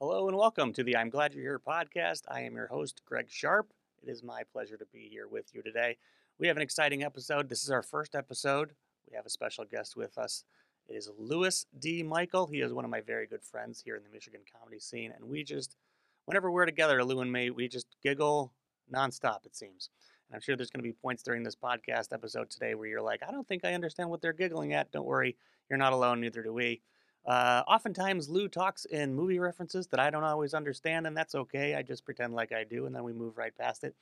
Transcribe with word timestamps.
Hello 0.00 0.26
and 0.26 0.36
welcome 0.36 0.72
to 0.72 0.82
the 0.82 0.96
I'm 0.96 1.08
Glad 1.08 1.34
You're 1.34 1.44
Here 1.44 1.60
podcast. 1.60 2.22
I 2.26 2.40
am 2.40 2.56
your 2.56 2.66
host, 2.66 3.02
Greg 3.06 3.26
Sharp. 3.30 3.72
It 4.02 4.10
is 4.10 4.24
my 4.24 4.42
pleasure 4.52 4.76
to 4.76 4.84
be 4.92 5.08
here 5.08 5.28
with 5.28 5.54
you 5.54 5.62
today. 5.62 5.98
We 6.36 6.48
have 6.48 6.56
an 6.56 6.64
exciting 6.64 7.04
episode. 7.04 7.48
This 7.48 7.62
is 7.62 7.70
our 7.70 7.82
first 7.82 8.16
episode. 8.16 8.72
We 9.08 9.14
have 9.14 9.24
a 9.24 9.30
special 9.30 9.64
guest 9.64 9.96
with 9.96 10.18
us. 10.18 10.42
It 10.88 10.94
is 10.94 11.08
Louis 11.16 11.64
D. 11.78 12.02
Michael. 12.02 12.48
He 12.48 12.60
is 12.60 12.72
one 12.72 12.84
of 12.84 12.90
my 12.90 13.02
very 13.02 13.28
good 13.28 13.44
friends 13.44 13.80
here 13.80 13.94
in 13.94 14.02
the 14.02 14.10
Michigan 14.10 14.40
comedy 14.52 14.80
scene. 14.80 15.12
And 15.14 15.30
we 15.30 15.44
just, 15.44 15.76
whenever 16.24 16.50
we're 16.50 16.66
together, 16.66 17.04
Lou 17.04 17.20
and 17.20 17.30
me, 17.30 17.50
we 17.50 17.68
just 17.68 17.86
giggle 18.02 18.52
nonstop, 18.92 19.46
it 19.46 19.54
seems. 19.54 19.90
And 20.28 20.34
I'm 20.34 20.42
sure 20.42 20.56
there's 20.56 20.70
going 20.70 20.82
to 20.82 20.90
be 20.90 20.92
points 20.92 21.22
during 21.22 21.44
this 21.44 21.56
podcast 21.56 22.12
episode 22.12 22.50
today 22.50 22.74
where 22.74 22.88
you're 22.88 23.00
like, 23.00 23.22
I 23.26 23.30
don't 23.30 23.46
think 23.46 23.64
I 23.64 23.74
understand 23.74 24.10
what 24.10 24.20
they're 24.20 24.32
giggling 24.32 24.72
at. 24.72 24.90
Don't 24.90 25.06
worry, 25.06 25.36
you're 25.70 25.78
not 25.78 25.92
alone, 25.92 26.20
neither 26.20 26.42
do 26.42 26.52
we. 26.52 26.82
Uh, 27.26 27.62
oftentimes, 27.66 28.28
Lou 28.28 28.48
talks 28.48 28.84
in 28.84 29.14
movie 29.14 29.38
references 29.38 29.86
that 29.88 30.00
I 30.00 30.10
don't 30.10 30.24
always 30.24 30.52
understand, 30.52 31.06
and 31.06 31.16
that's 31.16 31.34
okay. 31.34 31.74
I 31.74 31.82
just 31.82 32.04
pretend 32.04 32.34
like 32.34 32.52
I 32.52 32.64
do, 32.64 32.86
and 32.86 32.94
then 32.94 33.02
we 33.02 33.12
move 33.12 33.38
right 33.38 33.56
past 33.56 33.84
it. 33.84 33.94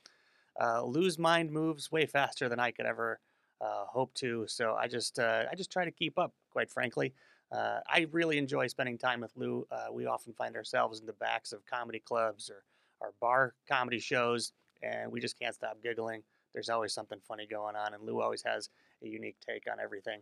Uh, 0.61 0.83
Lou's 0.83 1.17
mind 1.17 1.51
moves 1.51 1.91
way 1.91 2.05
faster 2.05 2.49
than 2.49 2.59
I 2.59 2.71
could 2.71 2.85
ever 2.85 3.19
uh, 3.61 3.85
hope 3.85 4.13
to, 4.15 4.45
so 4.47 4.75
I 4.75 4.87
just 4.87 5.19
uh, 5.19 5.45
I 5.49 5.55
just 5.55 5.71
try 5.71 5.85
to 5.85 5.91
keep 5.91 6.19
up. 6.19 6.33
Quite 6.51 6.69
frankly, 6.69 7.13
uh, 7.51 7.79
I 7.87 8.07
really 8.11 8.37
enjoy 8.37 8.67
spending 8.67 8.97
time 8.97 9.21
with 9.21 9.31
Lou. 9.35 9.65
Uh, 9.71 9.87
we 9.91 10.05
often 10.05 10.33
find 10.33 10.55
ourselves 10.55 10.99
in 10.99 11.05
the 11.05 11.13
backs 11.13 11.53
of 11.53 11.65
comedy 11.65 11.99
clubs 11.99 12.49
or 12.49 12.63
our 13.01 13.13
bar 13.21 13.53
comedy 13.67 13.99
shows, 13.99 14.51
and 14.81 15.11
we 15.11 15.21
just 15.21 15.39
can't 15.39 15.55
stop 15.55 15.77
giggling. 15.81 16.23
There's 16.53 16.69
always 16.69 16.93
something 16.93 17.19
funny 17.25 17.47
going 17.47 17.75
on, 17.75 17.93
and 17.93 18.03
Lou 18.03 18.21
always 18.21 18.43
has 18.43 18.69
a 19.01 19.07
unique 19.07 19.37
take 19.45 19.63
on 19.71 19.79
everything. 19.79 20.19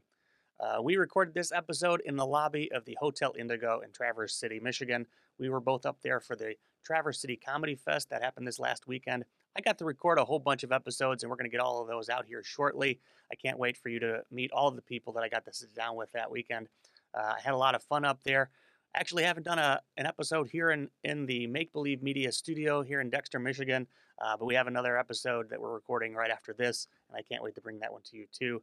Uh, 0.61 0.79
we 0.79 0.95
recorded 0.95 1.33
this 1.33 1.51
episode 1.51 2.03
in 2.05 2.15
the 2.15 2.25
lobby 2.25 2.71
of 2.71 2.85
the 2.85 2.95
Hotel 2.99 3.33
Indigo 3.37 3.81
in 3.83 3.91
Traverse 3.91 4.35
City, 4.35 4.59
Michigan. 4.59 5.07
We 5.39 5.49
were 5.49 5.59
both 5.59 5.87
up 5.87 5.97
there 6.03 6.19
for 6.19 6.35
the 6.35 6.53
Traverse 6.85 7.19
City 7.19 7.35
Comedy 7.35 7.73
Fest 7.73 8.11
that 8.11 8.21
happened 8.21 8.45
this 8.45 8.59
last 8.59 8.85
weekend. 8.85 9.25
I 9.57 9.61
got 9.61 9.79
to 9.79 9.85
record 9.85 10.19
a 10.19 10.25
whole 10.25 10.37
bunch 10.37 10.63
of 10.63 10.71
episodes, 10.71 11.23
and 11.23 11.31
we're 11.31 11.35
going 11.35 11.49
to 11.49 11.51
get 11.51 11.61
all 11.61 11.81
of 11.81 11.87
those 11.87 12.09
out 12.09 12.25
here 12.27 12.43
shortly. 12.43 12.99
I 13.31 13.35
can't 13.35 13.57
wait 13.57 13.75
for 13.75 13.89
you 13.89 13.99
to 14.01 14.21
meet 14.29 14.51
all 14.51 14.67
of 14.67 14.75
the 14.75 14.83
people 14.83 15.13
that 15.13 15.23
I 15.23 15.29
got 15.29 15.45
to 15.45 15.53
sit 15.53 15.73
down 15.73 15.95
with 15.95 16.11
that 16.11 16.29
weekend. 16.29 16.67
Uh, 17.15 17.33
I 17.37 17.41
had 17.43 17.55
a 17.55 17.57
lot 17.57 17.73
of 17.73 17.81
fun 17.81 18.05
up 18.05 18.23
there. 18.23 18.51
Actually 18.93 19.23
haven't 19.23 19.43
done 19.43 19.57
a, 19.57 19.81
an 19.97 20.05
episode 20.05 20.47
here 20.47 20.69
in, 20.69 20.89
in 21.03 21.25
the 21.25 21.47
Make 21.47 21.73
Believe 21.73 22.03
Media 22.03 22.31
studio 22.31 22.83
here 22.83 23.01
in 23.01 23.09
Dexter, 23.09 23.39
Michigan, 23.39 23.87
uh, 24.21 24.37
but 24.37 24.45
we 24.45 24.53
have 24.53 24.67
another 24.67 24.95
episode 24.95 25.49
that 25.49 25.59
we're 25.59 25.73
recording 25.73 26.13
right 26.13 26.29
after 26.29 26.53
this, 26.53 26.87
and 27.09 27.17
I 27.17 27.23
can't 27.23 27.41
wait 27.41 27.55
to 27.55 27.61
bring 27.61 27.79
that 27.79 27.91
one 27.91 28.01
to 28.11 28.17
you 28.17 28.27
too. 28.31 28.61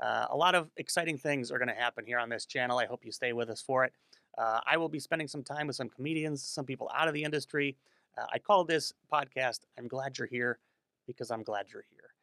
Uh, 0.00 0.26
a 0.30 0.36
lot 0.36 0.54
of 0.54 0.70
exciting 0.76 1.18
things 1.18 1.50
are 1.50 1.58
going 1.58 1.68
to 1.68 1.74
happen 1.74 2.04
here 2.06 2.18
on 2.18 2.28
this 2.28 2.46
channel. 2.46 2.78
I 2.78 2.86
hope 2.86 3.04
you 3.04 3.12
stay 3.12 3.32
with 3.32 3.50
us 3.50 3.60
for 3.60 3.84
it. 3.84 3.92
Uh, 4.38 4.60
I 4.66 4.76
will 4.76 4.88
be 4.88 4.98
spending 4.98 5.28
some 5.28 5.42
time 5.42 5.66
with 5.66 5.76
some 5.76 5.88
comedians, 5.88 6.42
some 6.42 6.64
people 6.64 6.90
out 6.94 7.08
of 7.08 7.14
the 7.14 7.22
industry. 7.22 7.76
Uh, 8.16 8.26
I 8.32 8.38
call 8.38 8.64
this 8.64 8.92
podcast 9.12 9.60
I'm 9.78 9.88
Glad 9.88 10.18
You're 10.18 10.28
Here 10.28 10.58
because 11.06 11.30
I'm 11.30 11.42
glad 11.42 11.66
you're 11.72 11.84
here. 11.90 12.14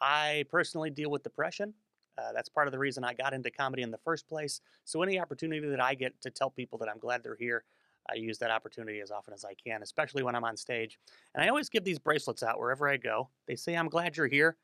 I 0.00 0.44
personally 0.50 0.90
deal 0.90 1.10
with 1.10 1.22
depression. 1.22 1.74
Uh, 2.18 2.32
that's 2.32 2.48
part 2.48 2.66
of 2.66 2.72
the 2.72 2.78
reason 2.78 3.04
I 3.04 3.12
got 3.12 3.34
into 3.34 3.50
comedy 3.50 3.82
in 3.82 3.90
the 3.90 3.98
first 3.98 4.26
place. 4.28 4.60
So, 4.84 5.02
any 5.02 5.20
opportunity 5.20 5.66
that 5.68 5.80
I 5.80 5.94
get 5.94 6.18
to 6.22 6.30
tell 6.30 6.50
people 6.50 6.78
that 6.78 6.88
I'm 6.88 6.98
glad 6.98 7.22
they're 7.22 7.36
here, 7.36 7.64
I 8.10 8.14
use 8.14 8.38
that 8.38 8.50
opportunity 8.50 9.00
as 9.00 9.10
often 9.10 9.34
as 9.34 9.44
I 9.44 9.54
can, 9.54 9.82
especially 9.82 10.22
when 10.22 10.34
I'm 10.34 10.44
on 10.44 10.56
stage. 10.56 10.98
And 11.34 11.44
I 11.44 11.48
always 11.48 11.68
give 11.68 11.84
these 11.84 11.98
bracelets 11.98 12.42
out 12.42 12.58
wherever 12.58 12.88
I 12.88 12.96
go. 12.96 13.28
They 13.46 13.56
say, 13.56 13.76
I'm 13.76 13.88
glad 13.88 14.16
you're 14.16 14.28
here 14.28 14.56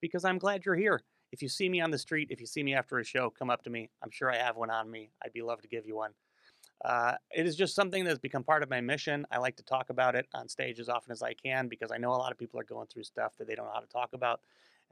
because 0.00 0.24
I'm 0.24 0.38
glad 0.38 0.64
you're 0.64 0.76
here. 0.76 1.02
If 1.32 1.42
you 1.42 1.48
see 1.48 1.68
me 1.68 1.80
on 1.80 1.90
the 1.90 1.98
street, 1.98 2.28
if 2.30 2.40
you 2.40 2.46
see 2.46 2.62
me 2.62 2.74
after 2.74 2.98
a 2.98 3.04
show, 3.04 3.30
come 3.30 3.50
up 3.50 3.62
to 3.64 3.70
me. 3.70 3.90
I'm 4.02 4.10
sure 4.10 4.30
I 4.30 4.36
have 4.36 4.56
one 4.56 4.70
on 4.70 4.90
me. 4.90 5.10
I'd 5.24 5.32
be 5.32 5.42
love 5.42 5.62
to 5.62 5.68
give 5.68 5.86
you 5.86 5.96
one. 5.96 6.12
Uh, 6.84 7.14
it 7.30 7.46
is 7.46 7.56
just 7.56 7.74
something 7.74 8.04
that's 8.04 8.18
become 8.18 8.42
part 8.42 8.62
of 8.62 8.68
my 8.68 8.80
mission. 8.80 9.26
I 9.30 9.38
like 9.38 9.56
to 9.56 9.62
talk 9.62 9.90
about 9.90 10.14
it 10.14 10.26
on 10.34 10.48
stage 10.48 10.78
as 10.78 10.88
often 10.88 11.12
as 11.12 11.22
I 11.22 11.32
can 11.32 11.68
because 11.68 11.90
I 11.90 11.96
know 11.96 12.10
a 12.10 12.16
lot 12.16 12.32
of 12.32 12.38
people 12.38 12.60
are 12.60 12.64
going 12.64 12.86
through 12.88 13.04
stuff 13.04 13.32
that 13.38 13.46
they 13.46 13.54
don't 13.54 13.66
know 13.66 13.72
how 13.72 13.80
to 13.80 13.86
talk 13.86 14.10
about. 14.12 14.40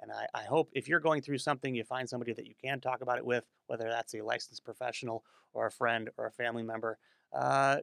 And 0.00 0.10
I, 0.10 0.26
I, 0.34 0.44
hope 0.44 0.70
if 0.72 0.88
you're 0.88 1.00
going 1.00 1.20
through 1.20 1.38
something, 1.38 1.74
you 1.74 1.84
find 1.84 2.08
somebody 2.08 2.32
that 2.32 2.46
you 2.46 2.54
can 2.62 2.80
talk 2.80 3.02
about 3.02 3.18
it 3.18 3.26
with, 3.26 3.44
whether 3.66 3.88
that's 3.88 4.14
a 4.14 4.22
licensed 4.22 4.64
professional 4.64 5.24
or 5.52 5.66
a 5.66 5.70
friend 5.70 6.08
or 6.16 6.26
a 6.26 6.30
family 6.30 6.62
member. 6.62 6.96
Uh, 7.34 7.78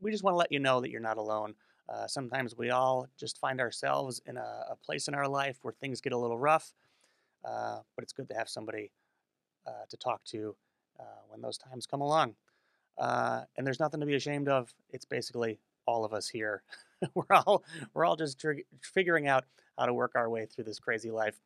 we 0.00 0.10
just 0.10 0.24
want 0.24 0.32
to 0.32 0.38
let 0.38 0.50
you 0.50 0.60
know 0.60 0.80
that 0.80 0.90
you're 0.90 1.00
not 1.00 1.18
alone. 1.18 1.54
Uh, 1.88 2.06
sometimes 2.06 2.56
we 2.56 2.70
all 2.70 3.06
just 3.18 3.38
find 3.38 3.60
ourselves 3.60 4.20
in 4.26 4.36
a, 4.36 4.64
a, 4.70 4.76
place 4.76 5.08
in 5.08 5.14
our 5.14 5.28
life 5.28 5.58
where 5.62 5.74
things 5.74 6.00
get 6.00 6.12
a 6.12 6.16
little 6.16 6.38
rough, 6.38 6.72
uh, 7.44 7.78
but 7.94 8.02
it's 8.02 8.12
good 8.12 8.28
to 8.28 8.34
have 8.34 8.48
somebody 8.48 8.90
uh, 9.66 9.84
to 9.88 9.96
talk 9.96 10.24
to 10.24 10.54
uh, 10.98 11.20
when 11.28 11.40
those 11.40 11.58
times 11.58 11.86
come 11.86 12.00
along. 12.00 12.34
Uh, 12.98 13.42
and 13.56 13.66
there's 13.66 13.80
nothing 13.80 14.00
to 14.00 14.06
be 14.06 14.14
ashamed 14.14 14.48
of. 14.48 14.72
It's 14.90 15.04
basically 15.04 15.58
all 15.86 16.04
of 16.04 16.12
us 16.12 16.28
here. 16.28 16.62
we're 17.14 17.24
all 17.30 17.64
we're 17.94 18.04
all 18.04 18.16
just 18.16 18.40
tr- 18.40 18.52
figuring 18.80 19.26
out 19.28 19.44
how 19.78 19.86
to 19.86 19.94
work 19.94 20.12
our 20.14 20.28
way 20.28 20.46
through 20.46 20.64
this 20.64 20.78
crazy 20.78 21.10
life. 21.10 21.40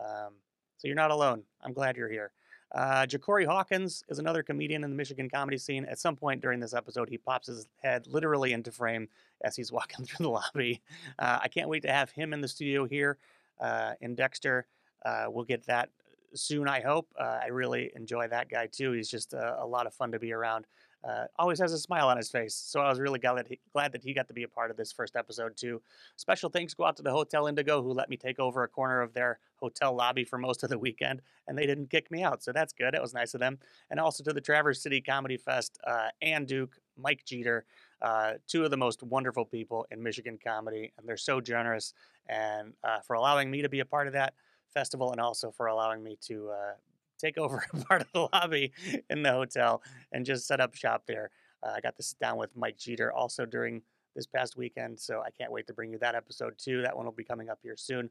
Um, 0.00 0.34
so 0.76 0.86
you're 0.86 0.96
not 0.96 1.10
alone. 1.10 1.42
I'm 1.62 1.72
glad 1.72 1.96
you're 1.96 2.08
here. 2.08 2.32
Uh, 2.72 3.06
Jacory 3.06 3.46
Hawkins 3.46 4.04
is 4.08 4.18
another 4.18 4.42
comedian 4.42 4.84
in 4.84 4.90
the 4.90 4.96
Michigan 4.96 5.30
comedy 5.30 5.56
scene. 5.56 5.86
At 5.86 5.98
some 5.98 6.16
point 6.16 6.42
during 6.42 6.60
this 6.60 6.74
episode, 6.74 7.08
he 7.08 7.16
pops 7.16 7.46
his 7.46 7.66
head 7.82 8.06
literally 8.06 8.52
into 8.52 8.70
frame 8.70 9.08
as 9.42 9.56
he's 9.56 9.72
walking 9.78 10.04
through 10.04 10.24
the 10.24 10.30
lobby. 10.30 10.82
Uh, 11.18 11.38
I 11.42 11.48
can't 11.48 11.68
wait 11.68 11.82
to 11.82 11.92
have 11.92 12.10
him 12.10 12.32
in 12.32 12.40
the 12.40 12.48
studio 12.48 12.84
here 12.84 13.18
uh, 13.60 13.94
in 14.00 14.14
Dexter. 14.14 14.66
Uh, 15.04 15.26
we'll 15.28 15.44
get 15.44 15.66
that 15.66 15.90
soon, 16.34 16.68
I 16.68 16.80
hope. 16.80 17.08
Uh, 17.18 17.38
I 17.42 17.46
really 17.46 17.90
enjoy 17.94 18.28
that 18.28 18.48
guy 18.48 18.66
too. 18.66 18.92
He's 18.92 19.08
just 19.08 19.32
a, 19.32 19.62
a 19.62 19.66
lot 19.66 19.86
of 19.86 19.94
fun 19.94 20.12
to 20.12 20.18
be 20.18 20.32
around. 20.32 20.66
Uh, 21.04 21.26
always 21.38 21.60
has 21.60 21.72
a 21.72 21.78
smile 21.78 22.08
on 22.08 22.16
his 22.16 22.28
face. 22.28 22.54
So 22.54 22.80
I 22.80 22.88
was 22.88 22.98
really 22.98 23.20
glad 23.20 23.36
that, 23.36 23.46
he, 23.46 23.60
glad 23.72 23.92
that 23.92 24.02
he 24.02 24.12
got 24.12 24.26
to 24.28 24.34
be 24.34 24.42
a 24.42 24.48
part 24.48 24.70
of 24.70 24.76
this 24.76 24.90
first 24.90 25.14
episode 25.14 25.56
too. 25.56 25.80
Special 26.16 26.50
thanks 26.50 26.74
go 26.74 26.84
out 26.84 26.96
to 26.96 27.02
the 27.02 27.12
Hotel 27.12 27.46
Indigo 27.46 27.82
who 27.82 27.92
let 27.92 28.10
me 28.10 28.16
take 28.16 28.40
over 28.40 28.64
a 28.64 28.68
corner 28.68 29.00
of 29.00 29.14
their 29.14 29.38
hotel 29.56 29.94
lobby 29.94 30.24
for 30.24 30.38
most 30.38 30.64
of 30.64 30.70
the 30.70 30.78
weekend, 30.78 31.22
and 31.46 31.56
they 31.56 31.66
didn't 31.66 31.90
kick 31.90 32.10
me 32.10 32.24
out. 32.24 32.42
So 32.42 32.52
that's 32.52 32.72
good. 32.72 32.94
It 32.94 33.00
was 33.00 33.14
nice 33.14 33.34
of 33.34 33.40
them. 33.40 33.58
And 33.90 34.00
also 34.00 34.24
to 34.24 34.32
the 34.32 34.40
Traverse 34.40 34.82
City 34.82 35.00
Comedy 35.00 35.36
Fest, 35.36 35.78
uh, 35.86 36.08
Ann 36.20 36.44
Duke, 36.44 36.76
Mike 36.96 37.24
Jeter, 37.24 37.64
uh, 38.02 38.34
two 38.48 38.64
of 38.64 38.70
the 38.70 38.76
most 38.76 39.02
wonderful 39.02 39.44
people 39.44 39.86
in 39.92 40.02
Michigan 40.02 40.36
comedy, 40.44 40.92
and 40.98 41.08
they're 41.08 41.16
so 41.16 41.40
generous. 41.40 41.94
And 42.28 42.72
uh, 42.82 43.00
for 43.06 43.14
allowing 43.14 43.50
me 43.52 43.62
to 43.62 43.68
be 43.68 43.80
a 43.80 43.86
part 43.86 44.08
of 44.08 44.14
that 44.14 44.34
festival, 44.78 45.10
and 45.10 45.20
also 45.20 45.50
for 45.50 45.66
allowing 45.66 46.04
me 46.04 46.16
to 46.20 46.50
uh, 46.50 46.74
take 47.18 47.36
over 47.36 47.64
a 47.72 47.76
part 47.84 48.00
of 48.00 48.12
the 48.12 48.28
lobby 48.32 48.72
in 49.10 49.24
the 49.24 49.32
hotel 49.32 49.82
and 50.12 50.24
just 50.24 50.46
set 50.46 50.60
up 50.60 50.72
shop 50.74 51.02
there. 51.08 51.30
Uh, 51.64 51.72
I 51.76 51.80
got 51.80 51.96
to 51.96 52.02
sit 52.04 52.20
down 52.20 52.36
with 52.38 52.56
Mike 52.56 52.78
Jeter 52.78 53.12
also 53.12 53.44
during 53.44 53.82
this 54.14 54.26
past 54.26 54.56
weekend, 54.56 55.00
so 55.00 55.20
I 55.20 55.30
can't 55.30 55.50
wait 55.50 55.66
to 55.66 55.74
bring 55.74 55.90
you 55.90 55.98
that 55.98 56.14
episode 56.14 56.54
too. 56.58 56.82
That 56.82 56.96
one 56.96 57.06
will 57.06 57.12
be 57.12 57.24
coming 57.24 57.48
up 57.48 57.58
here 57.60 57.76
soon. 57.76 58.08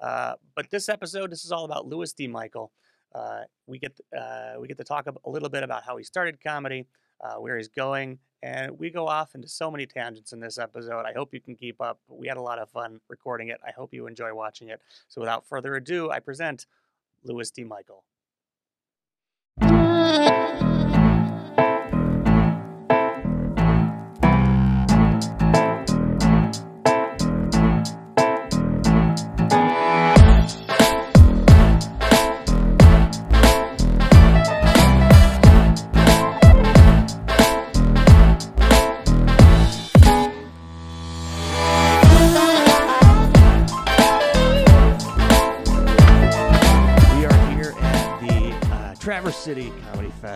Uh, 0.00 0.34
but 0.54 0.70
this 0.70 0.88
episode, 0.88 1.30
this 1.30 1.44
is 1.44 1.52
all 1.52 1.66
about 1.66 1.86
Louis 1.86 2.10
D. 2.14 2.26
Michael. 2.26 2.72
Uh, 3.14 3.42
we 3.66 3.78
get 3.78 3.98
uh, 4.18 4.54
we 4.58 4.68
get 4.68 4.78
to 4.78 4.84
talk 4.84 5.06
a 5.06 5.30
little 5.30 5.50
bit 5.50 5.62
about 5.62 5.84
how 5.84 5.98
he 5.98 6.04
started 6.04 6.42
comedy, 6.42 6.86
uh, 7.20 7.34
where 7.34 7.56
he's 7.56 7.68
going, 7.68 8.18
and 8.42 8.78
we 8.78 8.90
go 8.90 9.06
off 9.06 9.34
into 9.34 9.48
so 9.48 9.70
many 9.70 9.86
tangents 9.86 10.32
in 10.32 10.40
this 10.40 10.58
episode. 10.58 11.04
I 11.06 11.12
hope 11.12 11.32
you 11.32 11.40
can 11.40 11.56
keep 11.56 11.80
up. 11.80 12.00
We 12.08 12.28
had 12.28 12.36
a 12.36 12.42
lot 12.42 12.58
of 12.58 12.70
fun 12.70 13.00
recording 13.08 13.48
it. 13.48 13.58
I 13.66 13.72
hope 13.72 13.92
you 13.92 14.06
enjoy 14.06 14.34
watching 14.34 14.68
it. 14.68 14.80
So 15.08 15.20
without 15.20 15.46
further 15.46 15.74
ado, 15.76 16.10
I 16.10 16.20
present 16.20 16.66
Louis 17.24 17.50
D. 17.50 17.64
Michael. 17.64 18.04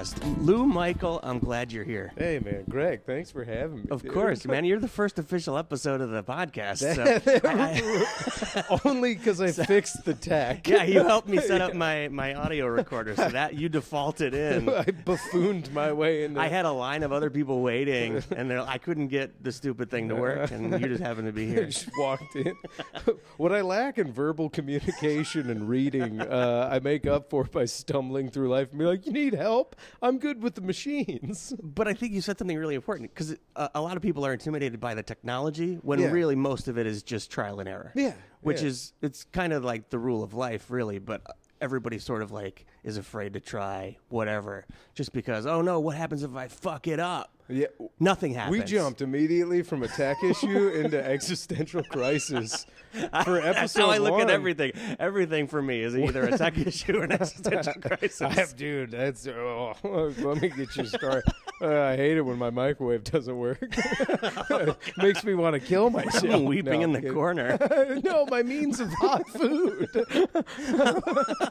Fest. 0.00 0.16
Lou 0.40 0.59
Michael, 0.90 1.20
I'm 1.22 1.38
glad 1.38 1.70
you're 1.70 1.84
here. 1.84 2.12
Hey 2.18 2.40
man, 2.40 2.64
Greg, 2.68 3.04
thanks 3.06 3.30
for 3.30 3.44
having 3.44 3.82
me. 3.82 3.88
Of 3.92 4.02
dude. 4.02 4.12
course, 4.12 4.44
man. 4.44 4.64
You're 4.64 4.80
the 4.80 4.88
first 4.88 5.20
official 5.20 5.56
episode 5.56 6.00
of 6.00 6.10
the 6.10 6.24
podcast. 6.24 6.78
So. 6.96 8.80
Only 8.84 9.14
because 9.14 9.40
I 9.40 9.52
fixed 9.66 10.04
the 10.04 10.14
tech. 10.14 10.66
Yeah, 10.66 10.82
you 10.82 11.04
helped 11.04 11.28
me 11.28 11.38
set 11.38 11.60
up 11.60 11.74
my, 11.76 12.08
my 12.08 12.34
audio 12.34 12.66
recorder, 12.66 13.14
so 13.14 13.28
that 13.28 13.54
you 13.54 13.68
defaulted 13.68 14.34
in. 14.34 14.68
I 14.68 14.82
buffooned 14.82 15.72
my 15.72 15.92
way 15.92 16.24
in. 16.24 16.36
I 16.36 16.48
had 16.48 16.64
a 16.64 16.72
line 16.72 17.04
of 17.04 17.12
other 17.12 17.30
people 17.30 17.60
waiting, 17.60 18.20
and 18.36 18.52
I 18.52 18.78
couldn't 18.78 19.08
get 19.08 19.44
the 19.44 19.52
stupid 19.52 19.92
thing 19.92 20.08
to 20.08 20.16
work, 20.16 20.50
and 20.50 20.72
you 20.80 20.88
just 20.88 21.04
happened 21.04 21.28
to 21.28 21.32
be 21.32 21.46
here. 21.46 21.66
just 21.66 21.88
walked 21.98 22.34
in. 22.34 22.56
what 23.36 23.52
I 23.52 23.60
lack 23.60 23.98
in 23.98 24.12
verbal 24.12 24.50
communication 24.50 25.50
and 25.50 25.68
reading, 25.68 26.20
uh, 26.20 26.68
I 26.72 26.80
make 26.80 27.06
up 27.06 27.30
for 27.30 27.44
by 27.44 27.66
stumbling 27.66 28.28
through 28.28 28.48
life 28.48 28.70
and 28.70 28.78
be 28.80 28.86
like, 28.86 29.06
you 29.06 29.12
need 29.12 29.34
help? 29.34 29.76
I'm 30.02 30.18
good 30.18 30.42
with 30.42 30.56
the 30.56 30.60
machines. 30.86 31.52
But 31.62 31.88
I 31.88 31.94
think 31.94 32.12
you 32.12 32.20
said 32.20 32.38
something 32.38 32.56
really 32.58 32.74
important 32.74 33.10
because 33.14 33.36
uh, 33.56 33.68
a 33.74 33.80
lot 33.80 33.96
of 33.96 34.02
people 34.02 34.24
are 34.26 34.32
intimidated 34.32 34.80
by 34.80 34.94
the 34.94 35.02
technology 35.02 35.74
when 35.82 35.98
Yeah. 35.98 36.10
really 36.10 36.34
most 36.36 36.68
of 36.68 36.78
it 36.78 36.86
is 36.86 37.02
just 37.02 37.30
trial 37.30 37.60
and 37.60 37.68
error. 37.68 37.92
Yeah, 37.94 38.14
Which 38.42 38.60
yeah. 38.62 38.68
is, 38.68 38.92
it's 39.02 39.24
kind 39.24 39.52
of 39.52 39.64
like 39.64 39.90
the 39.90 39.98
rule 39.98 40.22
of 40.22 40.34
life, 40.34 40.70
really. 40.70 40.98
But 40.98 41.22
everybody 41.60 41.98
sort 41.98 42.22
of 42.22 42.32
like 42.32 42.66
is 42.84 42.96
afraid 42.96 43.34
to 43.34 43.40
try 43.40 43.98
whatever 44.08 44.64
just 44.94 45.12
because, 45.12 45.46
oh 45.46 45.60
no, 45.62 45.80
what 45.80 45.96
happens 45.96 46.22
if 46.22 46.34
I 46.34 46.48
fuck 46.48 46.86
it 46.86 47.00
up? 47.00 47.36
Yeah. 47.50 47.66
Nothing 47.98 48.34
happened. 48.34 48.58
We 48.58 48.64
jumped 48.64 49.00
immediately 49.02 49.62
from 49.62 49.82
a 49.82 49.88
tech 49.88 50.16
issue 50.24 50.68
into 50.68 51.02
existential 51.04 51.82
crisis 51.84 52.66
for 52.92 53.38
episode 53.38 53.42
That's 53.54 53.76
how 53.76 53.90
I 53.90 53.98
look 53.98 54.12
one. 54.12 54.22
at 54.22 54.30
everything. 54.30 54.72
Everything 54.98 55.46
for 55.48 55.60
me 55.62 55.80
is 55.82 55.96
either 55.96 56.24
a 56.24 56.38
tech 56.38 56.56
issue 56.66 56.98
or 56.98 57.04
an 57.04 57.12
existential 57.12 57.74
crisis. 57.74 58.22
I 58.22 58.30
have, 58.32 58.56
dude. 58.56 58.90
That's 58.92 59.26
oh, 59.26 59.74
let 59.84 60.40
me 60.40 60.48
get 60.48 60.76
you 60.76 60.86
started. 60.86 61.24
Uh, 61.62 61.82
I 61.82 61.96
hate 61.96 62.16
it 62.16 62.22
when 62.22 62.38
my 62.38 62.50
microwave 62.50 63.04
doesn't 63.04 63.36
work. 63.36 63.60
Makes 64.96 65.24
me 65.24 65.34
want 65.34 65.54
to 65.54 65.60
kill 65.60 65.90
myself. 65.90 66.24
I'm 66.24 66.44
weeping 66.46 66.80
No, 66.80 66.84
in 66.90 66.96
I'm 66.96 67.02
the 67.02 67.10
corner. 67.12 67.58
no, 68.02 68.26
my 68.26 68.42
means 68.42 68.80
of 68.80 68.90
hot 68.94 69.28
food. 69.28 69.88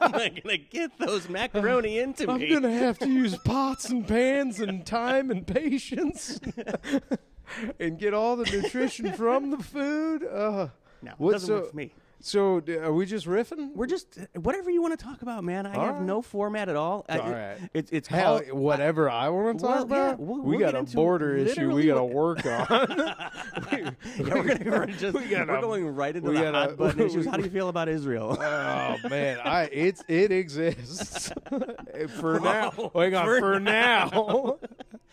I'm 0.00 0.10
not 0.12 0.42
gonna 0.42 0.56
get 0.70 0.98
those 0.98 1.28
macaroni 1.28 1.98
into 1.98 2.26
me? 2.26 2.32
I'm 2.32 2.62
gonna 2.62 2.72
have 2.76 2.98
to 3.00 3.08
use 3.08 3.36
pots 3.38 3.88
and 3.90 4.06
pans 4.06 4.60
and 4.60 4.84
time 4.84 5.30
and 5.30 5.46
patience, 5.46 5.89
and 7.80 7.98
get 7.98 8.14
all 8.14 8.36
the 8.36 8.44
nutrition 8.50 9.12
from 9.12 9.50
the 9.50 9.58
food. 9.58 10.24
Uh, 10.24 10.68
No, 11.02 11.12
it 11.28 11.32
doesn't 11.32 11.46
so, 11.46 11.54
work 11.60 11.70
for 11.70 11.76
me. 11.76 11.92
So, 12.22 12.62
are 12.82 12.92
we 12.92 13.06
just 13.06 13.26
riffing? 13.26 13.74
We're 13.74 13.86
just 13.86 14.18
whatever 14.34 14.70
you 14.70 14.82
want 14.82 14.98
to 14.98 15.02
talk 15.02 15.22
about, 15.22 15.42
man. 15.42 15.64
I 15.66 15.74
All 15.74 15.86
have 15.86 15.94
right. 15.96 16.04
no 16.04 16.20
format 16.20 16.68
at 16.68 16.76
all. 16.76 17.06
I- 17.08 17.18
All 17.18 17.30
right. 17.30 17.56
It's 17.72 18.08
Hell, 18.08 18.40
called- 18.40 18.52
whatever 18.52 19.08
I 19.08 19.30
want 19.30 19.58
to 19.58 19.64
talk 19.64 19.88
Well, 19.88 19.98
yeah, 19.98 20.06
about, 20.10 20.20
we'll- 20.20 20.42
we 20.42 20.56
we'll 20.56 20.70
got 20.70 20.74
a 20.74 20.82
border 20.94 21.34
issue 21.36 21.70
we 21.74 21.86
got 21.86 21.94
to 21.94 22.04
work 22.04 22.44
on. 22.46 22.56
yeah, 23.72 23.90
we're, 24.18 24.42
gonna, 24.42 24.58
we're, 24.70 24.86
just, 24.86 25.16
we 25.18 25.28
gotta- 25.28 25.50
we're 25.50 25.60
going 25.62 25.86
right 25.86 26.14
into 26.14 26.28
we 26.30 26.36
the 26.36 26.42
gotta- 26.42 26.58
hot 26.58 26.76
button 26.76 26.98
we- 27.00 27.06
issues. 27.06 27.24
How 27.26 27.38
do 27.38 27.42
you 27.42 27.50
feel 27.50 27.68
about 27.70 27.88
Israel? 27.88 28.36
oh 28.38 28.96
man, 29.08 29.38
I 29.42 29.70
it's 29.72 30.04
it 30.06 30.30
exists 30.30 31.32
for 32.18 32.38
now. 32.38 32.72
Oh, 32.76 33.00
hang 33.00 33.14
on, 33.14 33.24
for 33.26 33.40
for, 33.40 33.60
now. 33.60 34.58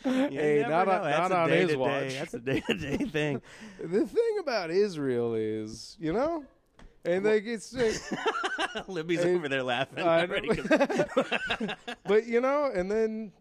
You 0.06 0.12
hey, 0.12 0.66
not 0.68 0.88
on, 0.90 1.10
not 1.10 1.32
on 1.32 1.50
his 1.50 1.76
watch. 1.76 2.14
That's 2.16 2.34
a 2.34 2.40
day 2.40 2.60
to 2.68 2.74
day 2.74 2.98
thing. 2.98 3.42
The 3.82 4.06
thing 4.06 4.38
about 4.42 4.72
Israel 4.72 5.34
is, 5.36 5.98
you 6.00 6.14
know, 6.14 6.44
and 7.06 7.26
like 7.26 7.46
it's, 7.46 7.74
like, 7.74 8.88
Libby's 8.88 9.24
Hey, 9.24 9.36
over 9.36 9.48
there 9.50 9.64
laughing. 9.64 10.04
I 10.04 10.22
already 10.22 10.50
know. 10.50 10.64
'cause- 10.64 11.70
but 12.06 12.26
you 12.28 12.42
know, 12.42 12.72
and 12.74 12.90
then, 12.92 13.32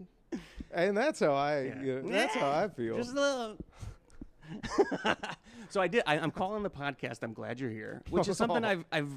and 0.72 0.96
that's 0.96 1.20
how 1.20 1.32
I, 1.34 1.62
you 1.82 2.00
know, 2.02 2.10
that's 2.10 2.34
how 2.34 2.50
I 2.50 2.68
feel. 2.68 2.96
Just 2.96 3.12
a 3.12 3.14
little. 3.14 3.56
so 5.70 5.80
I 5.80 5.88
did. 5.88 6.02
I, 6.06 6.18
I'm 6.18 6.30
calling 6.30 6.62
the 6.62 6.70
podcast. 6.70 7.18
I'm 7.22 7.32
glad 7.32 7.58
you're 7.58 7.70
here, 7.70 8.02
which 8.10 8.28
is 8.28 8.36
something 8.36 8.64
oh. 8.64 8.68
I've 8.68 8.84
I've 8.92 9.10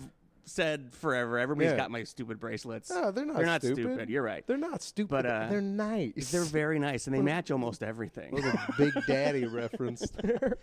said 0.46 0.94
forever. 0.94 1.38
Everybody's 1.38 1.72
Yeah. 1.72 1.78
got 1.78 1.92
my 1.92 2.04
stupid 2.04 2.40
bracelets. 2.40 2.90
No, 2.90 3.12
they're 3.12 3.26
not. 3.26 3.36
They're 3.38 3.46
not 3.46 3.62
stupid. 3.62 4.10
You're 4.10 4.24
right. 4.24 4.46
They're 4.48 4.58
not 4.58 4.82
stupid. 4.82 5.10
But, 5.12 5.26
uh, 5.26 5.48
they're 5.50 5.62
nice. 5.62 6.32
They're 6.32 6.44
very 6.44 6.80
nice 6.80 7.08
and 7.08 7.16
they 7.16 7.22
match 7.22 7.52
almost 7.52 7.84
everything. 7.84 8.34
little 8.34 8.52
Big 8.78 8.94
Daddy 9.08 9.46
reference 9.46 10.10
there. 10.24 10.58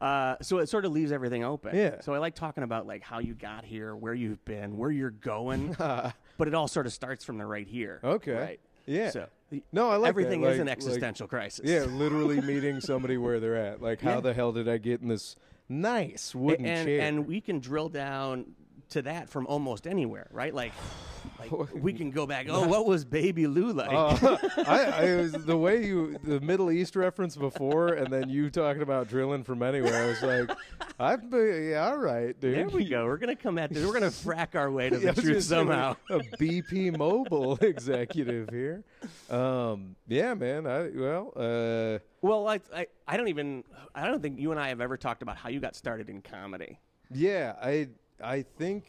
Uh, 0.00 0.36
so 0.42 0.58
it 0.58 0.68
sort 0.68 0.84
of 0.84 0.92
leaves 0.92 1.12
everything 1.12 1.44
open. 1.44 1.74
Yeah. 1.76 2.00
So 2.00 2.14
I 2.14 2.18
like 2.18 2.34
talking 2.34 2.62
about 2.64 2.86
like 2.86 3.02
how 3.02 3.18
you 3.20 3.34
got 3.34 3.64
here, 3.64 3.94
where 3.96 4.14
you've 4.14 4.44
been, 4.44 4.76
where 4.76 4.90
you're 4.90 5.10
going, 5.10 5.74
but 5.78 6.14
it 6.48 6.54
all 6.54 6.68
sort 6.68 6.86
of 6.86 6.92
starts 6.92 7.24
from 7.24 7.38
the 7.38 7.46
right 7.46 7.66
here. 7.66 8.00
Okay. 8.04 8.32
Right. 8.32 8.60
Yeah. 8.86 9.10
So 9.10 9.28
No, 9.72 9.88
I 9.90 9.96
like 9.96 10.02
that. 10.02 10.08
everything 10.08 10.42
is 10.42 10.50
Like- 10.50 10.60
an 10.60 10.66
like- 10.66 10.76
existential 10.76 11.28
crisis. 11.28 11.68
Yeah, 11.70 11.84
literally 11.84 12.40
meeting 12.40 12.80
somebody 12.80 13.16
where 13.16 13.38
they're 13.40 13.56
at. 13.56 13.80
Like, 13.80 14.00
how 14.00 14.20
the 14.20 14.34
hell 14.34 14.52
did 14.52 14.68
I 14.68 14.78
get 14.78 15.00
in 15.00 15.08
this 15.08 15.36
nice 15.68 16.34
wooden 16.34 16.66
and 16.66 16.86
chair? 16.86 17.00
and 17.00 17.26
we 17.26 17.40
can 17.40 17.60
drill 17.60 17.88
down 17.88 18.46
to 18.92 19.02
that 19.02 19.28
from 19.28 19.46
almost 19.46 19.86
anywhere, 19.86 20.28
right? 20.32 20.54
Like, 20.54 20.72
like 21.38 21.50
we 21.74 21.92
can 21.92 22.10
go 22.10 22.26
back. 22.26 22.46
Oh, 22.48 22.66
what 22.66 22.86
was 22.86 23.04
Baby 23.04 23.46
Lou 23.46 23.72
like? 23.72 23.90
Uh, 23.92 24.36
I, 24.66 24.84
I 24.84 25.16
was 25.16 25.32
the 25.32 25.56
way 25.56 25.84
you 25.84 26.16
the 26.24 26.40
Middle 26.40 26.70
East 26.70 26.96
reference 26.96 27.36
before, 27.36 27.88
and 27.88 28.12
then 28.12 28.28
you 28.28 28.50
talking 28.50 28.82
about 28.82 29.08
drilling 29.08 29.44
from 29.44 29.62
anywhere. 29.62 30.04
I 30.04 30.06
was 30.06 30.22
like, 30.22 30.58
I'd 31.00 31.30
be 31.30 31.70
yeah, 31.70 31.86
all 31.88 31.98
right, 31.98 32.38
dude. 32.40 32.54
there 32.56 32.68
we 32.68 32.84
go. 32.88 33.04
We're 33.06 33.16
gonna 33.18 33.36
come 33.36 33.58
at 33.58 33.72
this. 33.72 33.84
We're 33.86 33.92
gonna 33.94 34.06
frack 34.10 34.54
our 34.54 34.70
way 34.70 34.90
to 34.90 34.98
the 34.98 35.12
truth 35.12 35.44
somehow. 35.44 35.96
A 36.10 36.18
BP 36.20 36.96
Mobile 36.96 37.56
executive 37.62 38.48
here. 38.50 38.84
Um, 39.30 39.96
yeah, 40.08 40.34
man. 40.34 40.66
I 40.66 40.90
well, 40.94 41.32
uh, 41.36 41.98
Well, 42.20 42.46
I, 42.48 42.60
I 42.74 42.86
I 43.08 43.16
don't 43.16 43.28
even 43.28 43.64
I 43.94 44.06
don't 44.06 44.20
think 44.22 44.38
you 44.38 44.50
and 44.50 44.60
I 44.60 44.68
have 44.68 44.80
ever 44.80 44.96
talked 44.96 45.22
about 45.22 45.36
how 45.36 45.48
you 45.48 45.60
got 45.60 45.74
started 45.76 46.08
in 46.08 46.20
comedy. 46.22 46.78
yeah. 47.10 47.54
I 47.62 47.88
I 48.22 48.42
think 48.42 48.84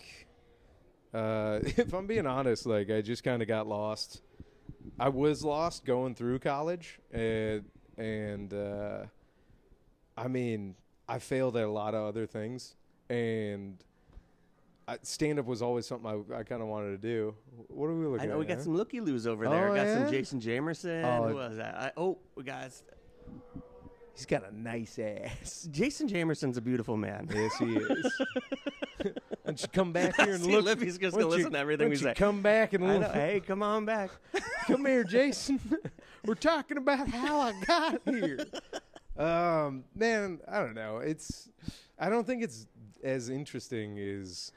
uh, 1.13 1.59
if 1.63 1.93
I'm 1.93 2.07
being 2.07 2.27
honest, 2.27 2.65
like 2.65 2.89
I 2.89 3.01
just 3.01 3.23
kind 3.23 3.41
of 3.41 3.47
got 3.47 3.67
lost. 3.67 4.21
I 4.99 5.09
was 5.09 5.43
lost 5.43 5.85
going 5.85 6.15
through 6.15 6.39
college, 6.39 6.99
and 7.11 7.63
and 7.97 8.53
uh, 8.53 9.05
I 10.17 10.27
mean, 10.27 10.75
I 11.07 11.19
failed 11.19 11.57
at 11.57 11.63
a 11.63 11.71
lot 11.71 11.95
of 11.95 12.05
other 12.05 12.25
things, 12.25 12.75
and 13.09 13.83
stand 15.01 15.39
up 15.39 15.45
was 15.45 15.61
always 15.61 15.85
something 15.85 16.25
I, 16.31 16.39
I 16.39 16.43
kind 16.43 16.61
of 16.61 16.67
wanted 16.67 17.01
to 17.01 17.07
do. 17.07 17.35
What 17.67 17.87
are 17.87 17.95
we 17.95 18.05
looking 18.05 18.21
at? 18.21 18.23
I 18.23 18.25
know 18.27 18.33
at? 18.33 18.39
we 18.39 18.45
got 18.45 18.57
huh? 18.57 18.63
some 18.63 18.75
looky 18.75 18.99
loos 18.99 19.27
over 19.27 19.47
there. 19.47 19.69
Oh, 19.69 19.75
got 19.75 19.87
yeah? 19.87 20.03
some 20.03 20.11
Jason 20.11 20.41
Jamerson. 20.41 21.03
Oh, 21.03 21.29
Who 21.29 21.35
was 21.35 21.57
that? 21.57 21.75
I, 21.75 21.91
oh, 21.97 22.17
we 22.35 22.43
got 22.43 22.71
He's 24.13 24.25
got 24.25 24.47
a 24.47 24.55
nice 24.55 24.99
ass. 24.99 25.67
Jason 25.71 26.07
Jamerson's 26.07 26.57
a 26.57 26.61
beautiful 26.61 26.97
man. 26.97 27.27
Yes, 27.33 27.55
he 27.57 27.75
is. 27.75 28.21
Why 29.03 29.11
don't 29.47 29.61
you 29.61 29.67
come 29.69 29.91
back 29.91 30.15
here 30.15 30.33
and 30.35 30.43
See, 30.43 30.51
look? 30.51 30.65
Lippy's 30.65 30.97
just 30.97 31.15
gonna 31.15 31.23
don't 31.23 31.31
you- 31.31 31.37
listen 31.37 31.51
to 31.53 31.57
everything 31.59 31.87
why 31.87 31.89
we 31.89 31.95
don't 31.95 32.01
you 32.03 32.09
say. 32.09 32.13
Come 32.13 32.41
back 32.41 32.73
and 32.73 32.83
I 32.85 32.87
know. 32.93 32.99
look. 32.99 33.11
Hey, 33.11 33.41
come 33.45 33.61
on 33.63 33.85
back. 33.85 34.11
Come 34.67 34.85
here, 34.85 35.03
Jason. 35.03 35.59
We're 36.25 36.35
talking 36.35 36.77
about 36.77 37.09
how 37.09 37.39
I 37.41 37.53
got 37.67 38.01
here. 38.05 38.45
Um, 39.17 39.83
man, 39.93 40.39
I 40.47 40.59
don't 40.59 40.73
know. 40.73 40.99
It's 40.99 41.49
I 41.99 42.07
don't 42.09 42.25
think 42.25 42.43
it's 42.43 42.65
as 43.03 43.27
interesting 43.29 43.99
as 43.99 44.53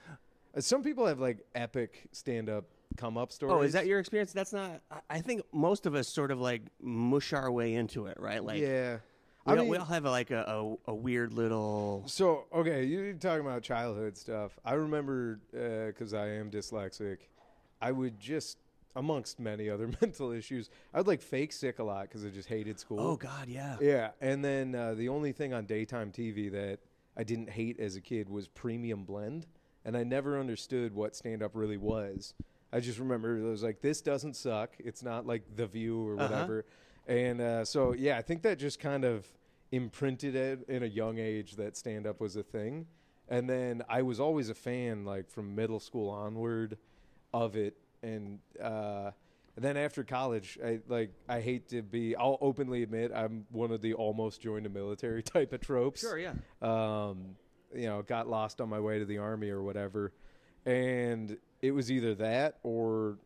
uh, 0.56 0.60
some 0.60 0.84
people 0.84 1.06
have 1.06 1.18
like 1.18 1.38
epic 1.56 2.06
stand-up 2.12 2.66
come 2.96 3.18
up 3.18 3.32
stories. 3.32 3.52
Oh, 3.52 3.62
is 3.62 3.72
that 3.72 3.86
your 3.86 3.98
experience? 3.98 4.32
That's 4.32 4.52
not. 4.52 4.80
I- 4.92 5.00
I 5.10 5.20
think 5.20 5.42
most 5.52 5.86
of 5.86 5.96
us 5.96 6.06
sort 6.06 6.30
of 6.30 6.40
like 6.40 6.62
mush 6.80 7.32
our 7.32 7.50
way 7.50 7.74
into 7.74 8.06
it, 8.06 8.18
right? 8.20 8.44
Like, 8.44 8.60
yeah. 8.60 8.98
We, 9.46 9.52
I 9.52 9.56
all, 9.56 9.62
mean, 9.62 9.70
we 9.70 9.76
all 9.76 9.84
have 9.84 10.04
like 10.04 10.30
a, 10.30 10.76
a, 10.86 10.90
a 10.90 10.94
weird 10.94 11.32
little. 11.32 12.02
So 12.06 12.44
okay, 12.52 12.84
you're 12.84 13.12
talking 13.14 13.46
about 13.46 13.62
childhood 13.62 14.16
stuff. 14.16 14.58
I 14.64 14.74
remember 14.74 15.40
because 15.52 16.14
I 16.14 16.28
am 16.30 16.50
dyslexic, 16.50 17.18
I 17.80 17.92
would 17.92 18.18
just 18.18 18.58
amongst 18.96 19.38
many 19.38 19.70
other 19.70 19.88
mental 20.00 20.32
issues, 20.32 20.68
I 20.92 20.98
would 20.98 21.06
like 21.06 21.22
fake 21.22 21.52
sick 21.52 21.78
a 21.78 21.84
lot 21.84 22.02
because 22.02 22.24
I 22.24 22.28
just 22.28 22.48
hated 22.48 22.80
school. 22.80 22.98
Oh 22.98 23.16
God, 23.16 23.48
yeah. 23.48 23.76
Yeah, 23.80 24.10
and 24.20 24.44
then 24.44 24.74
uh, 24.74 24.94
the 24.94 25.08
only 25.08 25.32
thing 25.32 25.52
on 25.52 25.66
daytime 25.66 26.10
TV 26.10 26.50
that 26.50 26.80
I 27.16 27.22
didn't 27.22 27.50
hate 27.50 27.78
as 27.78 27.94
a 27.94 28.00
kid 28.00 28.28
was 28.28 28.48
Premium 28.48 29.04
Blend, 29.04 29.46
and 29.84 29.96
I 29.96 30.02
never 30.02 30.40
understood 30.40 30.94
what 30.94 31.14
stand 31.14 31.42
up 31.42 31.52
really 31.54 31.76
was. 31.76 32.34
I 32.72 32.80
just 32.80 32.98
remember 32.98 33.38
it 33.38 33.48
was 33.48 33.62
like 33.62 33.80
this 33.80 34.00
doesn't 34.00 34.34
suck. 34.34 34.70
It's 34.80 35.02
not 35.02 35.24
like 35.26 35.42
The 35.54 35.66
View 35.66 36.08
or 36.08 36.20
Uh-huh. 36.20 36.34
And 37.06 37.40
uh, 37.40 37.64
so 37.64 37.92
yeah, 37.92 38.18
I 38.18 38.22
think 38.22 38.42
that 38.42 38.58
just 38.58 38.80
kind 38.80 39.04
of 39.04 39.26
imprinted 39.72 40.34
it 40.34 40.64
in 40.68 40.82
a 40.82 40.86
young 40.86 41.18
age 41.18 41.56
that 41.56 41.76
stand 41.76 42.06
up 42.06 42.20
was 42.20 42.36
a 42.36 42.42
thing. 42.42 42.86
And 43.28 43.48
then 43.48 43.82
I 43.88 44.02
was 44.02 44.20
always 44.20 44.50
a 44.50 44.54
fan, 44.54 45.04
like 45.04 45.28
from 45.28 45.54
middle 45.54 45.80
school 45.80 46.08
onward, 46.10 46.78
of 47.32 47.56
it. 47.56 47.76
And 48.02 48.38
uh, 48.62 49.10
then 49.56 49.76
after 49.76 50.04
college, 50.04 50.58
I 50.64 50.80
like 50.86 51.12
I 51.28 51.40
hate 51.40 51.68
to 51.70 51.82
be. 51.82 52.14
I'll 52.14 52.38
openly 52.40 52.82
admit 52.82 53.12
I'm 53.14 53.46
one 53.50 53.72
of 53.72 53.80
the 53.80 53.94
almost 53.94 54.40
joined 54.40 54.64
the 54.64 54.70
military 54.70 55.22
type 55.34 55.52
of 55.52 55.60
tropes. 55.60 56.00
Sure, 56.00 56.18
yeah. 56.18 56.34
Um, 56.62 57.36
you 57.74 57.86
know, 57.86 58.02
got 58.02 58.28
lost 58.28 58.60
on 58.60 58.68
my 58.68 58.80
way 58.80 58.98
to 58.98 59.04
the 59.04 59.18
army 59.18 59.50
or 59.50 59.62
whatever, 59.62 60.12
and 60.64 61.36
it 61.62 61.72
was 61.72 61.90
either 61.90 62.14
that 62.16 62.58
or 62.62 63.18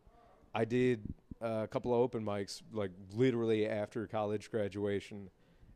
I 0.54 0.64
did 0.64 1.02
a 1.40 1.66
couple 1.66 1.94
of 1.94 2.00
open 2.00 2.24
mics 2.24 2.62
like 2.72 2.90
literally 3.14 3.66
after 3.66 4.06
college 4.06 4.50
graduation, 4.50 5.30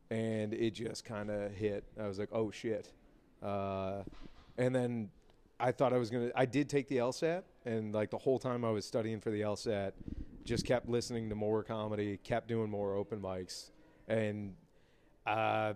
and 0.09 0.53
it 0.53 0.71
just 0.71 1.05
kind 1.05 1.29
of 1.29 1.51
hit. 1.51 1.83
I 1.99 2.07
was 2.07 2.19
like, 2.19 2.29
oh 2.31 2.51
shit, 2.51 2.91
uh, 3.41 4.03
and 4.57 4.75
then 4.75 5.09
I 5.59 5.71
thought 5.71 5.93
I 5.93 5.97
was 5.97 6.09
gonna. 6.09 6.31
I 6.35 6.45
did 6.45 6.69
take 6.69 6.87
the 6.87 6.97
LSAT, 6.97 7.43
and 7.65 7.93
like 7.93 8.11
the 8.11 8.17
whole 8.17 8.39
time 8.39 8.65
I 8.65 8.71
was 8.71 8.85
studying 8.85 9.19
for 9.19 9.31
the 9.31 9.41
LSAT, 9.41 9.93
just 10.43 10.65
kept 10.65 10.87
listening 10.87 11.29
to 11.29 11.35
more 11.35 11.63
comedy, 11.63 12.17
kept 12.23 12.47
doing 12.47 12.69
more 12.69 12.95
open 12.95 13.19
mics, 13.19 13.71
and 14.07 14.53
uh, 15.25 15.73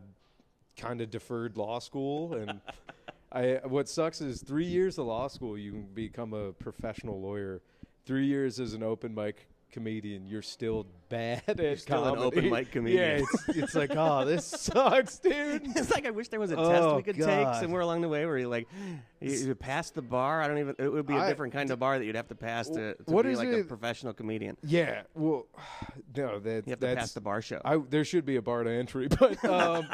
kind 0.78 1.02
of 1.02 1.10
deferred 1.10 1.58
law 1.58 1.80
school. 1.80 2.34
And 2.34 2.62
I, 3.32 3.60
what 3.66 3.90
sucks 3.90 4.22
is 4.22 4.42
three 4.42 4.66
years 4.66 4.98
of 4.98 5.06
law 5.06 5.28
school, 5.28 5.58
you 5.58 5.72
can 5.72 5.84
become 5.94 6.34
a 6.34 6.52
professional 6.54 7.22
lawyer. 7.22 7.62
Three 8.06 8.26
years 8.26 8.60
as 8.60 8.74
an 8.74 8.82
open 8.82 9.14
mic 9.14 9.48
comedian, 9.72 10.28
you're 10.28 10.42
still 10.42 10.86
bad 11.10 11.42
at 11.48 11.80
still 11.80 12.04
an 12.06 12.16
comedy. 12.16 12.22
open 12.24 12.50
mic 12.50 12.72
comedian. 12.72 13.04
Yeah, 13.20 13.26
it's, 13.48 13.58
it's 13.58 13.76
like, 13.76 13.92
oh, 13.96 14.26
this 14.26 14.46
sucks, 14.46 15.20
dude. 15.20 15.64
it's 15.76 15.92
like 15.92 16.06
I 16.06 16.12
wish 16.12 16.28
there 16.30 16.40
was 16.40 16.52
a 16.52 16.56
test 16.56 16.70
Oh, 16.84 16.96
we 16.98 17.04
could 17.04 17.16
take 17.18 17.56
somewhere 17.56 17.82
along 17.82 18.02
the 18.02 18.08
way 18.10 18.26
where 18.26 18.38
you 18.38 18.48
like 18.48 18.68
you, 19.20 19.32
you 19.32 19.56
pass 19.56 19.90
the 19.90 20.02
bar. 20.02 20.42
I 20.42 20.48
don't 20.48 20.60
even. 20.60 20.76
It 20.80 20.88
would 20.92 21.06
be 21.08 21.16
a 21.16 21.18
I- 21.18 21.30
different 21.30 21.52
kind 21.54 21.70
of 21.72 21.80
bar 21.80 21.98
that 22.00 22.06
you'd 22.06 22.16
have 22.16 22.28
to 22.30 22.36
pass 22.36 22.68
to, 22.70 22.94
to 22.96 23.04
What 23.06 23.26
be 23.26 23.32
is 23.32 23.40
like 23.40 23.50
a 23.50 23.60
it- 23.60 23.68
professional 23.68 24.14
comedian. 24.14 24.56
Yeah, 24.64 25.02
well, 25.16 25.48
no, 26.16 26.40
that 26.40 26.66
You 26.68 26.72
have 26.72 26.80
to 26.80 26.86
that's 26.88 27.00
pass 27.00 27.14
the 27.14 27.22
bar 27.22 27.42
show. 27.42 27.62
I 27.66 27.78
there 27.90 28.06
should 28.06 28.26
be 28.26 28.38
a 28.38 28.42
bar 28.42 28.64
to 28.64 28.70
entry, 28.72 29.08
but 29.20 29.44
um, 29.46 29.88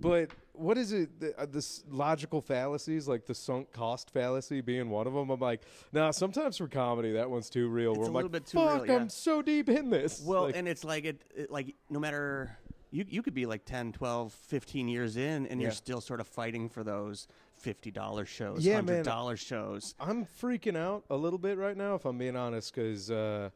but 0.00 0.30
what 0.52 0.76
is 0.76 0.92
it? 0.92 1.20
The, 1.20 1.38
uh, 1.40 1.46
this 1.46 1.84
logical 1.88 2.40
fallacies, 2.40 3.06
like 3.06 3.26
the 3.26 3.34
sunk 3.34 3.72
cost 3.72 4.10
fallacy, 4.10 4.60
being 4.60 4.90
one 4.90 5.06
of 5.06 5.12
them. 5.12 5.30
I'm 5.30 5.38
like, 5.40 5.62
nah. 5.92 6.10
Sometimes 6.10 6.56
for 6.56 6.66
comedy, 6.66 7.12
that 7.12 7.30
one's 7.30 7.48
too 7.48 7.68
real. 7.68 7.92
It's 7.92 7.98
where 7.98 8.06
a 8.06 8.08
I'm 8.08 8.14
little 8.14 8.28
like, 8.30 8.32
bit 8.44 8.46
too 8.46 8.58
real, 8.58 8.78
fuck, 8.80 8.88
yeah. 8.88 8.96
I'm 8.96 9.08
so 9.08 9.40
deep 9.40 9.68
in 9.68 9.88
this. 9.88 10.20
Well, 10.26 10.47
Like, 10.48 10.56
and 10.56 10.68
it's 10.68 10.84
like 10.84 11.04
it, 11.04 11.22
it 11.34 11.50
like 11.50 11.74
no 11.90 11.98
matter 11.98 12.56
you 12.90 13.04
you 13.08 13.22
could 13.22 13.34
be 13.34 13.46
like 13.46 13.64
10, 13.64 13.92
12, 13.92 14.32
15 14.32 14.88
years 14.88 15.16
in 15.16 15.46
and 15.46 15.60
you're 15.60 15.70
still 15.70 16.00
sort 16.00 16.20
of 16.20 16.26
fighting 16.26 16.68
for 16.68 16.82
those 16.82 17.28
$50 17.64 18.26
shows, 18.26 18.64
Yeah, 18.64 18.80
man. 18.80 19.04
$100 19.04 19.38
shows. 19.38 19.94
I'm 19.98 20.24
freaking 20.24 20.76
out 20.76 21.04
a 21.10 21.16
little 21.16 21.38
bit 21.38 21.58
right 21.58 21.76
now, 21.76 21.94
if 21.96 22.04
I'm 22.04 22.16
being 22.18 22.36
honest, 22.36 22.74
because 22.74 23.10
uh, 23.10 23.50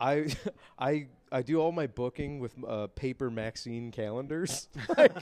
I 0.00 0.26
I 0.78 1.06
I 1.32 1.42
do 1.42 1.60
all 1.60 1.72
my 1.72 1.86
booking 1.86 2.40
with 2.40 2.54
uh, 2.66 2.88
paper 2.88 3.30
Maxine 3.30 3.90
calendars. 3.92 4.68
like, 4.96 5.14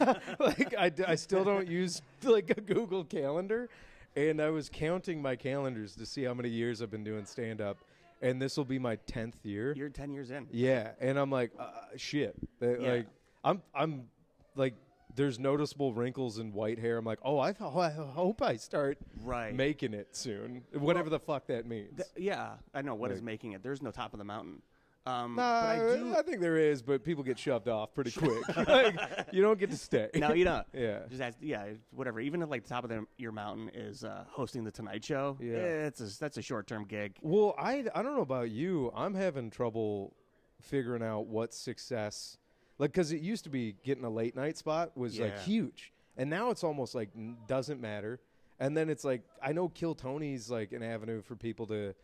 like 0.40 0.74
I, 0.76 0.88
d- 0.90 1.04
I 1.04 1.14
still 1.14 1.44
don't 1.44 1.68
use 1.68 2.02
like 2.22 2.50
a 2.50 2.60
Google 2.60 3.04
Calendar, 3.04 3.68
and 4.16 4.40
I 4.40 4.50
was 4.50 4.68
counting 4.70 5.22
my 5.22 5.36
calendars 5.36 5.94
to 5.96 6.04
see 6.06 6.24
how 6.24 6.34
many 6.34 6.48
years 6.50 6.82
I've 6.82 6.90
been 6.90 7.04
doing 7.04 7.24
stand 7.24 7.60
up, 7.60 7.78
and 8.22 8.40
this 8.40 8.56
will 8.56 8.64
be 8.64 8.78
my 8.78 8.96
tenth 8.96 9.36
year. 9.44 9.72
You're 9.76 9.88
10 9.88 10.12
years 10.12 10.30
in. 10.30 10.46
Yeah, 10.50 10.92
and 11.00 11.18
I'm 11.18 11.30
like, 11.30 11.52
uh, 11.58 11.70
shit. 11.96 12.34
Uh, 12.62 12.78
Yeah. 12.78 12.90
Like, 12.92 13.06
I'm, 13.44 13.62
I'm, 13.74 14.08
like, 14.56 14.74
there's 15.14 15.38
noticeable 15.38 15.94
wrinkles 15.94 16.38
and 16.38 16.52
white 16.52 16.78
hair. 16.78 16.98
I'm 16.98 17.04
like, 17.04 17.20
oh, 17.22 17.38
I, 17.38 17.52
ho- 17.52 17.78
I 17.78 17.90
hope 17.90 18.42
I 18.42 18.56
start 18.56 18.98
Right. 19.22 19.54
making 19.54 19.94
it 19.94 20.14
soon, 20.16 20.62
whatever 20.72 21.08
the 21.10 21.18
fuck 21.20 21.46
that 21.46 21.66
means. 21.66 21.96
Th- 21.96 22.08
yeah, 22.26 22.54
I 22.74 22.82
know 22.82 22.94
what 22.94 23.10
is 23.12 23.18
Like- 23.18 23.24
making 23.24 23.52
it. 23.52 23.62
There's 23.62 23.82
no 23.82 23.90
top 23.90 24.12
of 24.12 24.18
the 24.18 24.24
mountain. 24.24 24.62
Um, 25.06 25.36
Nah, 25.36 25.62
but 25.62 25.68
I 25.68 25.96
do. 25.96 26.14
I 26.18 26.22
think 26.22 26.40
there 26.40 26.56
is, 26.56 26.82
but 26.82 27.04
people 27.04 27.22
get 27.22 27.38
shoved 27.38 27.68
off 27.68 27.94
pretty 27.94 28.10
quick. 28.10 28.42
like, 28.68 28.98
you 29.32 29.40
don't 29.40 29.58
get 29.58 29.70
to 29.70 29.76
stay. 29.76 30.08
no, 30.16 30.32
you 30.32 30.44
don't. 30.44 30.66
Yeah. 30.72 31.00
Just 31.08 31.22
ask, 31.22 31.38
yeah, 31.40 31.64
whatever. 31.92 32.18
Even 32.20 32.42
if 32.42 32.50
like 32.50 32.64
the 32.64 32.68
top 32.68 32.82
of 32.84 32.90
the, 32.90 33.06
your 33.16 33.32
mountain 33.32 33.70
is 33.74 34.02
uh, 34.04 34.24
hosting 34.28 34.64
the 34.64 34.70
Tonight 34.72 35.04
Show, 35.04 35.38
Yeah. 35.40 35.56
it's 35.56 36.00
a, 36.00 36.18
that's 36.18 36.38
a 36.38 36.42
short 36.42 36.66
term 36.66 36.84
gig. 36.86 37.16
Well, 37.22 37.54
I, 37.58 37.84
I 37.94 38.02
don't 38.02 38.14
know 38.16 38.22
about 38.22 38.50
you. 38.50 38.90
I'm 38.96 39.14
having 39.14 39.50
trouble 39.50 40.14
figuring 40.60 41.02
out 41.02 41.26
what 41.26 41.54
success, 41.54 42.38
like, 42.78 42.92
because 42.92 43.12
it 43.12 43.20
used 43.20 43.44
to 43.44 43.50
be 43.50 43.76
getting 43.84 44.04
a 44.04 44.10
late 44.10 44.34
night 44.34 44.56
spot 44.58 44.96
was 44.96 45.18
like 45.20 45.38
huge, 45.38 45.92
and 46.16 46.28
now 46.28 46.50
it's 46.50 46.64
almost 46.64 46.94
like 46.94 47.10
doesn't 47.46 47.80
matter. 47.80 48.20
And 48.58 48.74
then 48.76 48.88
it's 48.88 49.04
like 49.04 49.22
I 49.42 49.52
know 49.52 49.68
Kill 49.68 49.94
Tony's 49.94 50.50
like 50.50 50.72
an 50.72 50.82
avenue 50.82 51.20
for 51.22 51.36
people 51.36 51.66
to 51.66 51.94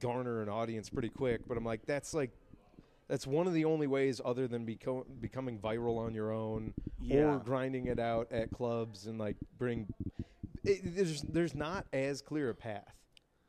garner 0.00 0.42
an 0.42 0.48
audience 0.48 0.88
pretty 0.90 1.08
quick, 1.08 1.42
but 1.46 1.56
I'm 1.56 1.64
like 1.64 1.86
that's 1.86 2.14
like 2.14 2.30
that's 3.08 3.26
one 3.26 3.46
of 3.46 3.52
the 3.54 3.64
only 3.66 3.86
ways 3.86 4.20
other 4.24 4.48
than 4.48 4.64
beco- 4.66 5.04
becoming 5.20 5.58
viral 5.58 5.98
on 5.98 6.14
your 6.14 6.32
own 6.32 6.72
Yeah. 7.00 7.34
or 7.34 7.38
grinding 7.38 7.86
it 7.88 7.98
out 8.00 8.32
at 8.32 8.50
clubs 8.50 9.06
and 9.06 9.18
like 9.18 9.36
bring. 9.58 9.86
It, 10.64 10.80
there's 10.96 11.20
there's 11.22 11.54
not 11.54 11.86
as 11.92 12.22
clear 12.22 12.48
a 12.50 12.54
path, 12.54 12.94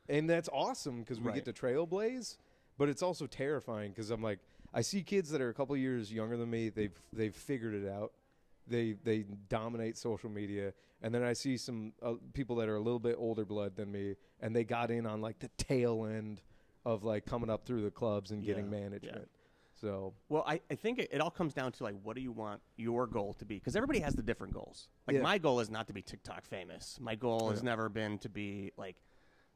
and 0.10 0.30
that's 0.30 0.50
awesome 0.52 1.00
because 1.00 1.20
we 1.20 1.28
Right. 1.28 1.36
get 1.36 1.46
to 1.46 1.54
trailblaze. 1.54 2.38
But 2.78 2.90
it's 2.90 3.02
also 3.02 3.26
terrifying 3.28 3.92
because 3.92 4.12
I'm 4.12 4.22
like 4.22 4.40
I 4.74 4.82
see 4.82 5.02
kids 5.04 5.30
that 5.30 5.40
are 5.40 5.48
a 5.50 5.54
couple 5.54 5.78
years 5.78 6.12
younger 6.12 6.36
than 6.36 6.50
me. 6.50 6.68
They've 6.70 6.92
they've 7.14 7.34
figured 7.36 7.74
it 7.74 7.88
out. 7.90 8.12
They 8.68 8.94
they 9.04 9.26
dominate 9.50 9.98
social 9.98 10.30
media, 10.30 10.74
and 11.02 11.14
then 11.14 11.24
I 11.24 11.34
see 11.34 11.58
some 11.58 11.94
uh, 12.02 12.14
people 12.34 12.56
that 12.58 12.70
are 12.70 12.76
a 12.76 12.82
little 12.82 13.00
bit 13.00 13.16
older 13.18 13.46
blood 13.46 13.76
than 13.76 13.92
me, 13.92 14.16
and 14.42 14.56
they 14.56 14.64
got 14.64 14.92
in 14.92 15.06
on 15.06 15.22
like 15.22 15.40
the 15.40 15.50
tail 15.58 16.06
end 16.06 16.42
of 16.86 17.04
like 17.04 17.26
coming 17.26 17.50
up 17.50 17.66
through 17.66 17.84
the 17.84 17.92
clubs 17.92 18.32
and 18.32 18.44
getting 18.44 18.72
Yeah, 18.72 18.78
yeah. 18.78 18.84
management. 18.84 19.30
So 19.82 20.14
Well, 20.30 20.44
I, 20.48 20.62
I 20.72 20.76
think 20.76 21.00
it, 21.00 21.10
it 21.12 21.20
all 21.20 21.30
comes 21.32 21.54
down 21.54 21.72
to 21.74 21.84
like, 21.84 21.96
what 22.02 22.16
do 22.16 22.22
you 22.22 22.32
want 22.32 22.62
your 22.78 23.08
goal 23.08 23.34
to 23.34 23.46
be? 23.46 23.56
Because 23.56 23.76
everybody 23.76 24.00
has 24.00 24.16
the 24.16 24.24
different 24.24 24.54
goals. 24.54 24.88
Like 25.06 25.16
Yeah. 25.16 25.22
my 25.24 25.38
goal 25.38 25.60
is 25.60 25.70
not 25.70 25.88
to 25.88 25.94
be 25.94 26.02
TikTok 26.02 26.46
famous. 26.46 26.98
My 27.02 27.16
goal 27.16 27.50
has 27.50 27.62
never 27.62 27.90
been 27.90 28.18
to 28.20 28.30
be 28.30 28.72
like 28.78 28.96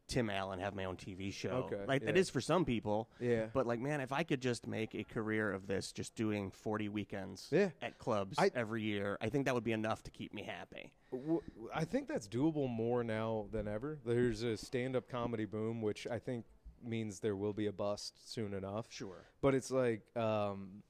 Tim 0.09 0.29
Allen, 0.29 0.59
have 0.59 0.75
my 0.75 0.83
own 0.85 0.97
TV 0.97 1.31
show. 1.31 1.69
Okay, 1.71 1.85
like 1.87 2.03
that 2.03 2.15
yeah. 2.15 2.19
is 2.21 2.29
for 2.29 2.41
some 2.41 2.65
people. 2.65 3.09
yeah, 3.21 3.45
But 3.53 3.65
like, 3.65 3.79
man, 3.79 4.01
if 4.01 4.11
I 4.11 4.23
could 4.23 4.41
just 4.41 4.67
make 4.67 4.93
a 4.95 5.03
career 5.05 5.51
of 5.53 5.67
this, 5.67 5.91
just 5.93 6.15
doing 6.15 6.51
forty 6.51 6.89
weekends 6.89 7.47
Yeah. 7.51 7.69
at 7.81 7.97
clubs 7.99 8.37
I- 8.37 8.51
every 8.53 8.81
year, 8.81 9.17
I 9.21 9.29
think 9.29 9.45
that 9.45 9.53
would 9.55 9.63
be 9.63 9.71
enough 9.71 10.03
to 10.03 10.11
keep 10.11 10.33
me 10.33 10.43
happy. 10.43 10.91
W- 11.11 11.41
I 11.73 11.85
think 11.85 12.07
that's 12.07 12.27
doable 12.27 12.69
more 12.69 13.03
now 13.03 13.47
than 13.51 13.67
ever. 13.67 13.99
There's 14.05 14.43
a 14.43 14.57
stand-up 14.57 15.07
comedy 15.07 15.45
boom, 15.45 15.81
which 15.81 16.05
I 16.07 16.19
think 16.19 16.45
means 16.83 17.19
there 17.19 17.35
will 17.35 17.53
be 17.53 17.67
a 17.67 17.71
bust 17.73 18.31
soon 18.31 18.53
enough. 18.53 18.87
Sure. 18.89 19.25
But 19.41 19.53
it's 19.55 19.69
like, 19.71 20.01
um, 20.17 20.83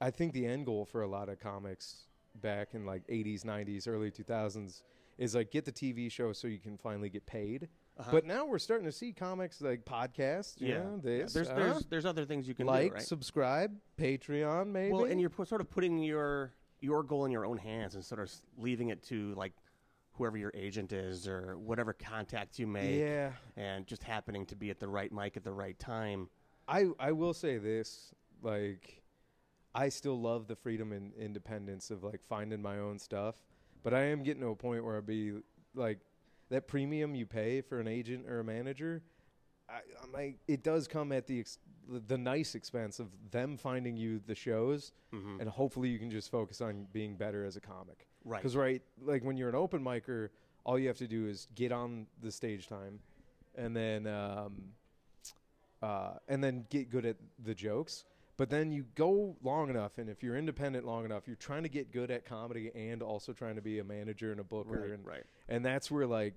I 0.00 0.10
think 0.10 0.32
the 0.32 0.46
end 0.46 0.66
goal 0.66 0.84
for 0.84 1.02
a 1.02 1.08
lot 1.08 1.28
of 1.28 1.38
comics 1.40 2.04
back 2.36 2.74
in 2.74 2.86
like 2.86 3.06
80s, 3.08 3.44
90s, 3.44 3.88
early 3.88 4.10
2000s 4.10 4.82
is 5.18 5.34
like 5.34 5.50
get 5.50 5.64
the 5.64 5.72
TV 5.72 6.10
show 6.10 6.32
so 6.32 6.46
you 6.46 6.58
can 6.58 6.78
finally 6.78 7.10
get 7.10 7.26
paid. 7.26 7.68
Uh-huh. 7.98 8.10
But 8.12 8.24
now 8.24 8.46
we're 8.46 8.58
starting 8.58 8.86
to 8.86 8.92
see 8.92 9.12
comics 9.12 9.60
like 9.60 9.84
podcasts. 9.84 10.58
you 10.60 10.68
Yeah. 10.68 10.78
know, 10.78 11.00
Yeah, 11.04 11.22
this, 11.22 11.32
There's 11.34 11.48
uh, 11.48 11.54
there's 11.54 11.84
there's 11.86 12.06
other 12.06 12.24
things 12.24 12.48
you 12.48 12.54
can 12.54 12.66
like, 12.66 12.88
do, 12.90 12.94
right? 12.94 13.02
subscribe, 13.02 13.76
Patreon, 13.98 14.68
maybe. 14.68 14.92
Well, 14.92 15.04
and 15.04 15.20
you're 15.20 15.30
pu- 15.30 15.44
sort 15.44 15.60
of 15.60 15.68
putting 15.70 15.98
your 15.98 16.52
your 16.80 17.02
goal 17.02 17.26
in 17.26 17.32
your 17.32 17.44
own 17.44 17.58
hands 17.58 17.94
and 17.94 18.04
sort 18.04 18.20
of 18.20 18.32
leaving 18.56 18.88
it 18.88 19.02
to 19.04 19.34
like 19.34 19.52
whoever 20.12 20.36
your 20.38 20.50
agent 20.54 20.92
is 20.92 21.28
or 21.28 21.58
whatever 21.58 21.92
contacts 21.92 22.58
you 22.58 22.66
make, 22.66 22.98
yeah. 22.98 23.32
and 23.56 23.86
just 23.86 24.02
happening 24.02 24.46
to 24.46 24.56
be 24.56 24.70
at 24.70 24.78
the 24.80 24.88
right 24.88 25.12
mic 25.12 25.36
at 25.36 25.44
the 25.44 25.52
right 25.52 25.78
time. 25.78 26.28
I 26.68 26.86
I 26.98 27.12
will 27.12 27.34
say 27.34 27.58
this, 27.58 28.14
like 28.42 29.02
I 29.74 29.88
still 29.90 30.18
love 30.20 30.46
the 30.46 30.56
freedom 30.56 30.92
and 30.92 31.12
independence 31.14 31.90
of 31.90 32.02
like 32.02 32.22
finding 32.22 32.62
my 32.62 32.78
own 32.78 32.98
stuff, 32.98 33.36
but 33.82 33.92
I 33.92 34.04
am 34.04 34.22
getting 34.22 34.40
to 34.42 34.48
a 34.48 34.56
point 34.56 34.84
where 34.84 34.96
I'd 34.96 35.06
be 35.06 35.34
like 35.74 35.98
that 36.50 36.68
premium 36.68 37.14
you 37.14 37.26
pay 37.26 37.60
for 37.60 37.80
an 37.80 37.88
agent 37.88 38.26
or 38.28 38.40
a 38.40 38.44
manager. 38.44 39.02
I, 39.68 39.78
I'm 40.02 40.12
like, 40.12 40.38
it 40.48 40.62
does 40.64 40.86
come 40.88 41.12
at 41.12 41.26
the 41.26 41.40
ex- 41.40 41.58
the- 41.88 42.00
the 42.00 42.18
nice 42.18 42.54
expense 42.54 42.98
of 43.00 43.08
them 43.30 43.56
finding 43.56 43.96
you 43.96 44.20
the 44.26 44.34
shows, 44.34 44.92
Mm-hmm. 45.14 45.40
and 45.40 45.48
hopefully 45.50 45.88
you 45.88 45.98
can 45.98 46.10
just 46.10 46.30
focus 46.30 46.60
on 46.60 46.86
being 46.92 47.16
better 47.16 47.44
as 47.44 47.56
a 47.56 47.60
comic. 47.60 48.06
Right. 48.24 48.38
Because 48.40 48.56
right, 48.56 48.82
like 49.02 49.24
when 49.24 49.36
you're 49.36 49.48
an 49.48 49.54
open 49.56 49.82
micer, 49.82 50.28
all 50.64 50.78
you 50.78 50.86
have 50.88 50.98
to 50.98 51.08
do 51.08 51.26
is 51.26 51.48
get 51.54 51.72
on 51.72 52.06
the 52.22 52.30
stage 52.30 52.68
time, 52.68 53.00
and 53.56 53.74
then 53.76 54.06
um, 54.06 54.62
uh, 55.82 56.14
and 56.28 56.42
then 56.44 56.66
get 56.70 56.90
good 56.90 57.06
at 57.06 57.16
the 57.42 57.54
jokes. 57.54 58.04
But 58.40 58.48
then 58.48 58.72
you 58.72 58.86
go 58.94 59.36
long 59.42 59.68
enough, 59.68 59.98
and 59.98 60.08
if 60.08 60.22
you're 60.22 60.34
independent 60.34 60.86
long 60.86 61.04
enough, 61.04 61.24
you're 61.26 61.36
trying 61.36 61.62
to 61.64 61.68
get 61.68 61.92
good 61.92 62.10
at 62.10 62.24
comedy 62.24 62.70
and 62.74 63.02
also 63.02 63.34
trying 63.34 63.56
to 63.56 63.60
be 63.60 63.80
a 63.80 63.84
manager 63.84 64.30
and 64.30 64.40
a 64.40 64.44
booker, 64.44 64.80
Right, 64.80 64.90
and 64.92 65.04
right. 65.04 65.24
and 65.50 65.62
that's 65.62 65.90
where 65.90 66.06
like, 66.06 66.32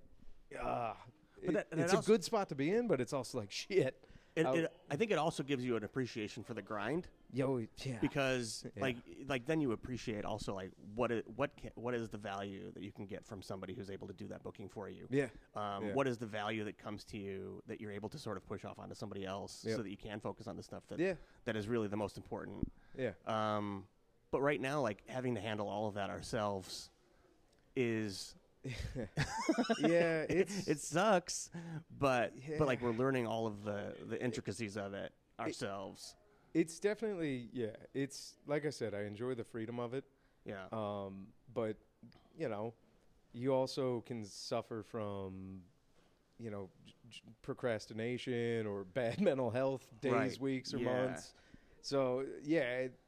ah, 0.61 0.97
But 1.45 1.55
it- 1.55 1.67
it's 1.71 1.93
it 1.93 1.99
a 1.99 2.01
good 2.01 2.21
spot 2.21 2.49
to 2.49 2.55
be 2.55 2.71
in, 2.71 2.89
but 2.89 2.99
it's 2.99 3.13
also 3.13 3.37
like 3.37 3.51
shit. 3.51 4.03
It, 4.35 4.45
How- 4.45 4.53
it, 4.53 4.73
I 4.91 4.97
think 4.97 5.11
it 5.11 5.17
also 5.17 5.43
gives 5.43 5.63
you 5.63 5.77
an 5.77 5.85
appreciation 5.85 6.43
for 6.43 6.53
the 6.53 6.61
grind 6.61 7.07
Yo, 7.35 7.57
yeah, 7.83 7.97
because, 7.99 8.63
Yeah. 8.75 8.81
like, 8.83 8.97
like 9.27 9.45
then 9.47 9.59
you 9.59 9.71
appreciate 9.71 10.23
also 10.23 10.53
like 10.53 10.71
what 10.95 11.11
is, 11.11 11.23
what 11.35 11.55
can, 11.57 11.71
what 11.75 11.93
is 11.95 12.09
the 12.09 12.17
value 12.17 12.71
that 12.73 12.83
you 12.83 12.91
can 12.91 13.05
get 13.07 13.25
from 13.25 13.41
somebody 13.41 13.73
who's 13.73 13.89
able 13.89 14.07
to 14.07 14.13
do 14.13 14.27
that 14.27 14.43
booking 14.43 14.69
for 14.69 14.87
you. 14.87 15.07
yeah, 15.09 15.27
Um, 15.55 15.85
Yeah. 15.87 15.93
What 15.93 16.07
is 16.07 16.17
the 16.19 16.27
value 16.27 16.63
that 16.65 16.77
comes 16.77 17.03
to 17.05 17.17
you 17.17 17.61
that 17.67 17.81
you're 17.81 17.91
able 17.91 18.09
to 18.09 18.19
sort 18.19 18.37
of 18.37 18.45
push 18.45 18.63
off 18.65 18.77
onto 18.77 18.93
somebody 18.95 19.25
else 19.25 19.65
Yep. 19.65 19.75
so 19.77 19.81
that 19.83 19.89
you 19.89 19.97
can 19.97 20.19
focus 20.19 20.47
on 20.47 20.55
the 20.55 20.63
stuff 20.63 20.83
that 20.89 20.99
yeah, 20.99 21.15
that 21.45 21.55
is 21.55 21.67
really 21.67 21.87
the 21.87 21.97
most 21.97 22.17
important. 22.17 22.71
yeah. 22.95 23.11
Um, 23.25 23.87
but 24.31 24.41
right 24.41 24.61
now, 24.61 24.81
like 24.81 25.03
having 25.07 25.33
to 25.35 25.41
handle 25.41 25.67
all 25.67 25.87
of 25.87 25.95
that 25.95 26.09
ourselves 26.11 26.89
is 27.75 28.35
yeah, 29.79 30.25
it's 30.29 30.67
it 30.67 30.79
sucks, 30.79 31.49
but 31.99 32.33
but 32.57 32.67
like 32.67 32.81
we're 32.81 32.91
learning 32.91 33.27
all 33.27 33.45
of 33.47 33.63
the 33.63 33.93
the 34.07 34.21
intricacies 34.23 34.77
of 34.77 34.93
it 34.93 35.11
ourselves. 35.39 36.15
It's 36.53 36.79
definitely 36.79 37.49
yeah. 37.53 37.75
It's 37.93 38.35
like 38.47 38.65
I 38.65 38.69
said, 38.69 38.93
I 38.93 39.03
enjoy 39.03 39.35
the 39.35 39.43
freedom 39.43 39.79
of 39.79 39.93
it. 39.93 40.05
yeah, 40.45 40.65
Um, 40.71 41.27
but 41.53 41.77
you 42.37 42.49
know, 42.49 42.73
you 43.33 43.53
also 43.53 44.01
can 44.05 44.25
suffer 44.25 44.83
from, 44.83 45.61
you 46.39 46.49
know, 46.51 46.69
j- 46.85 46.93
j- 47.09 47.21
procrastination 47.41 48.65
or 48.67 48.83
bad 48.93 49.21
mental 49.21 49.49
health 49.51 49.87
days, 50.01 50.11
Right. 50.11 50.39
weeks, 50.39 50.73
or 50.73 50.79
Yeah. 50.79 51.05
months. 51.07 51.33
So 51.81 52.25
yeah, 52.43 52.61
it, 52.87 52.99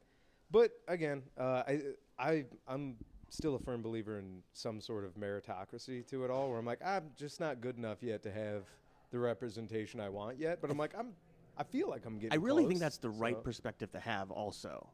but 0.52 0.72
again, 0.88 1.24
uh, 1.38 1.64
I 1.68 1.82
I 2.20 2.46
I'm 2.68 2.98
still 3.30 3.56
a 3.56 3.60
firm 3.60 3.82
believer 3.82 4.20
in 4.20 4.42
some 4.54 4.80
sort 4.80 5.04
of 5.06 5.16
meritocracy 5.16 6.06
to 6.08 6.24
it 6.24 6.32
all. 6.32 6.50
Where 6.50 6.60
I'm 6.60 6.66
like, 6.66 6.82
I'm 6.86 7.12
just 7.18 7.40
not 7.40 7.62
good 7.62 7.78
enough 7.78 8.02
yet 8.02 8.24
to 8.24 8.32
have 8.32 8.64
the 9.12 9.20
representation 9.20 10.00
I 10.00 10.10
want 10.10 10.40
yet. 10.40 10.62
But 10.62 10.72
I'm 10.72 10.78
like, 10.78 10.94
I'm 10.98 11.14
I 11.58 11.64
feel 11.64 11.90
like 11.90 12.06
I'm 12.06 12.16
getting. 12.18 12.34
I 12.34 12.42
really 12.42 12.64
close, 12.64 12.70
think 12.70 12.80
that's 12.80 12.98
the 12.98 13.10
right 13.10 13.36
so- 13.36 13.42
perspective 13.42 13.92
to 13.94 14.00
have. 14.00 14.32
Also, 14.32 14.90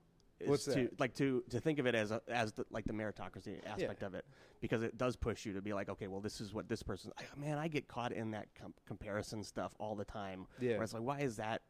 What's 0.46 0.66
to, 0.66 0.72
that? 0.72 1.00
Like 1.00 1.14
to 1.16 1.44
to 1.50 1.60
think 1.60 1.78
of 1.80 1.86
it 1.86 1.94
as 1.96 2.12
a, 2.12 2.22
as 2.28 2.52
the, 2.54 2.66
like 2.72 2.86
the 2.86 2.94
meritocracy 2.94 3.60
aspect 3.66 4.02
of 4.04 4.16
it, 4.16 4.26
because 4.60 4.82
it 4.84 4.98
does 4.98 5.16
push 5.16 5.46
you 5.46 5.54
to 5.54 5.62
be 5.62 5.74
like, 5.74 5.88
okay, 5.90 6.08
well, 6.08 6.20
this 6.22 6.42
is 6.42 6.54
what 6.54 6.68
this 6.68 6.82
person. 6.82 7.12
Man, 7.38 7.58
I 7.60 7.68
get 7.68 7.88
caught 7.88 8.12
in 8.12 8.32
that 8.32 8.48
com- 8.60 8.74
comparison 8.88 9.44
stuff 9.44 9.74
all 9.80 9.96
the 9.96 10.06
time. 10.06 10.48
Yeah. 10.60 10.74
Where 10.74 10.84
it's 10.84 10.94
like, 10.94 11.04
why 11.04 11.20
is 11.20 11.36
that 11.38 11.62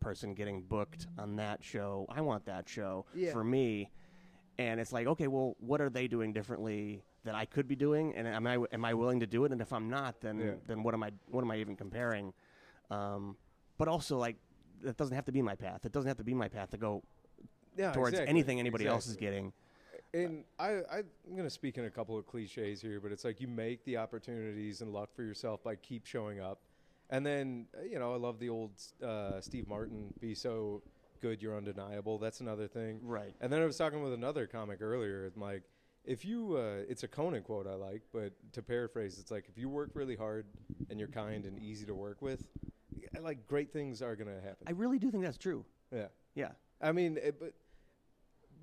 person 0.00 0.34
getting 0.34 0.62
booked 0.62 1.06
on 1.18 1.36
that 1.36 1.62
show? 1.62 2.06
I 2.08 2.20
want 2.22 2.46
that 2.46 2.68
show 2.68 3.04
Yeah. 3.14 3.32
for 3.32 3.44
me. 3.44 3.90
And 4.58 4.80
it's 4.80 4.92
like, 4.92 5.06
okay, 5.06 5.26
well, 5.26 5.54
what 5.60 5.82
are 5.82 5.90
they 5.90 6.08
doing 6.08 6.32
differently 6.32 7.02
that 7.24 7.34
I 7.34 7.44
could 7.44 7.68
be 7.68 7.76
doing? 7.76 8.14
And 8.16 8.26
am 8.26 8.46
I 8.46 8.56
am 8.72 8.84
I 8.86 8.94
willing 8.94 9.20
to 9.20 9.26
do 9.26 9.44
it? 9.44 9.52
And 9.52 9.60
if 9.60 9.74
I'm 9.74 9.90
not, 9.90 10.22
then 10.22 10.38
Yeah. 10.38 10.50
then 10.66 10.82
what 10.82 10.94
am 10.94 11.02
I 11.02 11.12
what 11.26 11.42
am 11.44 11.50
I 11.50 11.56
even 11.58 11.76
comparing? 11.76 12.32
Um, 12.90 13.36
but 13.78 13.88
also, 13.88 14.18
like, 14.18 14.36
that 14.82 14.96
doesn't 14.96 15.14
have 15.14 15.24
to 15.26 15.32
be 15.32 15.42
my 15.42 15.54
path. 15.54 15.84
It 15.84 15.92
doesn't 15.92 16.08
have 16.08 16.18
to 16.18 16.24
be 16.24 16.34
my 16.34 16.48
path 16.48 16.70
to 16.70 16.76
go 16.76 17.02
yeah, 17.76 17.92
towards 17.92 18.14
exactly, 18.14 18.30
anything 18.30 18.60
anybody 18.60 18.86
else 18.86 19.06
is 19.06 19.16
getting. 19.16 19.52
And 20.14 20.44
I, 20.58 20.68
I, 20.68 20.98
I'm 20.98 21.32
going 21.32 21.44
to 21.44 21.50
speak 21.50 21.78
in 21.78 21.84
a 21.84 21.90
couple 21.90 22.16
of 22.16 22.26
cliches 22.26 22.80
here, 22.80 23.00
but 23.00 23.12
it's 23.12 23.24
like 23.24 23.40
you 23.40 23.48
make 23.48 23.84
the 23.84 23.98
opportunities 23.98 24.80
and 24.80 24.92
luck 24.92 25.10
for 25.14 25.22
yourself 25.22 25.62
by 25.62 25.76
keep 25.76 26.06
showing 26.06 26.40
up. 26.40 26.60
And 27.10 27.24
then, 27.24 27.66
uh, 27.76 27.84
you 27.84 27.98
know, 27.98 28.14
I 28.14 28.16
love 28.16 28.38
the 28.38 28.48
old 28.48 28.70
uh, 29.04 29.40
Steve 29.40 29.68
Martin, 29.68 30.12
be 30.20 30.34
so 30.34 30.82
good 31.20 31.42
you're 31.42 31.56
undeniable. 31.56 32.18
That's 32.18 32.40
another 32.40 32.66
thing. 32.66 33.00
Right. 33.02 33.34
And 33.40 33.52
then 33.52 33.60
I 33.60 33.64
was 33.64 33.76
talking 33.76 34.02
with 34.02 34.12
another 34.12 34.46
comic 34.46 34.80
earlier. 34.80 35.30
I'm 35.34 35.40
like, 35.40 35.62
if 36.04 36.24
you, 36.24 36.56
uh, 36.56 36.84
it's 36.88 37.02
a 37.02 37.08
Conan 37.08 37.42
quote 37.42 37.66
I 37.66 37.74
like, 37.74 38.02
but 38.12 38.32
to 38.52 38.62
paraphrase, 38.62 39.18
it's 39.18 39.30
like, 39.30 39.46
if 39.48 39.58
you 39.58 39.68
work 39.68 39.90
really 39.94 40.16
hard 40.16 40.46
and 40.88 40.98
you're 40.98 41.08
kind 41.08 41.44
and 41.44 41.58
easy 41.58 41.84
to 41.86 41.94
work 41.94 42.22
with, 42.22 42.46
like 43.18 43.46
great 43.46 43.72
things 43.72 44.02
are 44.02 44.16
going 44.16 44.28
to 44.28 44.40
happen. 44.40 44.66
I 44.66 44.72
really 44.72 44.98
do 44.98 45.10
think 45.10 45.24
that's 45.24 45.38
true. 45.38 45.64
yeah. 45.92 46.06
Yeah. 46.34 46.50
I 46.80 46.92
mean, 46.92 47.16
it, 47.16 47.40
but 47.40 47.54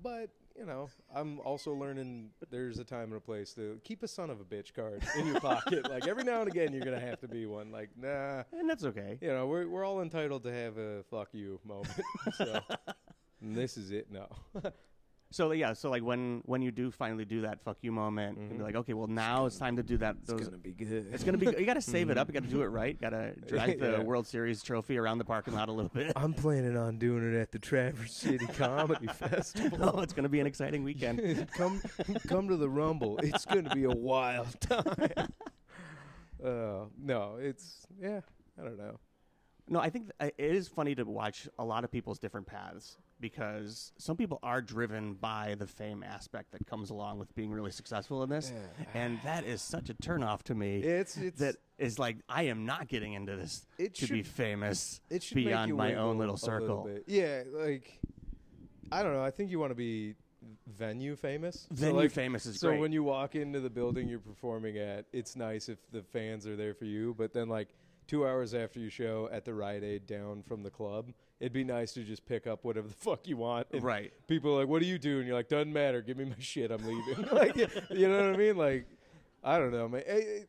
but 0.02 0.30
you 0.56 0.64
know, 0.64 0.88
I'm 1.12 1.40
also 1.40 1.72
learning 1.72 2.30
there's 2.50 2.78
a 2.78 2.84
time 2.84 3.04
and 3.04 3.14
a 3.14 3.20
place 3.20 3.52
to 3.54 3.80
keep 3.82 4.04
a 4.04 4.08
son 4.08 4.30
of 4.30 4.40
a 4.40 4.44
bitch 4.44 4.72
card 4.72 5.02
in 5.18 5.26
your 5.26 5.40
pocket. 5.40 5.88
like 5.90 6.06
every 6.06 6.22
now 6.22 6.40
and 6.40 6.48
again, 6.48 6.72
you're 6.72 6.84
gonna 6.84 7.00
have 7.00 7.18
to 7.22 7.28
be 7.28 7.46
one. 7.46 7.72
Like, 7.72 7.90
nah, 7.96 8.44
And 8.52 8.70
that's 8.70 8.84
okay. 8.84 9.18
you 9.20 9.28
know, 9.28 9.46
we're 9.48 9.66
we're 9.68 9.84
all 9.84 10.00
entitled 10.00 10.44
to 10.44 10.52
have 10.52 10.78
a 10.78 11.02
fuck 11.10 11.30
you 11.32 11.58
moment. 11.64 12.00
so 12.36 12.60
and 13.40 13.56
this 13.56 13.76
is 13.76 13.90
it. 13.90 14.06
No, 14.12 14.28
So 15.34 15.50
yeah, 15.50 15.72
so 15.72 15.90
like 15.90 16.04
when 16.04 16.42
when 16.44 16.62
you 16.62 16.70
do 16.70 16.92
finally 16.92 17.24
do 17.24 17.40
that 17.40 17.60
fuck 17.60 17.78
you 17.80 17.90
moment, 17.90 18.38
and 18.38 18.50
be 18.50 18.54
Mhm. 18.54 18.62
like, 18.62 18.76
okay, 18.76 18.92
well 18.94 19.08
now 19.08 19.46
it's 19.46 19.58
time 19.58 19.74
to 19.74 19.82
do 19.82 19.96
that. 19.96 20.14
Those, 20.26 20.48
be 20.48 20.70
good. 20.70 21.08
it's 21.12 21.24
gonna 21.24 21.38
be. 21.38 21.46
You 21.46 21.66
got 21.66 21.74
to 21.74 21.80
save 21.80 22.08
it 22.08 22.16
up. 22.16 22.28
You 22.28 22.34
got 22.34 22.44
to 22.44 22.48
do 22.48 22.62
it 22.62 22.66
right. 22.66 22.96
Got 23.00 23.10
to 23.10 23.34
drag 23.48 23.80
the 23.80 23.90
Yeah. 23.90 24.02
World 24.04 24.28
Series 24.28 24.62
trophy 24.62 24.96
around 24.96 25.18
the 25.18 25.24
parking 25.24 25.54
lot 25.54 25.68
a 25.68 25.72
little 25.72 25.90
bit. 25.92 26.12
I'm 26.14 26.34
planning 26.34 26.76
on 26.76 26.98
doing 26.98 27.34
it 27.34 27.36
at 27.36 27.50
the 27.50 27.58
Traverse 27.58 28.12
City 28.14 28.46
Comedy 28.56 29.08
Festival. 29.08 29.90
oh, 29.92 30.02
it's 30.02 30.12
gonna 30.12 30.28
be 30.28 30.38
an 30.38 30.46
exciting 30.46 30.84
weekend. 30.84 31.48
come 31.56 31.82
come 32.28 32.46
to 32.46 32.56
the 32.56 32.68
Rumble. 32.68 33.18
It's 33.18 33.44
going 33.44 33.64
to 33.64 33.74
be 33.74 33.84
a 33.84 33.90
wild 33.90 34.60
time. 34.60 34.86
Uh, 36.44 36.84
no, 36.96 37.38
it's 37.40 37.88
yeah. 38.00 38.20
I 38.56 38.62
don't 38.62 38.78
know. 38.78 39.00
No, 39.68 39.80
I 39.80 39.90
think 39.90 40.12
th- 40.20 40.32
it 40.38 40.54
is 40.54 40.68
funny 40.68 40.94
to 40.94 41.02
watch 41.02 41.48
a 41.58 41.64
lot 41.64 41.82
of 41.82 41.90
people's 41.90 42.20
different 42.20 42.46
paths 42.46 42.98
because 43.20 43.92
some 43.98 44.16
people 44.16 44.38
are 44.42 44.60
driven 44.60 45.14
by 45.14 45.54
the 45.58 45.66
fame 45.66 46.02
aspect 46.02 46.52
that 46.52 46.66
comes 46.66 46.90
along 46.90 47.18
with 47.18 47.34
being 47.34 47.50
really 47.50 47.70
successful 47.70 48.22
in 48.22 48.28
this, 48.30 48.52
Yeah. 48.54 48.84
and 48.94 49.20
that 49.24 49.44
is 49.44 49.62
such 49.62 49.88
a 49.90 49.94
turnoff 49.94 50.42
to 50.44 50.54
me. 50.54 50.80
It's 50.80 51.16
it's 51.16 51.38
that 51.40 51.56
is 51.78 51.98
like 51.98 52.18
I 52.28 52.44
am 52.44 52.66
not 52.66 52.88
getting 52.88 53.14
into 53.14 53.36
this 53.36 53.66
It 53.78 53.94
to 53.96 54.06
be 54.08 54.22
famous 54.22 55.00
it 55.10 55.22
should 55.22 55.36
beyond 55.36 55.74
my 55.74 55.94
own 55.94 56.18
little 56.18 56.36
circle. 56.36 56.84
bit. 56.84 57.04
Yeah, 57.06 57.42
like 57.52 58.00
I 58.92 59.02
don't 59.02 59.12
know. 59.14 59.24
I 59.24 59.30
think 59.30 59.50
you 59.50 59.58
want 59.58 59.70
to 59.70 59.76
be 59.76 60.14
venue 60.76 61.16
famous. 61.16 61.66
So, 61.70 61.74
Venue 61.76 61.96
like, 62.02 62.10
famous 62.10 62.44
is 62.46 62.60
So 62.60 62.68
great. 62.68 62.80
when 62.80 62.92
you 62.92 63.02
walk 63.02 63.34
into 63.34 63.60
the 63.60 63.70
building 63.70 64.08
you're 64.08 64.18
performing 64.18 64.76
at, 64.78 65.06
it's 65.12 65.36
nice 65.36 65.68
if 65.70 65.78
the 65.90 66.02
fans 66.02 66.46
are 66.46 66.56
there 66.56 66.74
for 66.74 66.84
you. 66.84 67.14
But 67.16 67.32
then 67.32 67.48
like 67.48 67.68
two 68.06 68.26
hours 68.26 68.52
after 68.52 68.78
you 68.78 68.90
show 68.90 69.28
at 69.32 69.46
the 69.46 69.54
Rite 69.54 69.82
Aid 69.82 70.06
down 70.06 70.42
from 70.42 70.62
the 70.62 70.70
club, 70.70 71.12
it'd 71.40 71.52
be 71.52 71.64
nice 71.64 71.92
to 71.94 72.02
just 72.04 72.24
pick 72.26 72.46
up 72.46 72.64
whatever 72.64 72.88
the 72.88 72.94
fuck 73.08 73.26
you 73.26 73.36
want. 73.36 73.66
And 73.72 73.82
Right. 73.82 74.12
People 74.28 74.54
are 74.54 74.60
like, 74.60 74.68
"What 74.68 74.80
do 74.80 74.86
you 74.86 74.98
do?" 74.98 75.18
And 75.18 75.26
you're 75.26 75.36
like, 75.36 75.48
"Doesn't 75.48 75.72
matter. 75.72 76.00
Give 76.02 76.16
me 76.16 76.24
my 76.24 76.34
shit. 76.38 76.70
I'm 76.70 76.84
leaving." 76.86 77.26
like, 77.32 77.56
you 77.56 78.08
know 78.08 78.16
what 78.26 78.34
I 78.34 78.36
mean? 78.36 78.56
Like, 78.56 78.86
I 79.42 79.58
don't 79.58 79.72
know, 79.72 79.88
man. 79.88 80.02
It- 80.06 80.10
it- 80.26 80.48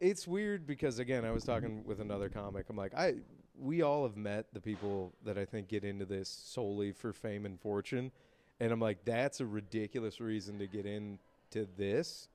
it's 0.00 0.28
weird 0.28 0.64
because 0.64 1.00
again, 1.00 1.24
I 1.24 1.32
was 1.32 1.42
talking 1.42 1.82
with 1.84 2.00
another 2.00 2.28
comic. 2.28 2.66
I'm 2.70 2.76
like, 2.76 2.94
I 2.94 3.14
we 3.58 3.82
all 3.82 4.04
have 4.04 4.16
met 4.16 4.46
the 4.52 4.60
people 4.60 5.12
that 5.24 5.36
I 5.36 5.44
think 5.44 5.66
get 5.66 5.82
into 5.82 6.04
this 6.04 6.28
solely 6.28 6.92
for 6.92 7.12
fame 7.12 7.44
and 7.44 7.58
fortune, 7.60 8.12
and 8.60 8.70
I'm 8.70 8.78
like, 8.78 9.04
that's 9.04 9.40
a 9.40 9.46
ridiculous 9.46 10.20
reason 10.20 10.56
to 10.60 10.68
get 10.68 10.86
into 10.86 11.66
this. 11.76 12.28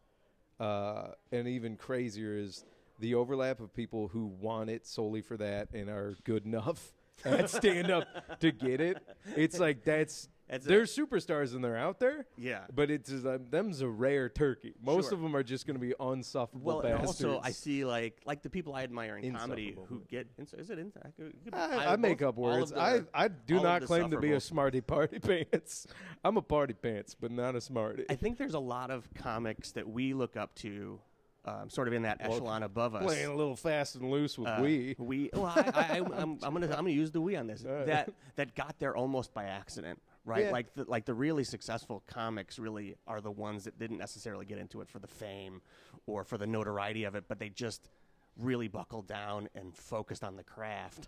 Uh, 0.60 1.12
and 1.32 1.48
even 1.48 1.78
crazier 1.78 2.36
is 2.38 2.66
the 3.00 3.16
overlap 3.16 3.62
of 3.62 3.74
people 3.74 4.10
who 4.10 4.26
want 4.26 4.70
it 4.70 4.86
solely 4.86 5.22
for 5.22 5.38
that 5.38 5.70
and 5.74 5.90
are 5.90 6.16
good 6.26 6.46
enough 6.46 6.92
at 7.26 7.50
stand 7.50 7.92
up 7.92 8.40
to 8.40 8.52
get 8.52 8.82
it. 8.82 8.98
It's 9.36 9.60
like 9.60 9.84
that's. 9.84 10.30
That's 10.50 10.66
they're 10.66 10.84
superstars 10.84 11.56
and 11.56 11.64
they're 11.64 11.78
out 11.78 12.00
there, 12.00 12.28
Yeah. 12.38 12.66
but 12.76 12.92
it's 12.92 13.10
just, 13.10 13.26
uh, 13.26 13.40
them's 13.50 13.82
a 13.82 13.88
rare 13.88 14.28
turkey. 14.30 14.76
Most 14.84 15.06
Sure. 15.06 15.14
of 15.14 15.22
them 15.22 15.36
are 15.36 15.42
just 15.42 15.66
going 15.66 15.80
to 15.80 15.82
be 15.84 15.96
unsufferable 16.00 16.62
Well, 16.66 16.80
and 16.82 17.00
bastards. 17.00 17.24
also 17.24 17.40
I 17.42 17.50
see 17.52 17.86
like 17.86 18.20
like 18.26 18.44
the 18.44 18.50
people 18.52 18.76
I 18.76 18.84
admire 18.84 19.18
in 19.18 19.34
comedy 19.34 19.70
Insufferable. 19.70 19.86
who 19.86 20.04
get 20.10 20.28
ins- 20.38 20.54
is 20.54 20.70
it 20.70 20.78
ins- 20.78 20.96
I, 20.98 21.10
could- 21.18 21.34
could 21.46 21.56
I, 21.56 21.94
I 21.94 21.96
make 21.96 22.20
both- 22.20 22.28
up 22.28 22.38
all 22.38 22.52
of 22.52 22.60
words. 22.60 22.72
the- 22.72 22.80
I 22.80 23.02
I 23.16 23.30
do 23.30 23.58
of 23.58 23.64
not 23.64 23.82
the 23.82 23.88
claim 23.88 24.12
to 24.12 24.20
be 24.20 24.34
a 24.34 24.40
sufferable. 24.40 24.42
smarty 24.42 24.82
party 24.82 25.20
pants. 25.54 25.88
I'm 26.26 26.38
a 26.38 26.42
party 26.42 26.74
pants, 26.74 27.16
but 27.20 27.32
not 27.32 27.56
a 27.56 27.62
smarty. 27.62 28.06
I 28.10 28.16
think 28.16 28.38
there's 28.38 28.54
a 28.54 28.60
lot 28.60 28.92
of 28.92 29.12
comics 29.16 29.72
that 29.72 29.88
we 29.90 30.14
look 30.14 30.36
up 30.38 30.54
to, 30.56 31.00
um, 31.46 31.70
sort 31.70 31.88
of 31.88 31.94
in 31.94 32.04
that 32.04 32.20
Well, 32.22 32.34
echelon 32.34 32.64
above 32.64 32.96
us. 32.96 33.04
Playing 33.04 33.28
a 33.28 33.36
little 33.36 33.56
fast 33.56 33.96
and 33.96 34.10
loose 34.10 34.38
with 34.38 34.48
Uh, 34.48 34.60
we. 34.62 34.96
we. 34.98 35.30
Well, 35.34 35.46
I, 35.46 35.72
I, 35.74 35.98
I'm, 35.98 36.40
I'm 36.42 36.54
gonna 36.54 36.68
I'm 36.68 36.72
gonna 36.72 36.90
use 36.92 37.12
the 37.12 37.22
we 37.22 37.36
on 37.36 37.48
this. 37.48 37.62
That 37.62 38.10
that 38.36 38.56
got 38.56 38.80
there 38.80 38.96
almost 38.96 39.34
by 39.34 39.46
accident, 39.46 40.02
right? 40.26 40.46
Yeah. 40.46 40.52
Like 40.52 40.74
the, 40.74 40.86
like 40.86 41.06
the 41.06 41.14
really 41.14 41.44
successful 41.44 42.04
comics 42.08 42.60
really 42.60 42.96
are 43.08 43.20
the 43.22 43.32
ones 43.32 43.66
that 43.66 43.78
didn't 43.78 43.98
necessarily 43.98 44.46
get 44.46 44.58
into 44.58 44.82
it 44.82 44.90
for 44.90 45.00
the 45.00 45.08
fame 45.08 45.62
or 46.08 46.24
for 46.24 46.38
the 46.38 46.48
notoriety 46.48 47.04
of 47.04 47.16
it, 47.16 47.26
but 47.28 47.40
they 47.40 47.50
just 47.50 47.90
really 48.38 48.68
buckled 48.68 49.08
down 49.08 49.48
and 49.54 49.76
focused 49.76 50.24
on 50.24 50.36
the 50.36 50.44
craft 50.44 51.08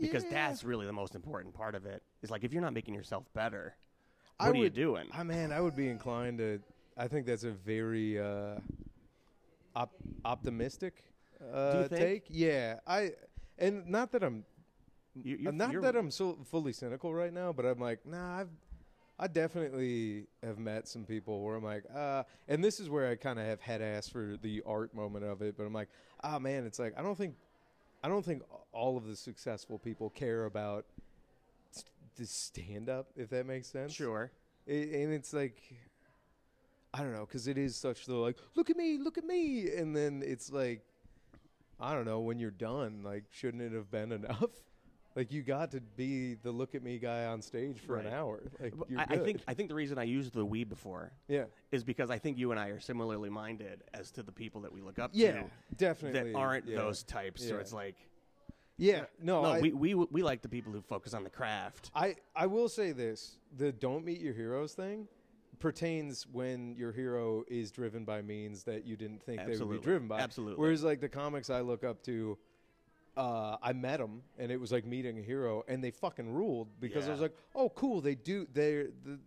because 0.00 0.24
that's 0.24 0.64
really 0.64 0.86
the 0.86 0.92
most 0.92 1.14
important 1.14 1.54
part 1.54 1.74
of 1.74 1.86
it. 1.86 2.02
Is 2.22 2.30
like 2.30 2.44
if 2.44 2.52
you're 2.52 2.62
not 2.62 2.74
making 2.74 2.94
yourself 2.94 3.24
better, 3.32 3.74
what 4.38 4.48
I 4.48 4.50
are 4.50 4.56
you 4.56 4.70
doing? 4.70 5.08
I 5.12 5.22
man, 5.22 5.52
I 5.52 5.60
would 5.60 5.76
be 5.76 5.88
inclined 5.88 6.38
to. 6.38 6.60
I 6.96 7.08
think 7.08 7.26
that's 7.26 7.44
a 7.44 7.52
very 7.52 8.18
uh, 8.20 8.56
op- 9.74 9.94
optimistic 10.24 11.04
uh, 11.52 11.88
take. 11.88 12.24
Yeah, 12.28 12.80
I 12.86 13.12
and 13.58 13.86
not 13.88 14.12
that 14.12 14.22
I'm 14.22 14.44
You, 15.14 15.36
you, 15.36 15.48
Uh, 15.48 15.52
not 15.52 15.72
you're- 15.72 15.82
that 15.82 15.94
I'm 15.96 16.10
so 16.10 16.38
fully 16.44 16.72
cynical 16.72 17.12
right 17.14 17.32
now, 17.32 17.52
but 17.52 17.66
I'm 17.66 17.78
like, 17.78 18.06
nah, 18.06 18.38
I've, 18.40 18.48
I 19.18 19.26
definitely 19.26 20.26
have 20.42 20.58
met 20.58 20.88
some 20.88 21.04
people 21.04 21.42
where 21.44 21.54
I'm 21.56 21.62
like, 21.64 21.84
uh, 21.94 22.22
and 22.48 22.64
this 22.64 22.80
is 22.80 22.88
where 22.88 23.08
I 23.10 23.16
kind 23.16 23.38
of 23.38 23.44
have 23.44 23.60
head 23.60 23.82
ass 23.82 24.08
for 24.08 24.36
the 24.40 24.62
art 24.64 24.94
moment 24.94 25.24
of 25.26 25.42
it, 25.42 25.56
but 25.56 25.64
I'm 25.64 25.72
like, 25.74 25.88
ah, 26.24 26.38
man, 26.38 26.64
it's 26.64 26.78
like 26.78 26.94
I 26.98 27.02
don't 27.02 27.16
think, 27.18 27.34
I 28.02 28.08
don't 28.08 28.24
think 28.24 28.42
all 28.72 28.96
of 28.96 29.06
the 29.06 29.14
successful 29.14 29.78
people 29.78 30.08
care 30.10 30.46
about 30.46 30.86
s- 31.76 31.84
the 32.16 32.24
stand 32.26 32.88
up, 32.88 33.08
if 33.14 33.28
that 33.30 33.44
makes 33.46 33.68
sense. 33.68 33.92
sure. 33.92 34.30
It, 34.66 34.92
and 34.94 35.12
it's 35.12 35.32
like, 35.34 35.60
I 36.94 36.98
don't 36.98 37.12
know, 37.12 37.26
because 37.26 37.46
it 37.48 37.56
is 37.56 37.74
such 37.74 38.06
the 38.06 38.14
like, 38.14 38.36
look 38.54 38.70
at 38.70 38.76
me, 38.76 38.98
look 38.98 39.16
at 39.16 39.24
me, 39.24 39.70
and 39.74 39.96
then 39.96 40.22
it's 40.24 40.52
like, 40.52 40.82
I 41.80 41.94
don't 41.94 42.04
know, 42.04 42.20
when 42.20 42.38
you're 42.38 42.50
done, 42.50 43.02
like, 43.02 43.24
shouldn't 43.30 43.62
it 43.62 43.72
have 43.72 43.90
been 43.90 44.12
enough? 44.12 44.44
Like 45.14 45.30
you 45.30 45.42
got 45.42 45.72
to 45.72 45.80
be 45.80 46.34
the 46.34 46.50
look 46.50 46.74
at 46.74 46.82
me 46.82 46.98
guy 46.98 47.26
on 47.26 47.42
stage 47.42 47.78
for 47.80 47.96
Right. 47.96 48.06
an 48.06 48.14
hour. 48.14 48.40
Like 48.58 48.74
I, 48.96 49.06
I 49.10 49.18
think 49.18 49.42
I 49.46 49.54
think 49.54 49.68
the 49.68 49.74
reason 49.74 49.98
I 49.98 50.04
used 50.04 50.32
the 50.32 50.44
we 50.44 50.64
before 50.64 51.12
yeah, 51.28 51.44
is 51.70 51.84
because 51.84 52.10
I 52.10 52.18
think 52.18 52.38
you 52.38 52.50
and 52.50 52.58
I 52.58 52.68
are 52.68 52.80
similarly 52.80 53.28
minded 53.28 53.82
as 53.92 54.10
to 54.12 54.22
the 54.22 54.32
people 54.32 54.62
that 54.62 54.72
we 54.72 54.80
look 54.80 54.98
up 54.98 55.10
yeah, 55.12 55.32
to 55.32 55.44
definitely 55.76 56.32
that 56.32 56.38
aren't 56.38 56.66
yeah. 56.66 56.76
those 56.76 57.02
types. 57.02 57.46
So 57.46 57.58
it's 57.58 57.74
like 57.74 57.96
Yeah, 58.78 59.04
no, 59.20 59.42
no, 59.42 59.50
I, 59.50 59.60
we, 59.60 59.72
we 59.72 59.94
we 59.94 60.22
like 60.22 60.40
the 60.40 60.48
people 60.48 60.72
who 60.72 60.80
focus 60.80 61.12
on 61.12 61.24
the 61.24 61.30
craft. 61.30 61.90
I 61.94 62.16
I 62.34 62.46
will 62.46 62.70
say 62.70 62.92
this: 62.92 63.36
the 63.54 63.70
don't 63.70 64.06
meet 64.06 64.20
your 64.20 64.32
heroes 64.32 64.72
thing 64.72 65.08
pertains 65.62 66.26
when 66.30 66.74
your 66.74 66.92
hero 66.92 67.44
is 67.48 67.70
driven 67.70 68.04
by 68.04 68.20
means 68.20 68.64
that 68.64 68.84
you 68.84 68.96
didn't 68.96 69.22
think 69.22 69.40
they 69.46 69.56
would 69.56 69.70
be 69.70 69.78
driven 69.78 70.08
by. 70.08 70.18
Absolutely. 70.20 70.60
Whereas 70.60 70.82
like 70.82 71.00
the 71.00 71.08
comics 71.08 71.48
I 71.48 71.60
look 71.60 71.84
up 71.84 72.02
to, 72.04 72.36
uh, 73.16 73.56
I 73.62 73.72
met 73.72 73.98
them 73.98 74.22
and 74.38 74.50
it 74.50 74.60
was 74.60 74.72
like 74.72 74.84
meeting 74.84 75.18
a 75.18 75.22
hero, 75.22 75.64
and 75.68 75.82
they 75.82 75.90
fucking 75.92 76.30
ruled 76.32 76.68
because 76.80 77.08
I 77.08 77.12
was 77.12 77.20
like, 77.20 77.34
oh, 77.54 77.68
cool, 77.70 78.00
they 78.00 78.14
do 78.16 78.46
their 78.52 78.88
the, 79.04 79.18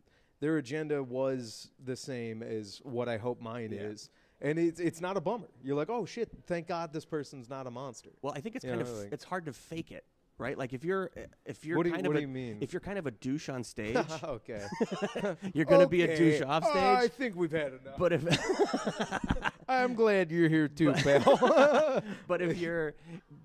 their 0.41 0.57
agenda 0.57 1.01
was 1.01 1.71
the 1.83 1.95
same 1.95 2.43
as 2.43 2.81
what 2.83 3.07
I 3.07 3.17
hope 3.17 3.41
mine 3.41 3.71
Yeah. 3.71 3.81
is. 3.83 4.09
And 4.41 4.59
it's 4.59 4.81
it's 4.81 4.99
not 4.99 5.15
a 5.15 5.21
bummer. 5.21 5.47
You're 5.63 5.77
like, 5.77 5.89
oh 5.89 6.05
shit! 6.05 6.29
Thank 6.45 6.67
God 6.67 6.91
this 6.91 7.05
person's 7.05 7.49
not 7.49 7.67
a 7.67 7.71
monster. 7.71 8.09
Well, 8.21 8.33
I 8.35 8.41
think 8.41 8.57
it's 8.57 8.65
You 8.65 8.71
kind 8.71 8.83
know, 8.83 8.91
of 8.91 8.97
like- 8.97 9.13
it's 9.13 9.23
hard 9.23 9.45
to 9.45 9.53
fake 9.53 9.91
it 9.91 10.03
right? 10.37 10.57
Like 10.57 10.73
if 10.73 10.83
you're 10.83 11.11
eh, 11.15 11.25
if 11.45 11.65
you're 11.65 11.77
What 11.77 11.85
you- 11.85 11.93
kind 11.93 12.07
of 12.07 12.15
a, 12.15 12.21
you 12.21 12.57
if 12.61 12.73
you're 12.73 12.79
kind 12.79 12.97
of 12.97 13.07
a 13.07 13.11
douche 13.11 13.49
on 13.49 13.63
stage, 13.73 13.97
okay. 14.23 14.63
you're 15.53 15.65
going 15.65 15.81
to 15.81 15.87
be 15.87 16.03
a 16.03 16.17
douche 16.17 16.41
off 16.41 16.63
oh, 16.65 16.71
stage. 16.71 16.83
I 16.83 17.07
think 17.07 17.35
we've 17.35 17.51
had 17.51 17.67
enough. 17.67 17.97
but 17.97 18.13
if 18.13 18.23
I'm 19.67 19.95
glad 19.95 20.31
you're 20.31 20.49
here 20.49 20.67
too, 20.67 20.91
pal. 20.93 22.01
but 22.27 22.41
if 22.41 22.57
you're 22.57 22.93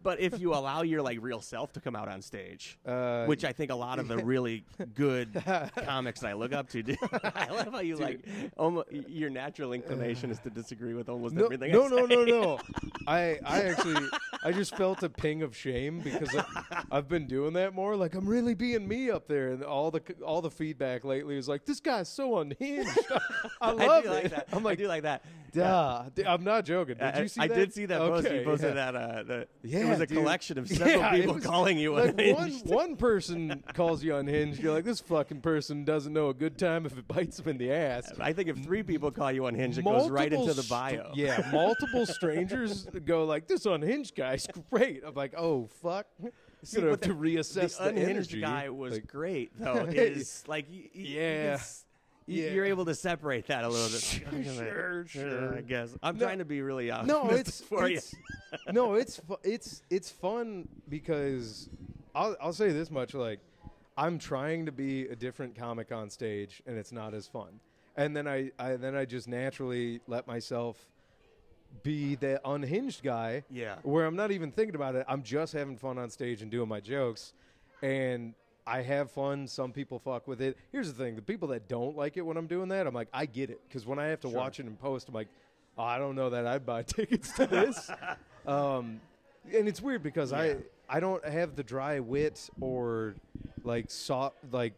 but 0.02 0.20
if 0.20 0.38
you 0.40 0.54
allow 0.54 0.82
your 0.82 1.02
like 1.02 1.18
real 1.20 1.40
self 1.40 1.72
to 1.74 1.80
come 1.80 1.94
out 1.96 2.08
on 2.08 2.22
stage, 2.22 2.78
Uh, 2.86 3.24
which 3.26 3.44
I 3.44 3.52
think 3.52 3.70
a 3.70 3.74
lot 3.74 3.98
of 3.98 4.08
the 4.08 4.18
really 4.18 4.64
good 4.94 5.42
comics 5.84 6.20
that 6.20 6.28
I 6.28 6.32
look 6.34 6.52
up 6.52 6.68
to 6.70 6.82
do. 6.82 6.96
I 7.34 7.48
love 7.50 7.72
how 7.72 7.80
you 7.80 7.96
like 7.96 8.26
almost, 8.56 8.90
your 8.92 9.30
natural 9.30 9.72
inclination 9.72 10.30
is 10.30 10.38
to 10.40 10.50
disagree 10.50 10.94
with 10.94 11.08
almost 11.08 11.34
no, 11.34 11.44
everything. 11.44 11.72
no, 11.72 11.86
I 11.86 11.88
no, 11.88 12.06
say. 12.06 12.14
no, 12.14 12.24
no. 12.24 12.58
I, 13.06 13.38
I 13.44 13.62
actually, 13.62 14.06
I 14.42 14.52
just 14.52 14.74
felt 14.76 15.02
a 15.02 15.08
ping 15.08 15.42
of 15.42 15.56
shame 15.56 16.00
because 16.00 16.34
I, 16.34 16.84
I've 16.90 17.08
been 17.08 17.26
doing 17.26 17.52
that 17.54 17.74
more. 17.74 17.96
Like 17.96 18.14
I'm 18.14 18.26
really 18.26 18.54
being 18.54 18.86
me 18.88 19.10
up 19.10 19.26
there, 19.28 19.48
and 19.52 19.62
all 19.62 19.90
the 19.90 20.02
all 20.24 20.40
the 20.42 20.50
feedback 20.50 21.04
lately 21.04 21.36
is 21.36 21.48
like, 21.48 21.64
this 21.64 21.80
guy's 21.80 22.08
so 22.08 22.38
unhinged. 22.38 22.90
I 23.60 23.70
I 23.70 23.72
love 23.72 24.04
do 24.04 24.10
it. 24.10 24.14
like 24.14 24.30
that. 24.30 24.48
I'm 24.52 24.62
like, 24.62 24.78
I 24.78 24.82
do 24.82 24.88
like 24.88 25.02
that. 25.02 25.24
Duh. 25.52 26.04
D- 26.14 26.24
I'm 26.24 26.44
not 26.44 26.64
joking. 26.64 26.96
Did 26.96 27.04
I, 27.04 27.20
you 27.22 27.28
see 27.28 27.40
that? 27.40 27.44
I 27.44 27.48
that? 27.48 27.54
did 27.54 27.72
see 27.74 27.86
that 27.86 27.98
post. 27.98 28.26
Okay, 28.26 28.38
You 28.40 28.44
posted 28.44 28.74
yeah. 28.74 28.90
that. 28.90 28.96
Uh, 28.96 29.22
the, 29.22 29.48
it 29.62 29.88
was 29.88 30.00
a 30.00 30.06
dude. 30.06 30.18
collection 30.18 30.58
of 30.58 30.68
several 30.68 30.90
Yeah, 30.90 31.10
people 31.12 31.34
was 31.34 31.44
calling 31.44 31.78
you 31.78 31.92
like 31.94 32.14
one 32.16 32.20
unhinged. 32.20 32.66
one 32.66 32.96
person 32.96 33.62
calls 33.74 34.02
you 34.04 34.16
unhinged. 34.16 34.60
You're 34.62 34.72
like, 34.74 34.84
this 34.84 35.00
fucking 35.00 35.40
person 35.40 35.84
doesn't 35.84 36.12
know 36.12 36.28
a 36.28 36.34
good 36.34 36.58
time 36.58 36.86
if 36.86 36.96
it 36.98 37.06
bites 37.08 37.36
them 37.38 37.48
in 37.48 37.58
the 37.58 37.72
ass. 37.72 38.12
I 38.20 38.32
think 38.32 38.48
if 38.48 38.58
three 38.64 38.82
people 38.82 39.10
call 39.10 39.32
you 39.32 39.46
unhinged, 39.46 39.78
it 39.78 39.84
goes 39.84 40.08
right 40.10 40.32
into 40.32 40.54
the 40.54 40.66
bio. 40.68 41.12
yeah, 41.14 41.48
multiple 41.52 42.06
strangers 42.06 42.84
go 43.04 43.24
like, 43.24 43.46
"This 43.48 43.66
unhinged 43.66 44.14
guy's 44.14 44.46
great." 44.70 45.02
I'm 45.06 45.14
like, 45.14 45.34
"Oh 45.36 45.68
fuck." 45.82 46.06
See, 46.62 46.76
gonna 46.78 46.90
have 46.90 47.00
to 47.02 47.14
reassess 47.14 47.78
the 47.78 47.84
the, 47.84 47.88
unhinged 47.90 48.10
energy. 48.34 48.40
guy 48.42 48.68
was 48.68 48.92
Like, 48.92 49.06
great 49.06 49.50
though. 49.58 49.76
Is 49.90 50.44
like 50.46 50.66
y- 50.70 50.90
y- 50.94 51.02
you 52.30 52.36
Yeah. 52.36 52.42
can 52.42 52.46
s- 52.46 52.46
y- 52.46 52.48
Yeah. 52.50 52.54
you're 52.54 52.64
able 52.66 52.84
to 52.86 52.94
separate 52.94 53.46
that 53.48 53.64
a 53.64 53.68
little 53.68 53.88
bit. 53.88 54.44
Sure, 54.44 55.00
Uh, 55.04 55.06
sure. 55.06 55.54
I 55.58 55.60
guess 55.62 55.94
I'm 56.02 56.16
No. 56.18 56.24
trying 56.26 56.38
to 56.38 56.44
be 56.44 56.62
really 56.62 56.90
honest 56.90 57.08
no, 57.08 57.30
it's 57.30 57.60
for 57.60 57.88
it's 57.88 58.14
no, 58.72 58.94
it's 58.94 59.18
fu- 59.18 59.38
it's 59.44 59.82
it's 59.90 60.10
fun 60.10 60.68
because 60.88 61.68
I'll 62.14 62.36
I'll 62.40 62.52
say 62.52 62.72
this 62.72 62.90
much: 62.90 63.14
like, 63.14 63.40
I'm 63.96 64.18
trying 64.18 64.66
to 64.66 64.72
be 64.72 65.06
a 65.08 65.16
different 65.16 65.54
comic 65.56 65.92
on 65.92 66.10
stage, 66.10 66.62
and 66.66 66.76
it's 66.78 66.92
not 66.92 67.14
as 67.14 67.26
fun. 67.28 67.60
And 67.96 68.16
then 68.16 68.26
I, 68.26 68.50
I 68.58 68.76
then 68.76 68.94
I 68.96 69.04
just 69.04 69.28
naturally 69.28 70.00
let 70.06 70.26
myself 70.26 70.88
be 71.82 72.16
the 72.16 72.40
unhinged 72.48 73.02
guy. 73.02 73.44
Yeah. 73.50 73.76
where 73.82 74.04
I'm 74.06 74.16
not 74.16 74.30
even 74.32 74.50
thinking 74.50 74.74
about 74.74 74.94
it. 74.96 75.04
I'm 75.08 75.22
just 75.22 75.52
having 75.52 75.76
fun 75.76 75.98
on 75.98 76.10
stage 76.10 76.42
and 76.42 76.50
doing 76.50 76.68
my 76.68 76.80
jokes. 76.80 77.32
And 77.82 78.34
I 78.70 78.82
have 78.82 79.10
fun. 79.10 79.46
Some 79.48 79.72
people 79.72 79.98
fuck 79.98 80.28
with 80.28 80.40
it. 80.40 80.56
Here's 80.70 80.92
the 80.92 81.02
thing 81.02 81.16
the 81.16 81.22
people 81.22 81.48
that 81.48 81.68
don't 81.68 81.96
like 81.96 82.16
it 82.16 82.22
when 82.22 82.36
I'm 82.36 82.46
doing 82.46 82.68
that, 82.68 82.86
I'm 82.86 82.94
like, 82.94 83.08
I 83.12 83.26
get 83.26 83.50
it. 83.50 83.60
Because 83.68 83.84
when 83.86 83.98
I 83.98 84.06
have 84.06 84.20
to 84.20 84.28
Sure. 84.28 84.36
watch 84.38 84.60
it 84.60 84.66
and 84.66 84.78
post, 84.78 85.08
I'm 85.08 85.14
like, 85.14 85.28
oh, 85.76 85.82
I 85.82 85.98
don't 85.98 86.14
know 86.14 86.30
that 86.30 86.46
I'd 86.46 86.64
buy 86.64 86.82
tickets 86.96 87.32
to 87.32 87.46
this. 87.46 87.90
um, 88.46 89.00
and 89.52 89.66
it's 89.68 89.80
weird 89.80 90.02
because 90.02 90.30
Yeah. 90.32 90.38
I, 90.38 90.56
I 90.88 91.00
don't 91.00 91.24
have 91.24 91.56
the 91.56 91.62
dry 91.64 91.98
wit 92.00 92.48
or 92.60 93.16
like 93.64 93.90
soft, 93.90 94.36
like 94.52 94.74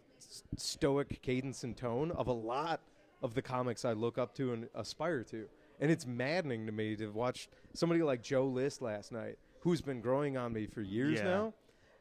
stoic 0.57 1.21
cadence 1.23 1.65
and 1.65 1.77
tone 1.77 2.11
of 2.13 2.27
a 2.29 2.33
lot 2.33 2.81
of 3.23 3.35
the 3.35 3.43
comics 3.43 3.85
I 3.85 3.93
look 3.93 4.19
up 4.19 4.35
to 4.37 4.53
and 4.53 4.69
aspire 4.75 5.23
to. 5.25 5.47
And 5.81 5.91
it's 5.91 6.07
maddening 6.07 6.67
to 6.67 6.73
me 6.73 6.97
to 6.97 7.09
watch 7.09 7.49
somebody 7.75 8.03
like 8.03 8.23
Joe 8.23 8.47
List 8.47 8.81
last 8.83 9.11
night, 9.13 9.37
who's 9.61 9.81
been 9.81 10.01
growing 10.01 10.37
on 10.37 10.53
me 10.53 10.67
for 10.67 10.81
years 10.81 11.19
Yeah. 11.19 11.25
now, 11.25 11.55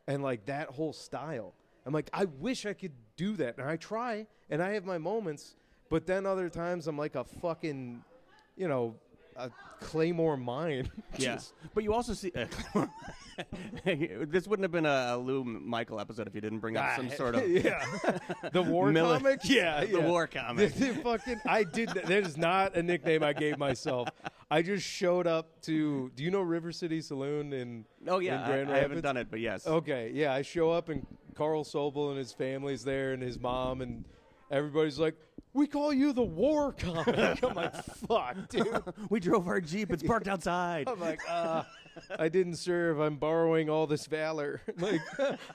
and 0.08 0.22
like 0.24 0.46
that 0.46 0.70
whole 0.70 0.94
style. 0.94 1.54
I'm 1.86 1.94
like, 1.94 2.10
I 2.14 2.26
wish 2.26 2.66
I 2.66 2.74
could 2.74 2.94
do 3.16 3.36
that. 3.38 3.58
And 3.58 3.68
I 3.68 3.76
try, 3.76 4.28
and 4.50 4.62
I 4.62 4.72
have 4.74 4.86
my 4.86 4.98
moments, 4.98 5.56
but 5.90 6.06
then 6.06 6.26
other 6.26 6.50
times 6.50 6.88
I'm 6.88 6.98
like 6.98 7.16
a 7.16 7.24
fucking, 7.24 8.04
you 8.56 8.68
know, 8.68 8.96
a 9.36 9.50
Claymore 9.80 10.38
mine. 10.38 10.90
Yeah, 11.18 11.40
but 11.76 11.84
you 11.84 11.94
also 11.94 12.14
see 12.14 12.32
uh, 12.34 12.46
this 13.84 14.48
wouldn't 14.48 14.64
have 14.64 14.72
been 14.72 14.86
a, 14.86 15.12
a 15.12 15.18
Lou 15.18 15.44
Michael 15.44 16.00
episode 16.00 16.26
if 16.26 16.34
you 16.34 16.40
didn't 16.42 16.60
bring 16.60 16.78
up 16.78 16.96
some 16.96 17.10
sort 17.12 17.36
of 17.36 17.48
yeah, 17.50 17.84
the 18.54 18.62
war 18.62 18.92
comic. 18.94 19.42
Yeah, 19.44 19.84
the 19.84 20.00
yeah. 20.00 20.08
war 20.08 20.26
comic. 20.26 20.74
The- 20.74 20.94
the 20.94 21.02
fucking, 21.02 21.42
I 21.46 21.64
did. 21.64 21.90
That 21.90 22.10
is 22.10 22.38
not 22.38 22.76
a 22.76 22.82
nickname 22.82 23.24
I 23.24 23.34
gave 23.34 23.58
myself. 23.58 24.08
I 24.50 24.62
just 24.62 24.88
showed 24.88 25.28
up 25.28 25.62
to. 25.64 26.10
Do 26.16 26.24
you 26.24 26.32
know 26.32 26.42
River 26.42 26.72
City 26.72 27.02
Saloon 27.02 27.52
in? 27.52 27.86
oh 28.08 28.20
yeah, 28.20 28.38
in 28.38 28.42
I, 28.42 28.48
Grand 28.48 28.72
I 28.72 28.78
haven't 28.80 29.02
done 29.02 29.18
it, 29.18 29.28
but 29.30 29.42
yes. 29.42 29.68
Okay, 29.68 30.12
yeah, 30.14 30.34
I 30.34 30.42
show 30.44 30.72
up 30.72 30.88
and 30.90 31.06
Carl 31.42 31.64
Sobel 31.64 32.10
and 32.10 32.20
his 32.20 32.32
family's 32.32 32.84
there 32.84 33.14
and 33.14 33.24
his 33.24 33.40
mom 33.40 33.82
and 33.82 34.06
everybody's 34.52 35.00
like, 35.00 35.16
"We 35.54 35.66
call 35.66 35.92
you 35.92 36.14
the 36.14 36.22
war 36.22 36.72
comic." 36.72 37.44
I'm 37.44 37.56
like, 37.56 37.74
"Fuck, 37.84 38.48
dude." 38.50 38.80
we 39.10 39.20
drove 39.20 39.48
our 39.48 39.60
jeep. 39.60 39.92
It's 39.92 40.04
parked 40.04 40.28
outside. 40.28 40.88
I'm 40.88 41.00
like, 41.00 41.20
uh, 41.28 41.64
I 42.20 42.30
didn't 42.30 42.58
serve. 42.58 43.00
I'm 43.00 43.16
borrowing 43.16 43.72
all 43.72 43.88
this 43.88 44.06
valor. 44.06 44.62
Like, 44.78 45.02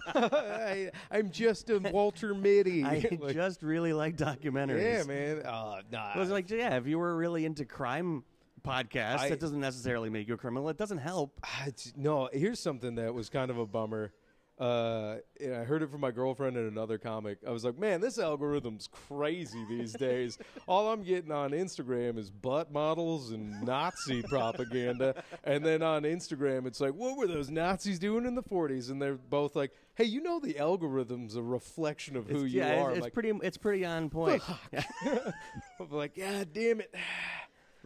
I, 0.08 0.90
I'm 1.12 1.30
just 1.30 1.70
a 1.70 1.78
Walter 1.78 2.34
Mitty. 2.34 2.82
I 2.82 3.06
Like, 3.20 3.32
just 3.34 3.62
really 3.62 3.92
like 3.92 4.16
documentaries. 4.16 4.82
yeah, 4.82 5.02
man. 5.04 5.42
Uh, 5.46 5.82
nah. 5.92 6.10
I 6.16 6.18
was 6.18 6.30
like, 6.30 6.50
yeah, 6.50 6.76
if 6.78 6.88
you 6.88 6.98
were 6.98 7.14
really 7.16 7.44
into 7.44 7.64
crime 7.64 8.24
podcasts, 8.66 9.18
I- 9.20 9.28
that 9.28 9.38
doesn't 9.38 9.60
necessarily 9.60 10.10
make 10.10 10.26
you 10.26 10.34
a 10.34 10.36
criminal. 10.36 10.68
It 10.68 10.78
doesn't 10.78 10.98
help. 10.98 11.38
It's- 11.62 11.92
no, 11.96 12.28
here's 12.32 12.58
something 12.58 12.96
that 12.96 13.14
was 13.14 13.28
kind 13.28 13.52
of 13.52 13.58
a 13.58 13.66
bummer. 13.66 14.12
Uh, 14.58 15.16
and 15.38 15.54
I 15.54 15.64
heard 15.64 15.82
it 15.82 15.90
from 15.90 16.00
my 16.00 16.10
girlfriend 16.10 16.56
in 16.56 16.66
another 16.66 16.96
comic. 16.96 17.38
I 17.46 17.50
was 17.50 17.62
like, 17.62 17.78
man, 17.78 18.00
this 18.00 18.18
algorithm's 18.18 18.88
crazy 18.90 19.62
these 19.68 19.92
days. 19.92 20.38
All 20.66 20.90
I'm 20.90 21.02
getting 21.02 21.30
on 21.30 21.50
Instagram 21.50 22.16
is 22.18 22.30
butt 22.30 22.72
models 22.72 23.32
and 23.32 23.62
Nazi 23.62 24.22
propaganda. 24.28 25.22
And 25.44 25.62
then 25.64 25.82
on 25.82 26.04
Instagram, 26.04 26.66
it's 26.66 26.80
like, 26.80 26.94
what 26.94 27.18
were 27.18 27.26
those 27.26 27.50
Nazis 27.50 27.98
doing 27.98 28.24
in 28.24 28.34
the 28.34 28.42
40s? 28.42 28.90
And 28.90 29.00
they're 29.00 29.16
both 29.16 29.56
like, 29.56 29.72
hey, 29.94 30.04
you 30.04 30.22
know, 30.22 30.40
the 30.40 30.58
algorithm's 30.58 31.36
a 31.36 31.42
reflection 31.42 32.16
of 32.16 32.26
who 32.26 32.44
It's, 32.44 32.54
you 32.54 32.60
yeah, 32.60 32.80
are. 32.82 32.90
it's, 32.90 32.98
it's 32.98 33.04
like, 33.04 33.12
pretty. 33.12 33.32
It's 33.42 33.58
pretty 33.58 33.84
on 33.84 34.08
point. 34.08 34.42
I'm 34.72 35.90
like, 35.90 36.16
God 36.16 36.48
damn 36.54 36.80
it. 36.80 36.94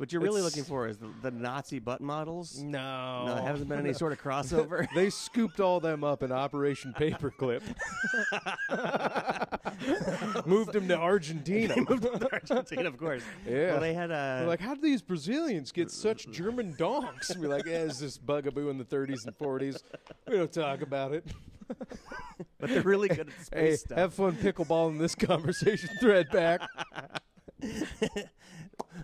What 0.00 0.10
you're 0.14 0.22
really 0.22 0.40
It's- 0.40 0.56
looking 0.56 0.64
for 0.64 0.88
is 0.88 0.96
the, 0.96 1.08
the 1.20 1.30
Nazi 1.30 1.78
butt 1.78 2.00
models. 2.00 2.58
No. 2.62 3.26
No, 3.26 3.34
there 3.34 3.42
hasn't 3.44 3.68
been 3.68 3.80
any 3.80 3.92
sort 3.92 4.12
of 4.12 4.22
crossover. 4.22 4.86
They 4.94 5.10
scooped 5.10 5.60
all 5.60 5.78
them 5.78 6.04
up 6.04 6.22
in 6.22 6.32
Operation 6.32 6.94
Paperclip. 6.98 7.60
Moved 10.46 10.72
them 10.72 10.88
to 10.88 10.96
Argentina. 10.98 11.74
Argentina, 12.32 12.88
of 12.88 12.96
course. 12.96 13.22
Yeah. 13.46 13.72
Well, 13.72 13.80
they 13.80 13.92
had 13.92 14.10
a. 14.10 14.38
We're 14.42 14.48
like, 14.48 14.60
how 14.60 14.74
do 14.74 14.80
these 14.80 15.02
Brazilians 15.02 15.70
get 15.70 15.90
such 15.90 16.30
German 16.30 16.74
donks? 16.78 17.36
We're 17.36 17.48
like, 17.50 17.66
yeah, 17.66 17.80
it's 17.84 17.98
this 18.00 18.16
bugaboo 18.16 18.70
in 18.70 18.78
the 18.78 18.84
30s 18.84 19.26
and 19.26 19.36
40s. 19.38 19.82
We 20.28 20.38
don't 20.38 20.50
talk 20.50 20.80
about 20.80 21.12
it. 21.12 21.26
but 22.58 22.70
they're 22.70 22.80
really 22.80 23.08
good 23.08 23.28
at 23.28 23.44
space 23.44 23.50
Hey, 23.52 23.76
stuff. 23.76 23.98
have 23.98 24.14
fun 24.14 24.32
pickleballing 24.36 24.98
this 24.98 25.14
conversation 25.14 25.90
thread 26.00 26.30
back. 26.30 26.62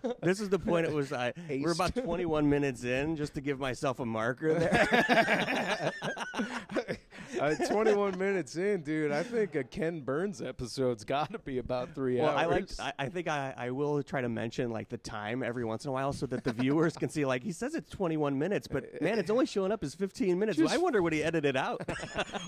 this 0.22 0.40
is 0.40 0.48
the 0.48 0.58
point. 0.58 0.86
It 0.86 0.92
was. 0.92 1.12
I 1.12 1.32
we're 1.48 1.72
about 1.72 1.94
21 1.94 2.48
minutes 2.48 2.84
in, 2.84 3.16
just 3.16 3.34
to 3.34 3.40
give 3.40 3.58
myself 3.58 4.00
a 4.00 4.06
marker 4.06 4.54
there. 4.54 5.92
Uh, 7.40 7.54
21 7.54 8.18
minutes 8.18 8.56
in, 8.56 8.82
dude. 8.82 9.12
I 9.12 9.22
think 9.22 9.54
a 9.56 9.64
Ken 9.64 10.00
Burns 10.00 10.40
episode's 10.40 11.04
got 11.04 11.32
to 11.32 11.38
be 11.38 11.58
about 11.58 11.94
three 11.94 12.18
well, 12.18 12.30
hours. 12.30 12.78
I 12.78 12.84
like. 12.86 12.96
I, 12.98 13.04
I 13.04 13.08
think 13.08 13.28
I, 13.28 13.54
I 13.56 13.70
will 13.70 14.02
try 14.02 14.20
to 14.20 14.28
mention 14.28 14.70
like 14.70 14.88
the 14.88 14.96
time 14.96 15.42
every 15.42 15.64
once 15.64 15.84
in 15.84 15.90
a 15.90 15.92
while, 15.92 16.12
so 16.12 16.26
that 16.26 16.44
the 16.44 16.52
viewers 16.52 16.96
can 16.96 17.08
see. 17.08 17.24
Like 17.24 17.42
he 17.42 17.52
says, 17.52 17.74
it's 17.74 17.90
21 17.90 18.38
minutes, 18.38 18.68
but 18.68 18.84
man, 19.02 19.18
it's 19.18 19.30
only 19.30 19.46
showing 19.46 19.72
up 19.72 19.82
as 19.84 19.94
15 19.94 20.38
minutes. 20.38 20.58
Just- 20.58 20.72
I 20.72 20.78
wonder 20.78 21.02
what 21.02 21.12
he 21.12 21.22
edited 21.22 21.56
out. 21.56 21.82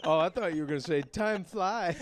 oh, 0.05 0.19
I 0.19 0.29
thought 0.29 0.55
you 0.55 0.63
were 0.63 0.67
going 0.67 0.81
to 0.81 0.87
say 0.87 1.03
time 1.03 1.45
flies. 1.45 1.97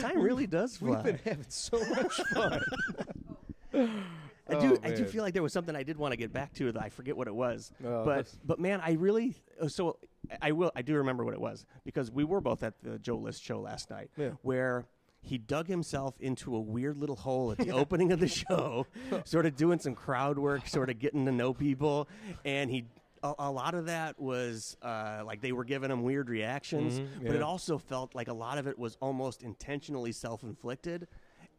time 0.00 0.20
really 0.20 0.46
does 0.46 0.76
fly. 0.76 1.02
We've 1.02 1.04
been 1.04 1.20
having 1.24 1.46
so 1.48 1.78
much 1.90 2.20
fun. 2.32 4.04
I 4.48 4.60
do. 4.60 4.74
Oh, 4.76 4.78
I 4.88 4.92
do 4.92 5.04
feel 5.06 5.22
like 5.22 5.32
there 5.34 5.42
was 5.42 5.52
something 5.52 5.74
I 5.74 5.82
did 5.82 5.96
want 5.96 6.12
to 6.12 6.16
get 6.16 6.32
back 6.32 6.52
to 6.54 6.70
that 6.72 6.82
I 6.82 6.88
forget 6.90 7.16
what 7.16 7.28
it 7.28 7.34
was. 7.34 7.72
Oh, 7.84 8.04
but 8.04 8.16
that's- 8.16 8.38
but 8.44 8.58
man, 8.60 8.80
I 8.84 8.92
really 8.92 9.36
uh, 9.60 9.68
so 9.68 9.98
I 10.42 10.52
will. 10.52 10.70
I 10.76 10.82
do 10.82 10.94
remember 10.96 11.24
what 11.24 11.34
it 11.34 11.40
was 11.40 11.64
because 11.84 12.10
we 12.10 12.24
were 12.24 12.40
both 12.40 12.62
at 12.62 12.74
the 12.82 12.98
Joe 12.98 13.16
List 13.16 13.42
show 13.42 13.60
last 13.60 13.90
night, 13.90 14.10
Yeah. 14.16 14.30
where 14.42 14.86
he 15.22 15.38
dug 15.38 15.66
himself 15.68 16.14
into 16.20 16.54
a 16.54 16.60
weird 16.60 16.98
little 16.98 17.16
hole 17.16 17.52
at 17.52 17.58
the 17.58 17.70
opening 17.82 18.12
of 18.12 18.20
the 18.20 18.28
show, 18.28 18.86
sort 19.24 19.46
of 19.46 19.56
doing 19.56 19.78
some 19.78 19.94
crowd 19.94 20.38
work, 20.38 20.66
sort 20.68 20.90
of 20.90 20.98
getting 20.98 21.24
to 21.26 21.32
know 21.32 21.54
people, 21.54 22.08
and 22.44 22.70
he. 22.70 22.84
A, 23.22 23.32
a 23.38 23.50
lot 23.50 23.74
of 23.74 23.86
that 23.86 24.20
was 24.20 24.76
uh, 24.82 25.22
like 25.24 25.40
they 25.40 25.52
were 25.52 25.64
giving 25.64 25.90
him 25.90 26.02
weird 26.02 26.28
reactions, 26.28 27.00
Mhm, 27.00 27.26
but 27.26 27.34
it 27.34 27.40
also 27.40 27.78
felt 27.78 28.14
like 28.14 28.28
a 28.28 28.34
lot 28.34 28.58
of 28.58 28.66
it 28.66 28.78
was 28.78 28.98
almost 29.00 29.42
intentionally 29.42 30.12
self-inflicted. 30.12 31.08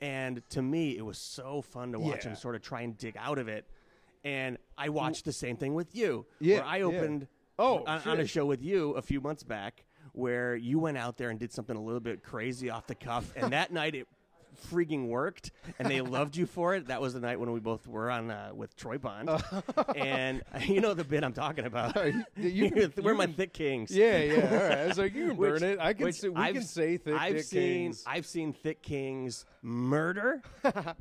And 0.01 0.41
to 0.49 0.61
me, 0.61 0.97
it 0.97 1.05
was 1.05 1.17
so 1.17 1.61
fun 1.61 1.91
to 1.93 1.99
watch 1.99 2.23
Yeah. 2.25 2.31
him 2.31 2.35
sort 2.35 2.55
of 2.55 2.61
try 2.61 2.81
and 2.81 2.97
dig 2.97 3.15
out 3.17 3.37
of 3.37 3.47
it. 3.47 3.65
And 4.23 4.57
I 4.77 4.89
watched 4.89 5.25
the 5.25 5.31
same 5.33 5.55
thing 5.57 5.73
with 5.75 5.95
you. 5.95 6.25
Yeah, 6.39 6.57
where 6.57 6.65
I 6.65 6.77
yeah. 6.77 6.83
opened 6.85 7.27
Oh, 7.57 7.83
on, 7.85 8.01
on 8.05 8.19
a 8.19 8.23
shit. 8.23 8.29
show 8.31 8.45
with 8.45 8.61
you 8.61 8.91
a 8.93 9.01
few 9.01 9.21
months 9.21 9.43
back 9.43 9.85
where 10.11 10.55
you 10.55 10.79
went 10.79 10.97
out 10.97 11.17
there 11.17 11.29
and 11.29 11.39
did 11.39 11.51
something 11.53 11.75
a 11.77 11.81
little 11.81 11.99
bit 12.01 12.23
crazy 12.23 12.69
off 12.69 12.87
the 12.87 12.95
cuff, 12.95 13.31
and 13.35 13.53
that 13.53 13.71
night 13.71 13.95
it 13.95 14.07
freaking 14.55 15.07
worked, 15.07 15.51
and 15.79 15.89
they 15.89 16.01
loved 16.01 16.35
you 16.35 16.45
for 16.45 16.75
it. 16.75 16.87
That 16.87 17.01
was 17.01 17.13
the 17.13 17.19
night 17.19 17.39
when 17.39 17.51
we 17.51 17.59
both 17.59 17.87
were 17.87 18.09
on 18.11 18.31
uh, 18.31 18.51
with 18.53 18.75
Troy 18.75 18.97
Bond, 18.97 19.29
and 19.95 20.41
you 20.61 20.81
know 20.81 20.93
the 20.93 21.03
bit 21.03 21.23
I'm 21.23 21.33
talking 21.33 21.65
about. 21.65 21.95
You 22.37 22.69
can- 22.71 22.93
We're 23.03 23.11
you 23.11 23.17
my 23.17 23.27
thick 23.27 23.53
kings. 23.53 23.91
Yeah, 23.91 24.17
yeah. 24.19 24.33
All 24.35 24.69
right. 24.69 24.77
I 24.79 24.87
was 24.87 24.97
like, 24.97 25.13
you 25.15 25.27
can 25.29 25.37
burn 25.37 25.53
Which- 25.53 25.61
it. 25.63 25.79
I 25.79 25.93
can. 25.93 26.11
Say, 26.13 26.29
we 26.29 26.35
I've 26.41 26.53
can 26.55 26.63
say 26.63 26.97
thick 26.97 27.13
I've 27.15 27.35
dick 27.35 27.43
seen 27.45 27.61
kings. 27.61 28.03
I've 28.07 28.25
seen 28.25 28.53
thick 28.53 28.81
kings 28.81 29.45
murder, 29.61 30.41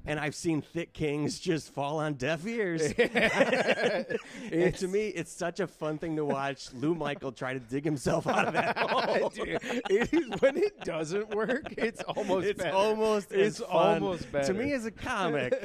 and 0.06 0.18
I've 0.20 0.34
seen 0.34 0.62
thick 0.62 0.92
kings 0.92 1.38
just 1.38 1.72
fall 1.72 1.98
on 1.98 2.14
deaf 2.14 2.46
ears. 2.46 2.82
and 2.98 4.74
to 4.76 4.88
me, 4.88 5.08
it's 5.08 5.32
such 5.32 5.60
a 5.60 5.66
fun 5.66 5.98
thing 5.98 6.16
to 6.16 6.24
watch 6.24 6.72
Lou 6.74 6.94
Michael 6.94 7.32
try 7.32 7.52
to 7.54 7.60
dig 7.60 7.84
himself 7.84 8.26
out 8.26 8.46
of 8.48 8.54
that 8.54 8.76
hole. 8.78 9.28
Dude, 9.30 9.58
it 9.90 10.12
is 10.12 10.40
when 10.40 10.56
it 10.56 10.80
doesn't 10.80 11.34
work. 11.34 11.74
It's 11.76 12.02
almost. 12.02 12.46
It's 12.46 12.62
better. 12.62 12.74
almost 12.76 13.32
It's 13.32 13.42
as 13.44 13.58
fun. 13.58 14.02
almost 14.02 14.30
better. 14.30 14.52
to 14.52 14.54
me 14.54 14.72
as 14.72 14.86
a 14.86 14.90
comic. 14.90 15.52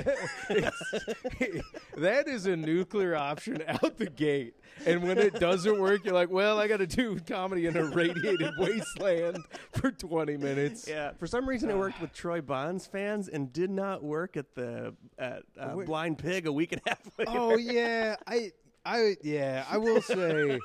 that 1.98 2.28
is 2.28 2.46
a 2.46 2.56
nuclear 2.56 3.16
option 3.16 3.64
out 3.68 3.98
the 3.98 4.10
gate. 4.10 4.56
And 4.86 5.04
when 5.04 5.18
it 5.18 5.40
doesn't 5.40 5.80
work, 5.80 6.06
you're 6.06 6.14
like, 6.14 6.30
well, 6.30 6.60
I 6.60 6.68
got 6.68 6.78
to 6.78 6.88
do 6.88 7.20
comedy 7.20 7.66
in 7.66 7.76
a 7.76 7.86
radiated 7.86 8.52
wasteland 8.58 9.40
for 9.74 9.92
20 9.92 10.38
minutes. 10.38 10.88
Yeah, 10.88 11.12
for 11.18 11.28
some 11.28 11.48
reason 11.48 11.70
it 11.70 11.78
worked 11.78 12.00
with 12.00 12.14
Troy 12.14 12.42
Bonds 12.42 12.86
fans 12.86 13.28
and 13.28 13.52
did 13.52 13.70
not 13.70 14.04
work 14.04 14.38
at 14.38 14.56
the 14.56 14.96
at 15.18 15.44
uh, 15.60 15.76
Blind 15.76 16.18
Pig 16.18 16.48
a 16.48 16.52
week 16.52 16.72
and 16.72 16.82
a 16.86 16.90
half 16.90 17.00
later. 17.18 17.32
Oh 17.34 17.58
yeah, 17.58 18.16
I, 18.26 18.52
I, 18.86 19.18
yeah, 19.22 19.66
I 19.70 19.78
will 19.78 20.02
say, 20.02 20.60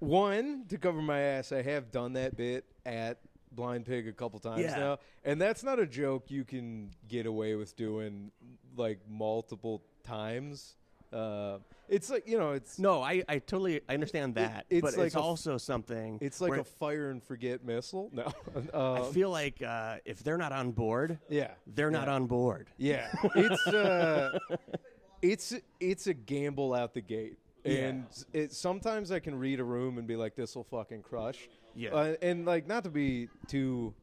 one 0.00 0.64
to 0.68 0.78
cover 0.78 1.00
my 1.00 1.20
ass, 1.20 1.52
I 1.52 1.62
have 1.62 1.90
done 1.90 2.14
that 2.14 2.36
bit 2.36 2.64
at 2.84 3.18
Blind 3.52 3.86
Pig 3.86 4.06
a 4.08 4.12
couple 4.12 4.38
times 4.38 4.62
Yeah. 4.62 4.78
now, 4.78 4.98
and 5.24 5.40
that's 5.40 5.62
not 5.62 5.78
a 5.78 5.86
joke 5.86 6.30
you 6.30 6.44
can 6.44 6.90
get 7.08 7.26
away 7.26 7.54
with 7.54 7.76
doing 7.76 8.30
like 8.76 8.98
multiple 9.08 9.82
times. 10.04 10.76
Uh, 11.12 11.58
it's 11.88 12.08
like 12.08 12.28
you 12.28 12.38
know, 12.38 12.52
it's 12.52 12.78
No, 12.78 13.02
I, 13.02 13.24
I 13.28 13.40
totally 13.40 13.80
I 13.88 13.94
understand 13.94 14.36
that, 14.36 14.66
it's 14.70 14.82
but 14.82 14.96
like 14.96 15.06
it's 15.08 15.16
a 15.16 15.20
also 15.20 15.56
something. 15.56 16.18
it's 16.20 16.40
like 16.40 16.56
a 16.56 16.62
fire 16.62 17.10
and 17.10 17.22
forget 17.22 17.64
missile. 17.64 18.10
No, 18.12 18.32
I 18.72 18.76
uh, 18.76 19.02
feel 19.04 19.30
like 19.30 19.60
uh, 19.60 19.96
if 20.04 20.22
they're 20.22 20.38
not 20.38 20.52
on 20.52 20.70
board, 20.70 21.18
yeah, 21.28 21.50
they're 21.66 21.90
not 21.90 22.06
yeah. 22.06 22.14
on 22.14 22.26
board. 22.26 22.68
Yeah, 22.76 23.08
it's 23.34 23.66
uh, 23.66 24.38
it's 25.22 25.54
it's 25.80 26.06
a 26.06 26.14
gamble 26.14 26.74
out 26.74 26.94
the 26.94 27.00
gate, 27.00 27.38
and 27.64 28.06
it, 28.32 28.52
sometimes 28.52 29.10
I 29.10 29.18
can 29.18 29.36
read 29.36 29.58
a 29.58 29.64
room 29.64 29.98
and 29.98 30.06
be 30.06 30.14
like, 30.14 30.36
"This 30.36 30.54
will 30.54 30.64
fucking 30.64 31.02
crush." 31.02 31.48
Yeah. 31.74 31.90
uh, 31.90 32.14
and 32.22 32.44
like 32.44 32.66
not 32.66 32.84
to 32.84 32.90
be 32.90 33.28
too 33.48 33.94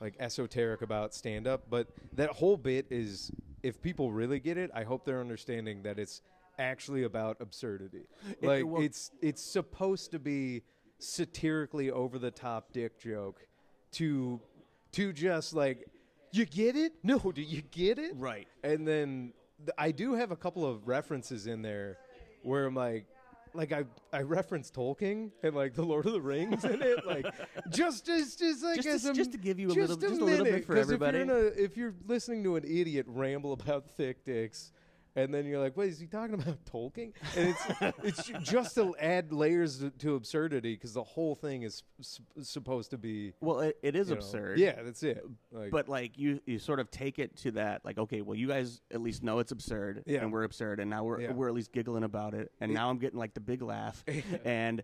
like 0.00 0.14
esoteric 0.20 0.82
about 0.82 1.14
stand 1.14 1.46
up, 1.46 1.64
but 1.68 1.88
that 2.14 2.30
whole 2.30 2.56
bit 2.56 2.86
is 2.90 3.30
if 3.62 3.80
people 3.82 4.12
really 4.12 4.38
get 4.38 4.56
it, 4.56 4.70
I 4.74 4.84
hope 4.84 5.04
they're 5.04 5.20
understanding 5.20 5.82
that 5.82 5.98
it's 5.98 6.22
actually 6.58 7.02
about 7.04 7.36
absurdity. 7.40 8.06
It- 8.40 8.46
Like 8.46 8.66
well- 8.66 8.82
it's 8.82 9.10
it's 9.20 9.42
supposed 9.42 10.10
to 10.12 10.18
be 10.18 10.62
satirically 11.00 11.90
over 11.90 12.18
the 12.18 12.30
top 12.30 12.72
dick 12.72 12.98
joke 12.98 13.40
to 13.92 14.40
to 14.92 15.12
just 15.12 15.54
like 15.54 15.86
you 16.32 16.44
get 16.44 16.76
it? 16.76 16.92
No, 17.02 17.18
do 17.34 17.42
you 17.42 17.62
get 17.62 17.98
it? 17.98 18.12
Right. 18.16 18.46
And 18.62 18.86
then 18.86 19.32
th- 19.58 19.70
I 19.78 19.90
do 19.92 20.14
have 20.14 20.30
a 20.30 20.36
couple 20.36 20.64
of 20.66 20.86
references 20.86 21.46
in 21.46 21.62
there 21.62 21.98
where 22.42 22.66
I'm 22.66 22.74
like, 22.74 23.06
like 23.54 23.72
I 23.72 23.84
I 24.12 24.22
reference 24.22 24.70
Tolkien 24.70 25.30
and 25.42 25.54
like 25.54 25.74
the 25.74 25.82
Lord 25.84 26.06
of 26.06 26.12
the 26.12 26.20
Rings 26.20 26.64
in 26.64 26.82
it, 26.82 27.06
like 27.06 27.26
just 27.70 28.06
just 28.06 28.38
just 28.38 28.62
like 28.64 28.76
Just 28.76 28.88
as 28.88 29.02
to- 29.02 29.10
a- 29.10 29.14
just 29.14 29.32
to 29.32 29.38
give 29.38 29.58
you 29.58 29.70
a 29.70 29.74
just 29.74 29.90
little- 29.90 29.96
just 29.96 30.20
a 30.20 30.24
little 30.24 30.44
minute, 30.44 30.60
bit 30.60 30.64
for 30.66 30.76
everybody. 30.76 31.18
If 31.18 31.26
you're, 31.26 31.36
a, 31.38 31.46
if 31.64 31.76
you're 31.76 31.94
listening 32.06 32.42
to 32.44 32.56
an 32.56 32.64
idiot 32.64 33.06
ramble 33.08 33.52
about 33.52 33.88
thick 33.90 34.24
dicks. 34.24 34.72
And 35.16 35.34
then 35.34 35.46
you're 35.46 35.58
like, 35.58 35.76
wait, 35.76 35.90
is 35.90 35.98
he 35.98 36.06
talking 36.06 36.34
about 36.34 36.64
Tolkien? 36.72 37.12
And 37.36 37.54
it's 38.04 38.28
it's 38.28 38.50
just 38.50 38.74
to 38.76 38.94
add 38.98 39.32
layers 39.32 39.78
to, 39.80 39.90
to 39.90 40.14
absurdity 40.14 40.74
because 40.74 40.92
the 40.94 41.02
whole 41.02 41.34
thing 41.34 41.62
is 41.62 41.82
s- 41.98 42.20
supposed 42.42 42.90
to 42.90 42.98
be 42.98 43.32
Well, 43.40 43.60
it, 43.60 43.78
it 43.82 43.96
is 43.96 44.08
you 44.10 44.14
know, 44.14 44.18
absurd. 44.20 44.58
Yeah, 44.58 44.80
that's 44.82 45.02
it. 45.02 45.24
Like, 45.50 45.70
But 45.70 45.88
like 45.88 46.18
you, 46.18 46.40
you 46.46 46.58
sort 46.58 46.78
of 46.78 46.90
take 46.90 47.18
it 47.18 47.36
to 47.38 47.50
that, 47.52 47.84
like, 47.84 47.98
okay, 47.98 48.20
well, 48.22 48.36
you 48.36 48.46
guys 48.48 48.80
at 48.92 49.00
least 49.00 49.22
know 49.24 49.38
it's 49.40 49.50
absurd, 49.52 50.04
Yeah. 50.06 50.20
and 50.22 50.32
we're 50.32 50.44
absurd, 50.44 50.78
and 50.80 50.88
now 50.90 51.04
we're 51.04 51.20
Yeah. 51.22 51.32
we're 51.32 51.48
at 51.48 51.54
least 51.54 51.72
giggling 51.72 52.04
about 52.04 52.34
it, 52.34 52.52
and 52.60 52.72
now 52.72 52.88
I'm 52.90 52.98
getting 52.98 53.18
like 53.18 53.34
the 53.34 53.40
big 53.40 53.62
laugh, 53.62 54.04
and 54.44 54.82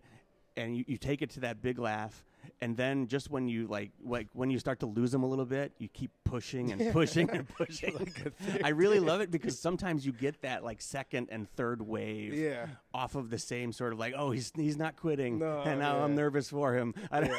and 0.57 0.75
you, 0.77 0.85
you 0.87 0.97
take 0.97 1.21
it 1.21 1.29
to 1.31 1.41
that 1.41 1.61
big 1.61 1.79
laugh, 1.79 2.23
and 2.61 2.75
then 2.77 3.07
just 3.07 3.29
when 3.29 3.47
you 3.47 3.67
like 3.67 3.91
like 4.03 4.27
when 4.33 4.49
you 4.49 4.59
start 4.59 4.79
to 4.81 4.85
lose 4.85 5.11
them 5.11 5.23
a 5.23 5.27
little 5.27 5.45
bit, 5.45 5.73
you 5.77 5.87
keep 5.87 6.11
pushing 6.23 6.71
and 6.71 6.91
pushing 6.93 7.29
and 7.33 7.47
pushing. 7.47 7.95
Like 7.95 8.33
I 8.63 8.69
really 8.69 8.99
love 8.99 9.21
it 9.21 9.31
because 9.31 9.59
sometimes 9.67 10.05
you 10.05 10.11
get 10.11 10.41
that 10.41 10.63
like 10.63 10.81
second 10.81 11.29
and 11.31 11.49
third 11.55 11.81
wave 11.81 12.33
Yeah. 12.33 12.67
off 12.93 13.15
of 13.15 13.29
the 13.29 13.39
same 13.39 13.71
sort 13.71 13.93
of 13.93 13.99
like, 13.99 14.13
oh, 14.17 14.31
he's 14.31 14.51
he's 14.55 14.77
not 14.77 14.95
quitting, 14.95 15.39
No, 15.39 15.61
and 15.61 15.79
now 15.79 15.99
I'm 15.99 16.15
nervous 16.15 16.49
for 16.49 16.73
him. 16.75 16.93
I 17.11 17.21
don't, 17.21 17.31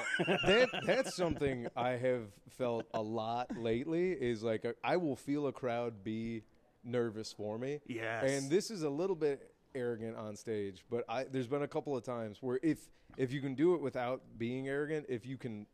that 0.47 0.69
that's 0.87 1.15
something 1.17 1.67
I 1.77 1.91
have 1.91 2.23
felt 2.59 2.87
a 2.95 3.03
lot 3.03 3.57
lately. 3.57 4.13
Is 4.13 4.43
like 4.43 4.65
a, 4.65 4.75
I 4.85 4.97
will 4.97 5.17
feel 5.17 5.47
a 5.47 5.53
crowd 5.53 6.05
be 6.05 6.43
nervous 6.85 7.33
for 7.33 7.59
me. 7.59 7.81
Yes. 7.87 8.25
and 8.31 8.51
this 8.51 8.71
is 8.71 8.83
a 8.83 8.91
little 8.91 9.17
bit 9.17 9.51
arrogant 9.77 10.17
on 10.17 10.37
stage, 10.37 10.85
but 10.91 11.05
I 11.09 11.25
there's 11.25 11.47
been 11.47 11.63
a 11.63 11.69
couple 11.69 11.97
of 11.97 12.03
times 12.03 12.39
where 12.41 12.59
if 12.63 12.79
if 13.17 13.33
you 13.33 13.41
can 13.41 13.55
do 13.55 13.75
it 13.75 13.81
without 13.81 14.23
being 14.39 14.69
arrogant, 14.69 15.07
if 15.09 15.27
you 15.27 15.37
can 15.37 15.67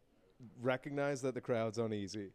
recognize 0.60 1.22
that 1.22 1.34
the 1.34 1.40
crowd's 1.40 1.78
uneasy, 1.78 2.30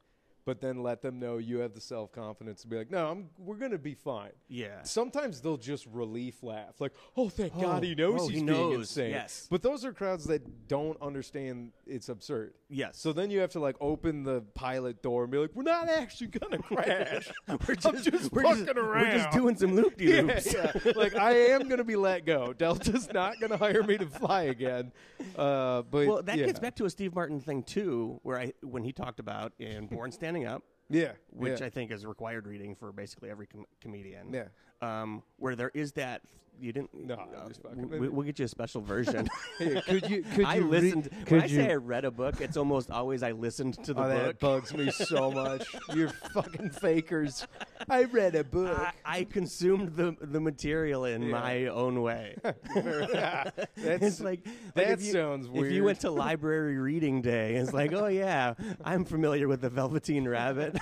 but 0.48 0.62
then 0.62 0.82
let 0.82 1.02
them 1.02 1.20
know 1.20 1.40
you 1.40 1.58
have 1.60 1.74
the 1.74 1.82
self 1.82 2.10
confidence 2.14 2.62
to 2.62 2.68
be 2.70 2.78
like, 2.78 2.90
no, 2.90 3.10
I'm 3.12 3.30
we're 3.38 3.58
gonna 3.58 3.78
be 3.78 3.94
fine. 3.94 4.32
yeah. 4.48 4.82
Sometimes 4.84 5.42
they'll 5.42 5.58
just 5.58 5.86
relief 5.88 6.42
laugh, 6.42 6.80
like, 6.80 6.94
"Oh, 7.18 7.28
thank 7.28 7.54
God, 7.60 7.84
Oh, 7.84 7.86
he 7.86 7.96
knows 7.96 8.22
oh, 8.22 8.28
he's 8.30 8.40
he 8.40 8.46
being 8.46 8.72
insane." 8.72 9.12
yes. 9.12 9.46
But 9.52 9.62
those 9.62 9.84
are 9.84 9.92
crowds 9.92 10.24
that 10.28 10.70
don't 10.70 11.00
understand 11.02 11.74
it's 11.86 12.08
absurd. 12.08 12.54
Yes. 12.70 12.98
So 12.98 13.12
then 13.12 13.30
you 13.30 13.40
have 13.42 13.52
to 13.52 13.60
like 13.60 13.76
open 13.82 14.24
the 14.24 14.42
pilot 14.56 15.04
door 15.04 15.24
and 15.24 15.32
be 15.32 15.38
like, 15.38 15.52
"We're 15.54 15.64
not 15.64 15.90
actually 15.90 16.28
gonna 16.28 16.58
crash. 16.64 17.30
we're 17.50 17.76
I'm 17.84 18.02
just 18.02 18.32
we're 18.32 18.44
fucking 18.44 18.66
just, 18.68 18.78
around. 18.78 19.02
We're 19.08 19.18
just 19.18 19.32
doing 19.32 19.58
some 19.58 19.76
loop 19.76 19.98
de 19.98 20.06
yeah, 20.16 20.22
loops. 20.22 20.54
yeah. 20.54 20.72
Like 20.96 21.16
I 21.18 21.32
am 21.52 21.68
gonna 21.68 21.84
be 21.84 21.98
let 21.98 22.26
go. 22.26 22.54
Delta's 22.54 23.12
not 23.14 23.42
gonna 23.42 23.58
hire 23.58 23.84
me 23.84 23.98
to 23.98 24.06
fly 24.06 24.44
again. 24.44 24.94
Uh, 25.36 25.82
but 25.82 26.08
Well, 26.08 26.24
that 26.24 26.38
yeah. 26.38 26.46
gets 26.46 26.60
back 26.60 26.76
to 26.78 26.86
a 26.86 26.90
Steve 26.90 27.14
Martin 27.14 27.42
thing 27.42 27.64
too, 27.64 28.22
where 28.24 28.40
I 28.40 28.54
when 28.62 28.86
he 28.86 28.94
talked 28.94 29.20
about 29.20 29.52
in 29.60 29.88
Born 29.88 30.12
Standing 30.12 30.37
Up, 30.46 30.64
yeah, 30.90 31.14
which 31.30 31.60
yeah. 31.60 31.68
I 31.68 31.70
think 31.70 31.92
is 31.92 32.06
required 32.06 32.48
reading 32.48 32.76
for 32.76 32.92
basically 32.92 33.30
every 33.30 33.48
com- 33.48 33.66
comedian. 33.82 34.34
Yeah. 34.34 34.48
Um, 34.82 35.24
where 35.38 35.56
there 35.56 35.72
is 35.74 35.94
that 35.94 36.22
you 36.60 36.72
didn't. 36.74 36.90
No, 36.94 37.16
uh, 37.16 37.50
fucking 37.64 37.90
we, 37.90 38.10
will 38.10 38.24
get 38.24 38.40
you 38.40 38.46
a 38.46 38.48
special 38.48 38.82
version. 38.82 39.28
Hey, 39.58 39.82
could 39.82 40.10
you 40.10 40.22
could 40.36 40.46
I 40.46 40.56
you 40.56 40.62
read- 40.68 40.84
listened. 40.84 41.10
could 41.26 41.32
when 41.32 41.42
I 41.42 41.46
you, 41.46 41.56
say 41.58 41.72
I 41.72 41.76
read 41.76 42.06
a 42.06 42.12
book, 42.12 42.42
it's 42.42 42.58
almost 42.58 42.92
always 42.92 43.24
I 43.24 43.32
listened 43.32 43.84
to 43.86 43.94
the 43.94 44.04
oh, 44.04 44.08
that 44.10 44.26
book. 44.26 44.40
bugs 44.40 44.74
me 44.74 44.92
so 44.92 45.32
much. 45.44 45.66
You're 45.96 46.10
fucking 46.10 46.70
fakers. 46.72 47.48
I 47.90 48.04
read 48.04 48.36
a 48.36 48.44
book. 48.44 48.78
I, 48.78 48.92
I 49.20 49.24
consumed 49.24 49.96
the 49.96 50.16
the 50.22 50.40
material 50.40 51.06
in 51.06 51.24
Yeah. 51.24 51.32
my 51.32 51.66
own 51.68 52.02
way. 52.02 52.36
That's 52.44 53.52
it's 53.76 54.20
like, 54.20 54.46
like 54.46 54.76
that 54.76 54.90
if 55.00 55.02
you, 55.04 55.12
sounds 55.14 55.48
If 55.54 55.72
you 55.72 55.84
went 55.84 56.02
to 56.02 56.12
library 56.12 56.78
reading 56.78 57.22
day, 57.22 57.56
it's 57.56 57.74
like, 57.74 57.94
oh 57.94 58.08
yeah, 58.08 58.54
I'm 58.84 59.06
familiar 59.06 59.48
with 59.48 59.62
the 59.62 59.70
Velveteen 59.70 60.28
Rabbit. 60.28 60.78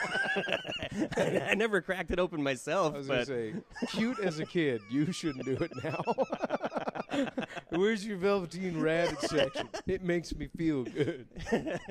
I, 1.17 1.47
I 1.51 1.53
never 1.55 1.81
cracked 1.81 2.11
it 2.11 2.19
open 2.19 2.41
myself, 2.43 2.95
I 2.95 2.97
was 2.97 3.07
gonna 3.07 3.25
say, 3.25 3.53
cute 3.89 4.19
as 4.19 4.39
a 4.39 4.45
kid, 4.45 4.81
you 4.89 5.11
shouldn't 5.11 5.45
do 5.45 5.55
it 5.65 5.71
now. 5.83 7.25
Where's 7.69 8.05
your 8.05 8.17
Velveteen 8.17 8.79
Rabbit 8.81 9.21
section? 9.21 9.69
It 9.87 10.03
makes 10.03 10.33
me 10.35 10.47
feel 10.57 10.83
good. 10.83 11.27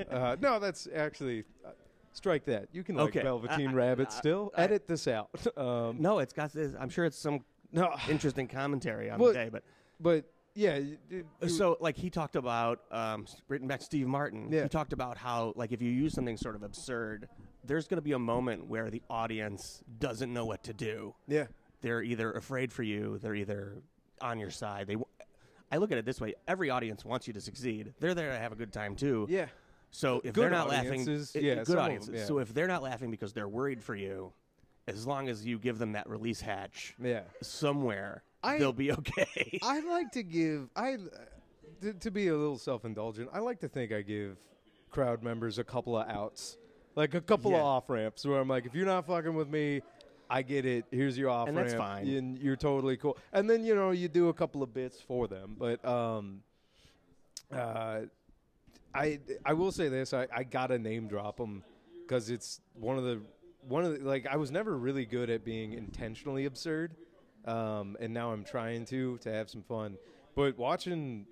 Uh, 0.09 0.35
no, 0.41 0.59
that's 0.59 0.87
actually 0.95 1.43
uh, 1.65 1.69
strike 2.13 2.45
that. 2.45 2.67
You 2.71 2.83
can 2.83 2.95
like 2.95 3.09
Okay. 3.09 3.21
Velveteen 3.23 3.69
I- 3.69 3.71
I- 3.71 3.75
Rabbit 3.75 4.07
I- 4.09 4.13
still. 4.13 4.51
I- 4.55 4.63
Edit 4.63 4.87
this 4.87 5.07
out. 5.07 5.29
Um, 5.57 5.97
no, 5.99 6.19
it's 6.19 6.33
got 6.33 6.51
this. 6.53 6.73
I'm 6.79 6.89
sure 6.89 7.05
it's 7.05 7.17
some 7.17 7.43
no, 7.71 7.93
interesting 8.09 8.47
commentary 8.47 9.09
on 9.09 9.19
Well, 9.19 9.29
the 9.29 9.33
day, 9.39 9.49
but 9.51 9.63
but 9.99 10.25
yeah. 10.53 10.77
you- 10.77 10.97
you- 11.09 11.49
so 11.49 11.77
like 11.79 11.95
he 11.97 12.09
talked 12.09 12.35
about 12.35 12.81
um, 12.91 13.25
written 13.47 13.67
back 13.67 13.79
to 13.79 13.85
Steve 13.85 14.07
Martin. 14.07 14.49
Yeah. 14.51 14.63
He 14.63 14.69
talked 14.69 14.93
about 14.93 15.17
how 15.17 15.53
like 15.55 15.71
if 15.71 15.81
you 15.81 15.89
use 15.91 16.13
something 16.13 16.37
sort 16.37 16.55
of 16.55 16.63
absurd, 16.63 17.27
there's 17.63 17.87
going 17.87 17.97
to 17.97 18.01
be 18.03 18.11
a 18.13 18.19
moment 18.19 18.67
where 18.67 18.89
the 18.89 19.01
audience 19.09 19.81
doesn't 19.99 20.31
know 20.31 20.45
what 20.45 20.63
to 20.65 20.73
do. 20.73 21.15
yeah, 21.27 21.45
they're 21.85 22.01
either 22.01 22.31
afraid 22.31 22.73
for 22.73 22.81
you, 22.81 23.19
they're 23.21 23.35
either 23.35 23.75
on 24.19 24.39
your 24.39 24.49
side. 24.49 24.87
They, 24.87 24.93
w- 24.95 25.05
I 25.71 25.77
look 25.77 25.91
at 25.91 25.99
it 25.99 26.05
this 26.05 26.19
way: 26.19 26.33
every 26.47 26.71
audience 26.71 27.05
wants 27.05 27.27
you 27.27 27.33
to 27.33 27.41
succeed. 27.41 27.93
They're 27.99 28.15
there 28.15 28.31
to 28.31 28.39
have 28.39 28.51
a 28.51 28.55
good 28.55 28.73
time 28.73 28.95
too. 28.95 29.27
yeah. 29.29 29.45
So 29.91 30.17
if 30.25 30.33
Good 30.33 30.41
they're 30.45 30.49
not 30.49 30.67
laughing, 30.67 31.01
audiences, 31.01 31.31
i- 31.35 31.39
yeah, 31.39 31.55
good 31.55 31.67
some 31.67 31.75
of 31.77 31.79
'em, 31.79 31.85
audiences. 31.85 32.15
yeah. 32.15 32.25
So 32.25 32.39
if 32.39 32.53
they're 32.53 32.67
not 32.67 32.81
laughing 32.81 33.11
because 33.11 33.31
they're 33.33 33.47
worried 33.47 33.81
for 33.83 33.95
you, 33.95 34.33
as 34.87 35.05
long 35.07 35.29
as 35.29 35.45
you 35.45 35.57
give 35.59 35.77
them 35.77 35.91
that 35.93 36.09
release 36.09 36.41
hatch 36.41 36.95
Yeah. 36.99 37.21
somewhere, 37.43 38.23
I- 38.43 38.57
they'll 38.57 38.73
be 38.73 38.91
okay. 38.91 39.59
I 39.63 39.79
like 39.81 40.11
to 40.13 40.23
give 40.23 40.69
I 40.75 40.97
to, 41.81 41.93
to 41.93 42.11
be 42.11 42.27
a 42.29 42.35
little 42.35 42.57
self-indulgent, 42.57 43.29
I 43.31 43.39
like 43.39 43.59
to 43.59 43.67
think 43.69 43.91
I 43.93 44.01
give 44.01 44.37
crowd 44.89 45.21
members 45.23 45.59
a 45.59 45.63
couple 45.63 45.95
of 45.97 46.09
outs, 46.09 46.57
like 46.95 47.13
a 47.13 47.21
couple 47.21 47.51
Yeah. 47.51 47.57
of 47.57 47.63
off 47.63 47.89
ramps, 47.89 48.25
where 48.25 48.39
I'm 48.39 48.47
like, 48.49 48.65
if 48.65 48.73
you're 48.73 48.85
not 48.87 49.05
fucking 49.05 49.35
with 49.35 49.49
me, 49.49 49.81
I 50.29 50.41
get 50.41 50.65
it. 50.65 50.85
Here's 50.91 51.17
your 51.17 51.29
offer. 51.29 51.49
And 51.49 51.57
that's 51.57 51.73
fine. 51.73 52.07
and 52.07 52.37
you're 52.39 52.55
totally 52.55 52.97
cool. 52.97 53.17
And 53.33 53.49
then 53.49 53.63
you 53.63 53.75
know 53.75 53.91
you 53.91 54.07
do 54.07 54.29
a 54.29 54.33
couple 54.33 54.63
of 54.63 54.73
bits 54.73 54.99
for 55.01 55.27
them, 55.27 55.55
but 55.57 55.83
um, 55.85 56.41
uh, 57.51 58.01
I 58.93 59.19
I 59.45 59.53
will 59.53 59.71
say 59.71 59.89
this: 59.89 60.13
I, 60.13 60.27
I 60.33 60.43
gotta 60.43 60.79
name 60.79 61.07
drop 61.07 61.37
them 61.37 61.63
because 62.01 62.29
it's 62.29 62.61
one 62.73 62.97
of 62.97 63.03
the 63.03 63.21
one 63.67 63.83
of 63.83 63.99
the 63.99 64.05
like 64.05 64.27
I 64.27 64.37
was 64.37 64.51
never 64.51 64.77
really 64.77 65.05
good 65.05 65.29
at 65.29 65.43
being 65.43 65.73
intentionally 65.73 66.45
absurd, 66.45 66.95
um, 67.45 67.97
and 67.99 68.13
now 68.13 68.31
I'm 68.31 68.43
trying 68.43 68.85
to 68.85 69.17
to 69.19 69.31
have 69.31 69.49
some 69.49 69.63
fun. 69.63 69.97
But 70.35 70.57
watching 70.57 71.27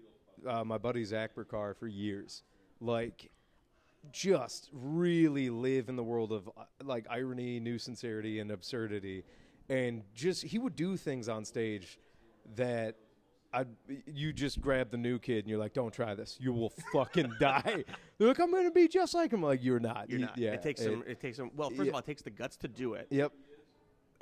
uh, 0.47 0.63
my 0.63 0.77
buddy 0.77 1.03
Zach 1.03 1.35
Burkar 1.35 1.75
for 1.77 1.87
years, 1.87 2.43
like 2.79 3.29
just 4.11 4.69
really 4.73 5.49
live 5.49 5.89
in 5.89 5.95
the 5.95 6.03
world 6.03 6.31
of 6.31 6.47
uh, 6.57 6.63
like 6.83 7.05
irony, 7.09 7.59
new 7.59 7.77
sincerity, 7.79 8.39
and 8.39 8.51
absurdity, 8.51 9.23
and 9.69 10.03
just 10.13 10.43
he 10.43 10.59
would 10.59 10.75
do 10.75 10.97
things 10.97 11.29
on 11.29 11.45
stage 11.45 11.97
that 12.55 12.95
I 13.53 13.65
you 14.07 14.33
just 14.33 14.59
grab 14.61 14.89
the 14.91 14.97
new 14.97 15.19
kid 15.19 15.39
and 15.39 15.47
you're 15.47 15.59
like, 15.59 15.73
don't 15.73 15.93
try 15.93 16.15
this, 16.15 16.37
you 16.41 16.51
will 16.53 16.73
fucking 16.91 17.33
die. 17.39 17.83
They're 18.17 18.27
like, 18.27 18.39
I'm 18.39 18.51
gonna 18.51 18.71
be 18.71 18.87
just 18.87 19.13
like 19.13 19.31
him. 19.31 19.43
Like 19.43 19.63
you're 19.63 19.79
not. 19.79 20.09
You're 20.09 20.19
You- 20.19 20.25
not. 20.25 20.37
Yeah, 20.37 20.53
it 20.53 20.61
takes 20.63 20.81
some. 20.83 21.03
It 21.07 21.19
takes 21.19 21.37
some. 21.37 21.51
Well, 21.55 21.69
first 21.69 21.81
yeah. 21.83 21.87
of 21.89 21.93
all, 21.93 21.99
it 21.99 22.05
takes 22.05 22.21
the 22.23 22.31
guts 22.31 22.57
to 22.57 22.67
do 22.67 22.93
it, 22.95 23.07
Yep. 23.11 23.31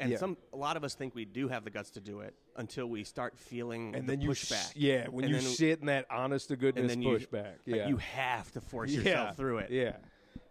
And 0.01 0.11
yeah. 0.11 0.17
some. 0.17 0.37
A 0.53 0.57
lot 0.57 0.75
of 0.77 0.83
us 0.83 0.93
think 0.95 1.15
we 1.15 1.25
do 1.25 1.47
have 1.47 1.63
the 1.63 1.69
guts 1.69 1.91
to 1.91 2.01
do 2.01 2.19
it 2.21 2.35
until 2.57 2.87
we 2.87 3.03
start 3.03 3.37
feeling 3.37 3.95
And 3.95 4.07
the 4.07 4.13
then 4.13 4.21
you 4.21 4.29
pushback. 4.31 4.51
s- 4.53 4.73
yeah, 4.75 5.07
when 5.07 5.25
And 5.25 5.33
you 5.33 5.39
then- 5.39 5.49
sit 5.49 5.79
in 5.79 5.85
that 5.85 6.05
honest 6.09 6.49
to 6.49 6.55
goodness 6.57 6.95
you 6.95 7.03
pushback. 7.09 7.43
like, 7.43 7.59
Yeah. 7.65 7.87
you 7.87 7.97
have 7.97 8.51
to 8.53 8.61
force 8.61 8.91
yeah. 8.91 8.97
yourself 8.97 9.37
through 9.37 9.59
it. 9.59 9.71
Yeah. 9.71 9.97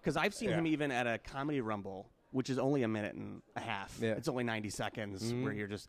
Because 0.01 0.17
I've 0.17 0.33
seen 0.35 0.51
Yeah. 0.51 0.57
him 0.59 0.67
even 0.67 0.91
at 0.91 1.07
a 1.07 1.19
comedy 1.19 1.61
rumble, 1.61 2.09
which 2.31 2.49
is 2.49 2.59
only 2.59 2.83
a 2.85 2.89
minute 2.89 3.15
and 3.15 3.43
a 3.57 3.61
half. 3.61 3.99
Yeah. 4.01 4.13
It's 4.13 4.29
only 4.29 4.45
90 4.45 4.71
seconds 4.71 5.33
where 5.33 5.53
Mhm. 5.53 5.57
you're 5.59 5.67
just, 5.69 5.89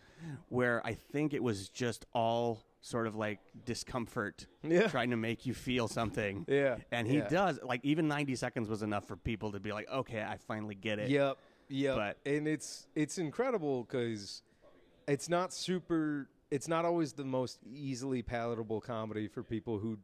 where 0.50 0.86
I 0.86 0.96
think 0.96 1.34
it 1.34 1.42
was 1.42 1.70
just 1.70 2.06
all 2.14 2.60
sort 2.84 3.06
of 3.06 3.16
like 3.16 3.40
discomfort 3.64 4.48
Yeah. 4.64 4.88
trying 4.88 5.12
to 5.12 5.18
make 5.18 5.46
you 5.46 5.54
feel 5.54 5.88
something. 5.88 6.46
Yeah. 6.48 6.78
And 6.92 7.08
he 7.08 7.18
yeah. 7.18 7.28
does, 7.30 7.60
like, 7.64 7.82
even 7.86 8.08
90 8.08 8.36
seconds 8.36 8.68
was 8.70 8.82
enough 8.82 9.08
for 9.08 9.16
people 9.16 9.52
to 9.52 9.60
be 9.60 9.72
like, 9.72 9.88
okay, 9.90 10.24
I 10.24 10.38
finally 10.38 10.76
get 10.76 10.98
it. 11.00 11.10
Yep. 11.10 11.38
Yep. 11.72 11.96
But- 11.96 12.18
and 12.26 12.48
it's 12.48 12.88
it's 12.96 13.18
incredible 13.18 13.84
because 13.84 14.44
it's 15.08 15.30
not 15.30 15.54
super. 15.54 16.30
It's 16.52 16.68
not 16.68 16.84
always 16.86 17.14
the 17.14 17.24
most 17.24 17.60
easily 17.74 18.22
palatable 18.22 18.82
comedy 18.82 19.28
for 19.30 19.42
people 19.42 19.80
who, 19.80 19.98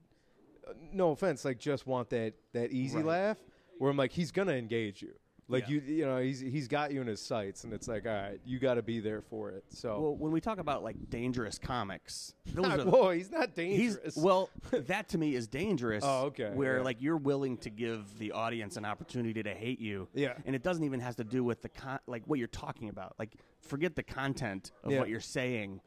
uh, 0.66 0.72
no 0.94 1.12
offense, 1.12 1.44
like 1.44 1.60
just 1.60 1.86
want 1.86 2.10
that 2.12 2.34
that 2.54 2.72
easy 2.72 2.98
Right. 2.98 3.06
laugh. 3.06 3.38
Where 3.80 3.92
I'm 3.92 3.98
like, 3.98 4.12
he's 4.14 4.32
gonna 4.32 4.54
engage 4.54 5.02
you. 5.02 5.14
Like 5.50 5.70
Yeah. 5.70 5.76
you, 5.76 5.82
you 5.96 6.06
know, 6.06 6.18
he's 6.18 6.40
he's 6.42 6.68
got 6.68 6.92
you 6.92 7.00
in 7.00 7.08
his 7.08 7.22
sights, 7.22 7.64
and 7.64 7.72
it's 7.72 7.88
like, 7.88 8.06
all 8.06 8.12
right, 8.12 8.40
you 8.46 8.60
got 8.60 8.74
to 8.74 8.82
be 8.82 9.00
there 9.00 9.22
for 9.22 9.50
it. 9.52 9.64
So, 9.70 10.00
Well, 10.02 10.16
when 10.18 10.32
we 10.34 10.42
talk 10.42 10.58
about 10.58 10.84
like 10.84 11.10
dangerous 11.10 11.58
comics, 11.58 12.34
those 12.54 12.66
are, 12.66 12.86
whoa, 12.86 13.12
he's 13.12 13.32
not 13.32 13.52
He's 13.56 13.96
dangerous. 13.96 14.18
well, 14.18 14.50
that 14.72 15.08
to 15.10 15.18
me 15.18 15.36
is 15.36 15.48
dangerous. 15.48 16.04
Oh, 16.06 16.26
okay, 16.26 16.52
Where 16.54 16.78
yeah. 16.78 16.84
like 16.84 17.02
you're 17.02 17.16
willing 17.18 17.58
to 17.60 17.70
give 17.70 18.18
the 18.20 18.34
audience 18.34 18.76
an 18.76 18.84
opportunity 18.84 19.42
to 19.44 19.54
hate 19.54 19.80
you. 19.80 20.10
Yeah. 20.14 20.34
And 20.46 20.54
it 20.56 20.64
doesn't 20.64 20.84
even 20.84 21.00
has 21.00 21.16
to 21.16 21.24
do 21.24 21.44
with 21.46 21.62
the 21.62 21.70
con- 21.70 22.00
like 22.08 22.24
what 22.26 22.40
you're 22.40 22.48
talking 22.50 22.90
about. 22.90 23.16
Like 23.18 23.32
forget 23.62 23.96
the 23.96 24.04
content 24.04 24.72
of 24.84 24.92
Yeah. 24.92 25.00
what 25.00 25.08
you're 25.08 25.20
saying. 25.22 25.80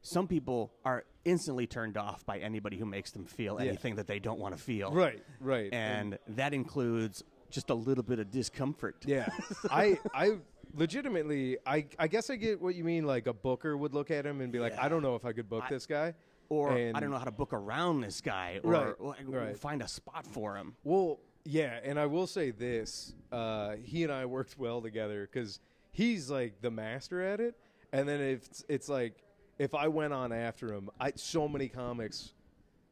Some 0.00 0.28
people 0.28 0.72
are 0.84 1.04
instantly 1.26 1.66
turned 1.66 1.98
off 1.98 2.24
by 2.24 2.38
anybody 2.38 2.78
who 2.78 2.86
makes 2.86 3.10
them 3.10 3.26
feel 3.26 3.58
anything 3.58 3.96
that 3.96 4.06
they 4.06 4.18
don't 4.20 4.38
want 4.38 4.56
to 4.56 4.62
feel. 4.62 4.92
right, 4.92 5.22
right, 5.40 5.68
And 5.74 6.18
that 6.28 6.54
includes 6.54 7.22
just 7.50 7.70
a 7.70 7.74
little 7.74 8.04
bit 8.04 8.18
of 8.18 8.30
discomfort. 8.30 8.96
Yeah, 9.06 9.28
I 9.70 9.98
I 10.14 10.38
legitimately 10.74 11.58
I 11.66 11.86
I 11.98 12.08
guess 12.08 12.30
I 12.30 12.36
get 12.36 12.60
what 12.60 12.74
you 12.74 12.84
mean. 12.84 13.04
Like 13.06 13.26
a 13.26 13.32
booker 13.32 13.76
would 13.76 13.94
look 13.94 14.10
at 14.10 14.24
him 14.26 14.40
and 14.40 14.52
be 14.52 14.58
like, 14.58 14.72
Yeah. 14.74 14.84
I 14.84 14.88
don't 14.88 15.02
know 15.02 15.14
if 15.16 15.24
I 15.24 15.32
could 15.32 15.48
book 15.48 15.64
I- 15.66 15.70
this 15.70 15.86
guy. 15.86 16.14
Or 16.50 16.72
I 16.72 16.92
don't 16.92 17.10
know 17.10 17.18
how 17.18 17.24
to 17.26 17.30
book 17.30 17.52
around 17.52 18.00
this 18.00 18.22
guy 18.22 18.58
or, 18.64 18.70
Right, 18.72 18.94
or 18.98 19.14
right. 19.26 19.58
find 19.58 19.82
a 19.82 19.86
spot 19.88 20.26
for 20.26 20.56
him. 20.56 20.76
Well, 20.82 21.20
yeah, 21.44 21.78
and 21.84 21.98
I 22.00 22.06
will 22.06 22.26
say 22.26 22.52
this: 22.52 23.14
uh, 23.30 23.74
he 23.84 24.02
and 24.02 24.10
I 24.10 24.24
worked 24.24 24.58
well 24.58 24.80
together 24.80 25.28
because 25.30 25.60
he's 25.90 26.30
like 26.30 26.62
the 26.62 26.70
master 26.70 27.20
at 27.20 27.40
it, 27.40 27.54
and 27.92 28.08
then 28.08 28.22
if 28.22 28.46
it's, 28.46 28.64
it's 28.66 28.88
like 28.88 29.22
if 29.58 29.74
I 29.74 29.88
went 29.88 30.14
on 30.14 30.32
after 30.32 30.72
him, 30.72 30.88
I 30.98 31.12
so 31.16 31.48
many 31.48 31.68
comics. 31.68 32.32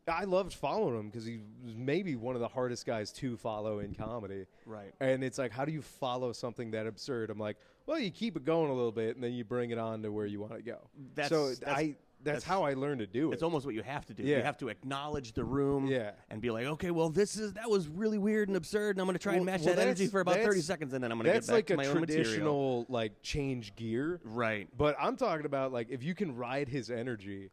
I 0.09 0.25
loved 0.25 0.53
following 0.53 0.99
him 0.99 1.07
because 1.09 1.25
he 1.25 1.40
was 1.64 1.75
maybe 1.75 2.14
one 2.14 2.37
of 2.37 2.40
the 2.40 2.49
hardest 2.49 2.87
guys 2.87 3.11
to 3.14 3.37
follow 3.37 3.81
in 3.81 3.92
comedy. 3.95 4.47
Right. 4.64 4.92
And 5.01 5.25
it's 5.25 5.37
like, 5.38 5.51
how 5.51 5.64
do 5.64 5.73
you 5.73 5.83
follow 5.83 6.33
something 6.33 6.71
that 6.73 6.87
absurd? 6.87 7.29
I'm 7.31 7.38
like, 7.38 7.57
well, 7.87 7.99
you 7.99 8.11
keep 8.11 8.37
it 8.37 8.45
going 8.45 8.71
a 8.71 8.75
little 8.75 8.92
bit, 8.92 9.16
and 9.16 9.25
then 9.25 9.33
you 9.33 9.45
bring 9.45 9.71
it 9.71 9.79
on 9.79 10.03
to 10.03 10.12
where 10.12 10.27
you 10.27 10.40
want 10.40 10.55
to 10.55 10.62
go. 10.62 10.79
That's- 11.14 11.29
so 11.29 11.49
that's- 11.55 11.77
I 11.77 11.97
that's, 12.23 12.37
that's- 12.42 12.45
how 12.45 12.62
I 12.64 12.75
learned 12.75 13.01
to 13.01 13.07
do 13.07 13.31
it. 13.31 13.35
It's 13.35 13.42
almost 13.42 13.66
what 13.66 13.75
you 13.75 13.83
have 13.83 14.07
to 14.07 14.14
do. 14.14 14.23
Yeah. 14.23 14.38
You 14.38 14.42
have 14.45 14.57
to 14.59 14.69
acknowledge 14.69 15.33
the 15.33 15.45
room 15.45 15.87
Yeah. 15.87 16.12
and 16.31 16.40
be 16.40 16.51
like, 16.51 16.66
okay, 16.66 16.90
well, 16.90 17.11
this 17.11 17.37
is 17.37 17.53
that 17.55 17.69
was 17.69 17.88
really 17.88 18.19
weird 18.19 18.49
and 18.49 18.57
absurd, 18.57 18.97
and 18.97 19.01
I'm 19.01 19.07
going 19.07 19.14
to 19.19 19.23
try 19.23 19.35
and 19.35 19.45
match 19.45 19.62
well, 19.62 19.75
that 19.75 19.83
energy 19.83 20.07
for 20.07 20.21
about 20.21 20.37
30 20.37 20.61
seconds, 20.61 20.92
and 20.95 21.03
then 21.05 21.11
I'm 21.12 21.19
going 21.19 21.27
to 21.27 21.33
get 21.33 21.47
back 21.47 21.53
like 21.53 21.66
to 21.66 21.77
my 21.77 21.87
own 21.87 22.01
material. 22.01 22.07
That's 22.07 22.29
like 22.29 22.35
a 22.37 22.37
traditional 22.37 22.87
like 22.88 23.23
change 23.23 23.75
gear. 23.77 24.21
Right. 24.25 24.69
But 24.77 24.97
I'm 25.01 25.16
talking 25.16 25.47
about 25.47 25.73
like 25.73 25.88
if 25.90 26.03
you 26.03 26.14
can 26.14 26.35
ride 26.35 26.69
his 26.69 26.90
energy, 26.90 27.51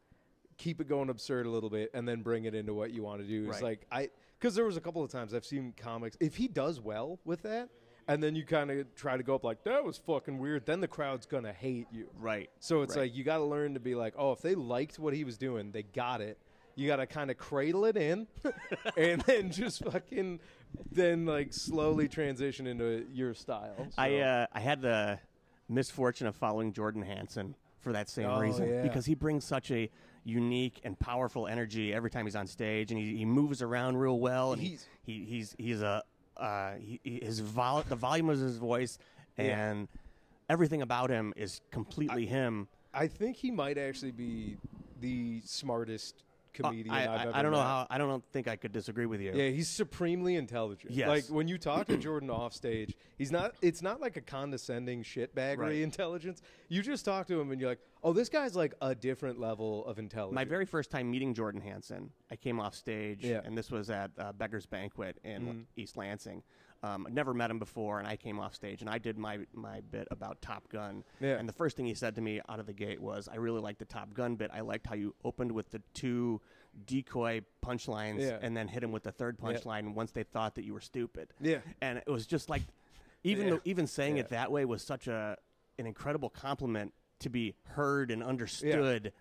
keep 0.57 0.79
it 0.81 0.87
going 0.87 1.09
absurd 1.09 1.45
a 1.45 1.49
little 1.49 1.69
bit, 1.69 1.91
and 1.93 2.07
then 2.07 2.21
bring 2.21 2.45
it 2.45 2.53
into 2.55 2.73
what 2.73 2.91
you 2.91 3.03
want 3.03 3.21
to 3.21 3.27
do. 3.27 3.43
It's 3.45 3.53
Right. 3.55 3.63
like 3.63 3.85
I 3.91 4.09
because 4.39 4.55
there 4.55 4.65
was 4.65 4.77
a 4.77 4.81
couple 4.81 5.03
of 5.03 5.09
times 5.11 5.33
I've 5.33 5.45
seen 5.45 5.73
comics. 5.77 6.17
If 6.19 6.35
he 6.35 6.47
does 6.47 6.79
well 6.81 7.19
with 7.25 7.43
that, 7.43 7.69
and 8.07 8.21
then 8.21 8.35
you 8.35 8.45
kind 8.45 8.69
of 8.71 8.93
try 8.95 9.15
to 9.15 9.23
go 9.23 9.35
up 9.35 9.43
like 9.43 9.63
that 9.63 9.83
was 9.83 9.97
fucking 9.97 10.37
weird, 10.37 10.65
then 10.65 10.81
the 10.81 10.87
crowd's 10.87 11.25
gonna 11.25 11.53
hate 11.53 11.87
you. 11.91 12.09
Right. 12.19 12.49
So 12.59 12.81
it's 12.81 12.95
Right. 12.95 13.03
like 13.03 13.15
you 13.15 13.23
got 13.23 13.37
to 13.37 13.45
learn 13.45 13.73
to 13.75 13.79
be 13.79 13.95
like, 13.95 14.13
oh, 14.17 14.31
if 14.33 14.41
they 14.41 14.55
liked 14.55 14.99
what 14.99 15.13
he 15.13 15.23
was 15.23 15.37
doing, 15.37 15.71
they 15.71 15.83
got 15.83 16.19
it. 16.21 16.37
You 16.75 16.87
got 16.87 16.95
to 16.97 17.05
kind 17.05 17.29
of 17.29 17.37
cradle 17.37 17.85
it 17.85 17.95
in, 17.95 18.27
and 18.97 19.21
then 19.21 19.51
just 19.51 19.83
fucking, 19.85 20.39
then 20.91 21.25
like 21.25 21.53
slowly 21.53 22.07
transition 22.07 22.65
into 22.67 23.05
your 23.13 23.33
style. 23.35 23.87
I 23.97 24.17
uh, 24.17 24.47
I 24.51 24.59
had 24.59 24.81
the 24.81 25.19
misfortune 25.69 26.27
of 26.27 26.35
following 26.35 26.73
Jordan 26.73 27.03
Hansen 27.03 27.55
for 27.79 27.93
that 27.93 28.09
same 28.09 28.25
Oh, 28.27 28.39
reason 28.39 28.67
yeah. 28.69 28.81
because 28.81 29.05
he 29.05 29.13
brings 29.15 29.45
such 29.45 29.69
a 29.71 29.89
unique 30.23 30.79
and 30.83 30.97
powerful 30.99 31.47
energy 31.47 31.93
every 31.93 32.09
time 32.09 32.25
he's 32.25 32.35
on 32.35 32.47
stage, 32.47 32.91
and 32.91 32.99
he, 32.99 33.17
he 33.17 33.25
moves 33.25 33.61
around 33.61 33.97
real 33.97 34.19
well, 34.19 34.53
and 34.53 34.61
He's- 34.61 34.85
he, 35.05 35.19
he 35.19 35.25
he's 35.25 35.55
he's 35.57 35.81
a 35.81 36.03
uh, 36.37 36.73
he, 36.79 36.99
his 37.21 37.39
vol- 37.39 37.83
the 37.87 37.95
volume 37.95 38.29
of 38.29 38.39
his 38.39 38.57
voice 38.57 38.97
Yeah. 39.37 39.69
and 39.69 39.87
everything 40.49 40.81
about 40.81 41.09
him 41.09 41.33
is 41.35 41.61
completely 41.71 42.25
him. 42.25 42.67
I 42.93 43.07
think 43.07 43.37
he 43.37 43.51
might 43.51 43.77
actually 43.77 44.11
be 44.11 44.57
the 44.99 45.41
smartest 45.45 46.23
Uh, 46.59 46.69
comedian 46.69 46.93
I, 46.93 47.01
have 47.01 47.09
I, 47.11 47.21
ever 47.23 47.31
I 47.35 47.41
don't 47.41 47.51
know 47.51 47.57
met. 47.57 47.63
how 47.63 47.87
I 47.89 47.97
don't 47.97 48.23
think 48.31 48.47
I 48.47 48.55
could 48.55 48.71
disagree 48.71 49.05
with 49.05 49.21
you. 49.21 49.31
Yeah, 49.33 49.49
he's 49.49 49.67
supremely 49.69 50.35
intelligent. 50.35 50.93
Yes. 50.93 51.07
Like 51.07 51.25
when 51.25 51.47
you 51.47 51.57
talk 51.57 51.87
to 51.87 51.97
Jordan 52.05 52.29
off 52.29 52.53
stage, 52.53 52.95
he's 53.17 53.31
not. 53.31 53.55
It's 53.61 53.81
not 53.81 53.99
like 54.01 54.17
a 54.17 54.21
condescending 54.21 55.03
shitbaggery 55.03 55.57
Right. 55.57 55.75
intelligence. 55.77 56.41
You 56.69 56.81
just 56.81 57.05
talk 57.05 57.27
to 57.27 57.39
him 57.39 57.51
and 57.51 57.59
you're 57.59 57.69
like, 57.71 57.79
oh, 58.03 58.13
this 58.13 58.29
guy's 58.29 58.55
like 58.55 58.73
a 58.81 58.93
different 58.93 59.39
level 59.39 59.85
of 59.85 59.97
intelligence. 59.99 60.35
My 60.35 60.45
very 60.45 60.65
first 60.65 60.91
time 60.91 61.09
meeting 61.09 61.33
Jordan 61.33 61.61
Hansen, 61.61 62.09
I 62.31 62.35
came 62.35 62.59
off 62.59 62.75
stage, 62.75 63.23
Yeah. 63.23 63.41
and 63.43 63.57
this 63.57 63.71
was 63.71 63.89
at 63.89 64.11
uh, 64.17 64.31
Beggar's 64.33 64.65
Banquet 64.65 65.19
in 65.23 65.41
Mhm. 65.41 65.63
East 65.75 65.97
Lansing. 65.97 66.43
Um, 66.83 67.05
I'd 67.07 67.13
never 67.13 67.33
met 67.33 67.49
him 67.49 67.59
before, 67.59 67.99
and 67.99 68.07
I 68.07 68.17
came 68.17 68.39
off 68.39 68.53
stage, 68.53 68.81
and 68.81 68.89
I 68.89 68.97
did 68.97 69.17
my, 69.17 69.39
my 69.53 69.79
bit 69.89 70.05
about 70.11 70.41
Top 70.41 70.67
Gun. 70.67 71.05
Yeah. 71.21 71.35
And 71.37 71.47
the 71.47 71.53
first 71.53 71.77
thing 71.77 71.85
he 71.85 71.93
said 71.93 72.13
to 72.15 72.21
me 72.21 72.41
out 72.49 72.59
of 72.59 72.65
the 72.65 72.73
gate 72.73 73.01
was, 73.01 73.29
I 73.31 73.37
really 73.37 73.61
liked 73.61 73.79
the 73.79 73.85
Top 73.85 74.13
Gun 74.13 74.35
bit. 74.35 74.51
I 74.53 74.59
liked 74.59 74.85
how 74.85 74.95
you 74.95 75.15
opened 75.23 75.53
with 75.53 75.71
the 75.71 75.81
two 75.93 76.41
decoy 76.85 77.41
punchlines 77.65 78.19
Yeah. 78.19 78.37
and 78.41 78.55
then 78.57 78.67
hit 78.67 78.83
him 78.83 78.91
with 78.91 79.03
the 79.03 79.13
third 79.13 79.37
Yeah. 79.41 79.49
punchline 79.53 79.93
once 79.93 80.11
they 80.11 80.23
thought 80.23 80.55
that 80.55 80.65
you 80.65 80.73
were 80.73 80.81
stupid. 80.81 81.33
Yeah. 81.39 81.59
And 81.81 81.99
it 81.99 82.09
was 82.09 82.27
just 82.27 82.49
like, 82.49 82.63
even 83.23 83.45
Yeah. 83.47 83.53
though, 83.53 83.61
even 83.63 83.87
saying 83.87 84.17
Yeah. 84.17 84.23
it 84.23 84.29
that 84.29 84.51
way 84.51 84.65
was 84.65 84.83
such 84.83 85.07
a 85.07 85.37
an 85.79 85.87
incredible 85.87 86.29
compliment 86.29 86.93
to 87.19 87.29
be 87.29 87.55
heard 87.63 88.11
and 88.11 88.21
understood 88.21 89.05
Yeah. 89.05 89.11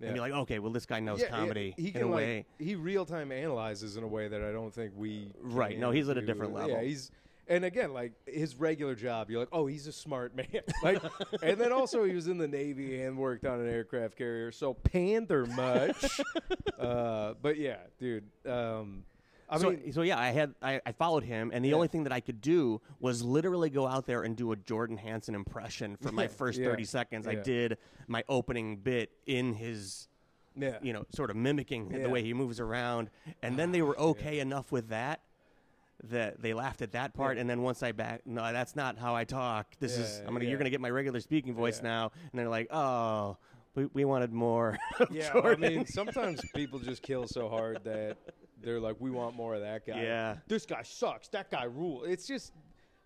And 0.00 0.14
be 0.14 0.20
like, 0.20 0.32
okay, 0.32 0.58
well, 0.58 0.72
this 0.72 0.86
guy 0.86 1.00
knows 1.00 1.20
Yeah, 1.20 1.28
comedy 1.28 1.74
He 1.76 1.88
in 1.88 1.92
can 1.92 2.02
a 2.02 2.06
like, 2.06 2.16
way. 2.16 2.46
he 2.58 2.74
real 2.74 3.04
time 3.04 3.32
analyzes 3.32 3.96
in 3.96 4.04
a 4.04 4.08
way 4.08 4.28
that 4.28 4.42
I 4.42 4.52
don't 4.52 4.72
think 4.72 4.92
we. 4.96 5.30
Right. 5.40 5.72
can 5.72 5.80
No, 5.80 5.90
he's 5.90 6.08
at 6.08 6.16
a 6.16 6.22
different 6.22 6.54
level. 6.54 6.70
Yeah, 6.70 6.82
he's. 6.82 7.10
And 7.50 7.64
again, 7.64 7.94
like 7.94 8.12
his 8.26 8.56
regular 8.56 8.94
job, 8.94 9.30
you're 9.30 9.40
like, 9.40 9.48
oh, 9.52 9.66
he's 9.66 9.86
a 9.86 9.92
smart 9.92 10.36
man. 10.36 10.46
like, 10.82 11.02
and 11.42 11.58
then 11.58 11.72
also 11.72 12.04
he 12.04 12.14
was 12.14 12.28
in 12.28 12.36
the 12.36 12.46
Navy 12.46 13.00
and 13.02 13.16
worked 13.16 13.46
on 13.46 13.58
an 13.58 13.68
aircraft 13.68 14.18
carrier, 14.18 14.52
so 14.52 14.74
panther 14.74 15.46
much. 15.46 16.20
uh, 16.78 17.32
but 17.40 17.56
yeah, 17.56 17.78
dude. 17.98 18.24
Um, 18.46 19.04
I 19.50 19.58
so, 19.58 19.70
mean, 19.70 19.92
so 19.92 20.02
yeah, 20.02 20.18
I 20.18 20.30
had 20.30 20.54
I, 20.62 20.80
I 20.84 20.92
followed 20.92 21.24
him, 21.24 21.50
and 21.54 21.64
the 21.64 21.70
Yeah. 21.70 21.74
only 21.76 21.88
thing 21.88 22.04
that 22.04 22.12
I 22.12 22.20
could 22.20 22.40
do 22.40 22.80
was 23.00 23.22
literally 23.22 23.70
go 23.70 23.86
out 23.86 24.06
there 24.06 24.22
and 24.22 24.36
do 24.36 24.52
a 24.52 24.56
Jordan 24.56 24.96
Hansen 24.98 25.34
impression 25.34 25.96
for 25.96 26.12
my 26.12 26.26
first 26.28 26.58
yeah, 26.58 26.66
thirty 26.66 26.84
seconds. 26.84 27.26
I 27.26 27.36
did 27.36 27.78
my 28.06 28.24
opening 28.28 28.76
bit 28.76 29.10
in 29.26 29.54
his 29.54 30.08
Yeah. 30.56 30.78
you 30.82 30.92
know, 30.92 31.06
sort 31.14 31.30
of 31.30 31.36
mimicking 31.36 31.90
Yeah. 31.90 32.02
the 32.02 32.10
way 32.10 32.22
he 32.22 32.34
moves 32.34 32.60
around. 32.60 33.10
And 33.42 33.58
then 33.58 33.72
they 33.72 33.80
ah, 33.80 33.86
were 33.86 33.98
okay 33.98 34.40
enough 34.40 34.72
with 34.72 34.88
that 34.88 35.20
that 36.04 36.40
they 36.42 36.54
laughed 36.54 36.82
at 36.82 36.92
that 36.92 37.14
part. 37.14 37.36
Yeah. 37.36 37.42
And 37.42 37.50
then 37.50 37.62
once 37.62 37.82
I 37.82 37.92
back, 37.92 38.26
no, 38.26 38.52
that's 38.52 38.76
not 38.76 38.98
how 38.98 39.14
I 39.16 39.24
talk. 39.24 39.66
This 39.80 39.96
is 39.96 40.20
I'm 40.20 40.26
gonna 40.26 40.44
yeah. 40.44 40.50
you're 40.50 40.58
gonna 40.58 40.70
get 40.70 40.80
my 40.80 40.90
regular 40.90 41.20
speaking 41.20 41.54
voice 41.54 41.78
Yeah. 41.78 41.88
now. 41.88 42.12
And 42.32 42.38
they're 42.38 42.48
like, 42.48 42.68
oh, 42.70 43.36
we, 43.74 43.86
we 43.94 44.04
wanted 44.04 44.32
more. 44.32 44.76
Yeah, 45.10 45.32
I 45.32 45.54
mean, 45.56 45.86
sometimes 45.86 46.40
people 46.54 46.80
just 46.80 47.02
kill 47.02 47.26
so 47.28 47.48
hard 47.48 47.84
that 47.84 48.16
they're 48.62 48.80
like, 48.80 48.96
we 48.98 49.10
want 49.10 49.36
more 49.36 49.54
of 49.54 49.60
that 49.62 49.86
guy. 49.86 50.02
Yeah. 50.02 50.36
This 50.48 50.66
guy 50.66 50.82
sucks. 50.82 51.28
That 51.28 51.50
guy 51.50 51.64
rule. 51.64 52.04
It's 52.04 52.26
just, 52.26 52.52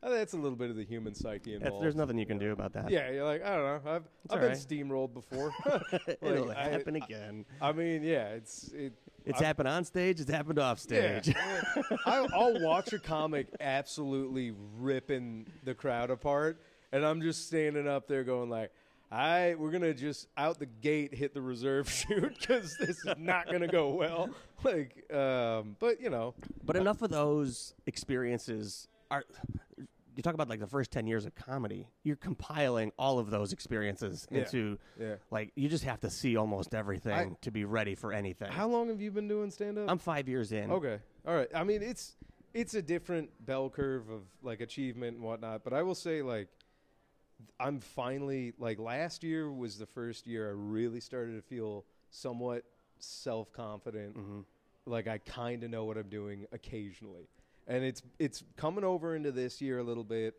that's 0.02 0.32
a 0.32 0.36
little 0.36 0.56
bit 0.56 0.70
of 0.70 0.76
the 0.76 0.84
human 0.84 1.14
psyche 1.14 1.52
That's- 1.52 1.66
involved. 1.66 1.84
there's 1.84 1.94
nothing 1.94 2.18
you 2.18 2.26
can 2.26 2.38
do 2.38 2.52
about 2.52 2.72
that. 2.72 2.90
Yeah, 2.90 3.10
you're 3.10 3.24
like, 3.24 3.44
I 3.44 3.54
don't 3.56 3.84
know. 3.84 3.90
I've, 3.92 4.02
I've 4.30 4.40
been 4.40 4.48
right. 4.48 4.56
steamrolled 4.58 5.14
before. 5.14 5.52
It'll 6.22 6.46
Like, 6.48 6.56
I- 6.56 6.68
happen 6.70 6.96
again. 6.96 7.44
I 7.60 7.72
mean, 7.72 8.02
yeah, 8.02 8.28
it's, 8.30 8.68
it, 8.72 8.92
It's 9.24 9.40
I- 9.40 9.44
happened 9.44 9.68
on 9.68 9.84
stage. 9.84 10.20
It's 10.20 10.30
happened 10.30 10.58
off 10.58 10.84
Yeah. 10.90 11.20
stage. 11.20 11.36
I, 12.06 12.26
I'll 12.34 12.60
watch 12.62 12.92
a 12.92 12.98
comic 12.98 13.46
absolutely 13.60 14.52
ripping 14.78 15.46
the 15.64 15.74
crowd 15.74 16.10
apart, 16.10 16.60
and 16.92 17.04
I'm 17.04 17.20
just 17.22 17.46
standing 17.46 17.86
up 17.86 18.08
there 18.08 18.24
going 18.24 18.50
like, 18.50 18.72
"All 19.12 19.18
right, 19.18 19.54
we're 19.58 19.70
gonna 19.70 19.94
just 19.94 20.26
out 20.36 20.58
the 20.58 20.66
gate 20.66 21.14
hit 21.14 21.34
the 21.34 21.42
reserve 21.42 21.90
shoot 21.90 22.34
because 22.40 22.76
this 22.80 22.98
is 23.04 23.14
not 23.18 23.46
gonna 23.50 23.68
go 23.68 23.90
well." 23.90 24.30
Like, 24.64 25.12
um, 25.12 25.74
but 25.80 26.00
you 26.00 26.08
know, 26.08 26.34
But 26.64 26.76
enough 26.76 27.02
of 27.02 27.10
those 27.10 27.74
experiences 27.86 28.86
are. 29.10 29.24
You 30.14 30.22
talk 30.22 30.34
about 30.34 30.48
like 30.48 30.60
the 30.60 30.66
first 30.66 30.90
ten 30.92 31.06
years 31.08 31.24
of 31.26 31.34
comedy. 31.34 31.88
You're 32.04 32.14
compiling 32.16 32.92
all 32.98 33.18
of 33.18 33.30
those 33.30 33.52
experiences 33.52 34.28
Yeah. 34.30 34.40
into 34.40 34.78
yeah. 35.00 35.14
like 35.32 35.50
you 35.56 35.68
just 35.68 35.82
have 35.84 35.98
to 36.02 36.10
see 36.10 36.36
almost 36.36 36.74
everything 36.74 37.12
I- 37.32 37.36
to 37.40 37.50
be 37.50 37.64
ready 37.64 37.94
for 37.96 38.12
anything. 38.12 38.52
How 38.52 38.68
long 38.68 38.88
have 38.88 39.00
you 39.00 39.10
been 39.10 39.26
doing 39.26 39.50
stand 39.50 39.78
up? 39.78 39.90
I'm 39.90 39.98
five 39.98 40.28
years 40.28 40.52
in. 40.52 40.70
Okay. 40.70 40.98
All 41.26 41.34
right. 41.34 41.48
I 41.54 41.64
mean, 41.64 41.82
it's 41.82 42.14
it's 42.54 42.74
a 42.74 42.82
different 42.82 43.30
bell 43.44 43.68
curve 43.70 44.10
of 44.10 44.22
like 44.42 44.60
achievement 44.60 45.16
and 45.16 45.24
whatnot, 45.24 45.64
but 45.64 45.72
I 45.72 45.82
will 45.82 45.94
say 45.96 46.20
like 46.22 46.48
I'm 47.60 47.80
finally 47.80 48.52
like 48.58 48.78
last 48.78 49.22
year 49.22 49.50
was 49.50 49.78
the 49.78 49.86
first 49.86 50.26
year 50.26 50.48
I 50.48 50.52
really 50.54 51.00
started 51.00 51.34
to 51.36 51.42
feel 51.42 51.84
somewhat 52.10 52.64
self 52.98 53.52
confident. 53.52 54.16
hmm 54.16 54.40
Like 54.86 55.06
I 55.08 55.18
kind 55.18 55.62
of 55.64 55.70
know 55.70 55.84
what 55.84 55.96
I'm 55.96 56.08
doing 56.08 56.46
occasionally, 56.52 57.28
and 57.66 57.84
it's 57.84 58.02
it's 58.18 58.42
coming 58.56 58.84
over 58.84 59.14
into 59.14 59.32
this 59.32 59.60
year 59.60 59.78
a 59.78 59.84
little 59.84 60.04
bit. 60.04 60.34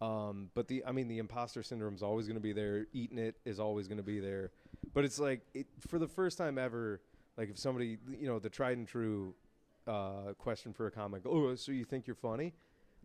Um, 0.00 0.50
but 0.54 0.68
the 0.68 0.84
I 0.86 0.92
mean 0.92 1.08
the 1.08 1.18
imposter 1.18 1.62
syndrome 1.62 1.94
is 1.94 2.02
always 2.02 2.26
going 2.26 2.36
to 2.36 2.42
be 2.42 2.52
there. 2.52 2.86
Eating 2.92 3.18
it 3.18 3.36
is 3.44 3.58
always 3.58 3.88
going 3.88 3.98
to 3.98 4.04
be 4.04 4.20
there. 4.20 4.50
But 4.92 5.04
it's 5.04 5.18
like 5.18 5.40
it, 5.54 5.66
for 5.88 5.98
the 5.98 6.08
first 6.08 6.36
time 6.36 6.58
ever, 6.58 7.00
like 7.36 7.50
if 7.50 7.58
somebody 7.58 7.98
you 8.10 8.28
know 8.28 8.38
the 8.38 8.50
tried 8.50 8.76
and 8.76 8.86
true 8.86 9.34
uh, 9.86 10.32
question 10.38 10.72
for 10.72 10.86
a 10.86 10.90
comic. 10.90 11.22
Oh, 11.24 11.54
so 11.54 11.72
you 11.72 11.84
think 11.84 12.06
you're 12.06 12.16
funny? 12.16 12.52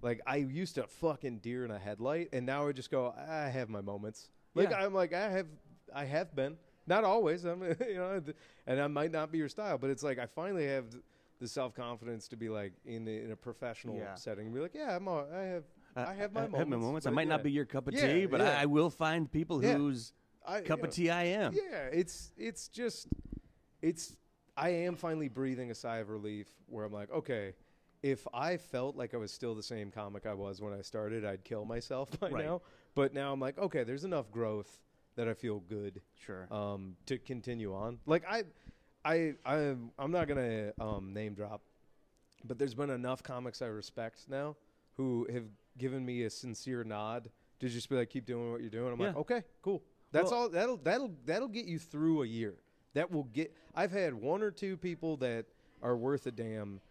Like 0.02 0.22
I 0.26 0.38
used 0.38 0.76
to 0.76 0.84
fucking 0.84 1.40
deer 1.40 1.66
in 1.66 1.72
a 1.72 1.80
headlight, 1.80 2.30
and 2.34 2.46
now 2.46 2.68
I 2.68 2.72
just 2.72 2.92
go. 2.92 3.14
I 3.18 3.50
have 3.50 3.70
my 3.70 3.82
moments. 3.82 4.30
Like 4.56 4.72
Yeah. 4.72 4.84
I'm 4.84 4.94
like 4.94 5.14
I 5.14 5.30
have 5.30 5.48
I 5.94 6.06
have 6.06 6.36
been 6.36 6.58
not 6.88 7.04
always. 7.04 7.46
I'm 7.46 7.62
you 7.88 7.96
know, 7.96 8.22
and 8.68 8.82
I 8.82 8.88
might 8.88 9.12
not 9.12 9.32
be 9.32 9.38
your 9.38 9.50
style, 9.50 9.78
but 9.78 9.90
it's 9.90 10.04
like 10.04 10.20
I 10.20 10.26
finally 10.26 10.68
have 10.68 10.86
the 11.40 11.48
self 11.48 11.76
confidence 11.76 12.28
to 12.30 12.36
be 12.36 12.50
like 12.50 12.74
in 12.86 13.06
the, 13.06 13.20
in 13.24 13.32
a 13.32 13.36
professional 13.36 13.98
Yeah. 13.98 14.16
setting, 14.16 14.46
and 14.46 14.56
be 14.56 14.62
like, 14.62 14.76
yeah, 14.76 14.96
I'm 14.96 15.08
all, 15.08 15.28
I 15.34 15.42
have 15.44 15.64
uh, 15.96 16.06
I 16.08 16.14
have 16.14 16.34
my 16.34 16.42
I 16.42 16.44
have 16.44 16.52
my 16.52 16.64
moments. 16.64 16.86
moments. 16.86 17.08
I 17.08 17.10
might 17.10 17.24
yeah. 17.24 17.30
not 17.30 17.44
be 17.44 17.52
your 17.52 17.66
cup 17.66 17.88
of 17.88 17.96
tea, 17.96 18.26
but. 18.26 18.42
I, 18.42 18.64
I 18.64 18.66
will 18.66 18.90
find 18.90 19.32
people 19.32 19.60
whose 19.60 20.14
I, 20.46 20.62
cup 20.62 20.80
of 20.80 20.86
know, 20.86 20.92
tea 20.92 21.10
I 21.10 21.24
am. 21.24 21.54
Yeah, 21.54 21.88
it's 21.92 22.32
it's 22.38 22.68
just 22.68 23.08
it's 23.82 24.16
I 24.56 24.70
am 24.70 24.96
finally 24.96 25.30
breathing 25.30 25.72
a 25.72 25.76
sigh 25.76 25.98
of 25.98 26.10
relief 26.10 26.48
where 26.68 26.86
I'm 26.86 26.94
like, 26.94 27.12
okay, 27.12 27.54
if 28.04 28.28
I 28.34 28.58
felt 28.58 28.96
like 28.96 29.14
I 29.14 29.18
was 29.18 29.32
still 29.32 29.54
the 29.56 29.64
same 29.64 29.92
comic 29.92 30.26
I 30.26 30.34
was 30.34 30.62
when 30.62 30.74
I 30.74 30.82
started, 30.82 31.24
I'd 31.26 31.44
kill 31.44 31.66
myself 31.66 32.10
by 32.20 32.30
Right. 32.30 32.46
now. 32.46 32.62
But 32.96 33.14
now 33.14 33.32
I'm 33.32 33.40
like, 33.40 33.58
okay, 33.58 33.84
there's 33.84 34.04
enough 34.04 34.32
growth 34.32 34.80
that 35.16 35.28
I 35.28 35.34
feel 35.34 35.60
good 35.60 36.02
Sure. 36.26 36.48
um, 36.52 36.96
to 37.06 37.18
continue 37.18 37.74
on. 37.74 38.00
Like 38.06 38.24
I, 38.28 38.44
I, 39.06 39.34
I, 39.46 39.76
I'm 40.00 40.12
not 40.12 40.28
gonna 40.28 40.74
um, 40.80 41.14
name 41.14 41.34
drop, 41.34 41.62
but 42.44 42.58
there's 42.58 42.74
been 42.74 42.90
enough 42.90 43.22
comics 43.24 43.62
I 43.62 43.68
respect 43.68 44.26
now 44.30 44.56
who 44.98 45.28
have 45.32 45.44
given 45.78 46.06
me 46.06 46.24
a 46.24 46.30
sincere 46.30 46.84
nod 46.84 47.30
to 47.60 47.70
just 47.70 47.90
be 47.90 47.96
like, 47.96 48.10
keep 48.10 48.26
doing 48.26 48.52
what 48.52 48.62
you're 48.62 48.70
doing. 48.70 48.92
I'm 48.94 49.00
like, 49.00 49.16
okay, 49.16 49.44
cool. 49.62 49.84
That's 50.12 50.32
Well- 50.32 50.42
all. 50.42 50.50
That'll 50.50 50.78
that'll 50.78 51.12
that'll 51.26 51.48
get 51.48 51.66
you 51.66 51.78
through 51.80 52.24
a 52.24 52.26
year. 52.26 52.56
That 52.94 53.10
will 53.12 53.24
get. 53.26 53.56
I've 53.74 53.92
had 53.92 54.14
one 54.14 54.42
or 54.44 54.52
two 54.52 54.76
people 54.76 55.16
that 55.18 55.46
are 55.82 55.96
worth 55.96 56.28
a 56.28 56.32
damn 56.32 56.82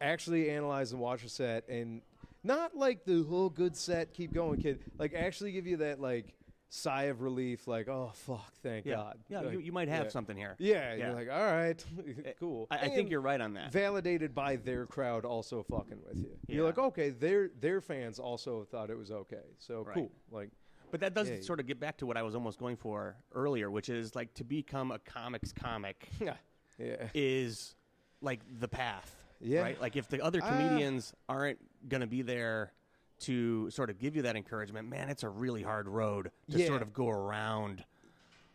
actually 0.00 0.50
analyze 0.50 0.92
and 0.92 1.00
watch 1.00 1.24
a 1.24 1.28
set 1.28 1.68
and 1.68 2.02
not 2.42 2.76
like 2.76 3.04
the 3.04 3.22
whole 3.24 3.50
good 3.50 3.76
set 3.76 4.14
keep 4.14 4.32
going 4.32 4.60
kid 4.60 4.80
like 4.98 5.14
actually 5.14 5.52
give 5.52 5.66
you 5.66 5.76
that 5.78 6.00
like 6.00 6.34
sigh 6.72 7.04
of 7.04 7.20
relief 7.20 7.66
like 7.66 7.88
oh 7.88 8.12
fuck 8.14 8.52
thank 8.62 8.86
yeah. 8.86 8.94
god 8.94 9.18
Yeah. 9.28 9.40
Like, 9.40 9.52
you, 9.54 9.58
you 9.60 9.72
might 9.72 9.88
have 9.88 10.04
yeah. 10.04 10.10
something 10.10 10.36
here. 10.36 10.54
yeah, 10.60 10.94
Yeah. 10.94 11.06
you're 11.08 11.14
like 11.16 11.28
all 11.30 11.44
right 11.52 11.84
eh, 12.24 12.32
cool 12.38 12.68
I, 12.70 12.78
I 12.78 12.88
think 12.88 13.10
you're 13.10 13.20
right 13.20 13.40
on 13.40 13.54
that. 13.54 13.72
validated 13.72 14.34
by 14.34 14.56
their 14.56 14.86
crowd 14.86 15.24
also 15.24 15.64
fucking 15.64 15.98
with 16.06 16.16
you 16.18 16.30
you're 16.48 16.64
like 16.64 16.78
okay 16.78 17.10
their 17.10 17.50
their 17.60 17.80
fans 17.80 18.18
also 18.20 18.64
thought 18.70 18.88
it 18.88 18.96
was 18.96 19.10
okay 19.10 19.42
so 19.58 19.82
Right. 19.82 19.94
cool 19.94 20.12
like 20.30 20.50
But 20.92 21.00
that 21.00 21.12
does 21.14 21.28
Yeah, 21.28 21.40
sort 21.42 21.58
of 21.60 21.66
get 21.66 21.78
back 21.80 21.98
to 21.98 22.06
what 22.06 22.16
I 22.16 22.22
was 22.22 22.34
almost 22.36 22.58
going 22.58 22.76
for 22.76 23.16
earlier, 23.34 23.70
which 23.70 23.88
is 23.88 24.14
like 24.14 24.32
to 24.34 24.44
become 24.44 24.92
a 24.92 24.98
comics 25.00 25.52
comic 25.52 26.08
yeah 26.20 26.34
yeah 26.78 27.08
is 27.14 27.74
like 28.22 28.40
the 28.60 28.68
path. 28.68 29.19
Yeah. 29.40 29.62
Right? 29.62 29.80
Like 29.80 29.96
if 29.96 30.08
the 30.08 30.20
other 30.22 30.40
Ah. 30.42 30.48
comedians 30.50 31.14
aren't 31.28 31.58
going 31.88 32.02
to 32.02 32.06
be 32.06 32.22
there 32.22 32.72
to 33.20 33.70
sort 33.70 33.90
of 33.90 33.98
give 33.98 34.16
you 34.16 34.22
that 34.22 34.36
encouragement, 34.36 34.88
man, 34.88 35.08
it's 35.08 35.22
a 35.22 35.28
really 35.28 35.62
hard 35.62 35.88
road 35.88 36.30
to 36.50 36.58
Yeah. 36.58 36.66
sort 36.66 36.82
of 36.82 36.92
go 36.92 37.08
around 37.08 37.84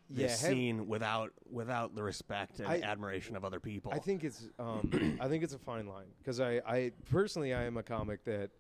this 0.10 0.20
Yeah, 0.20 0.28
have- 0.48 0.56
scene 0.56 0.88
without 0.88 1.32
without 1.50 1.96
the 1.96 2.04
respect 2.04 2.60
and 2.60 2.68
I- 2.68 2.82
admiration 2.82 3.36
of 3.36 3.44
other 3.44 3.60
people. 3.60 3.92
I 3.92 4.00
think 4.00 4.24
it's 4.24 4.48
um, 4.60 5.18
I 5.20 5.28
think 5.28 5.44
it's 5.44 5.54
a 5.54 5.60
fine 5.60 5.88
line 5.88 6.08
because 6.20 6.40
I, 6.40 6.62
I 6.66 6.92
personally 7.10 7.54
I 7.54 7.64
am 7.64 7.78
a 7.78 7.84
comic 7.84 8.24
that 8.26 8.52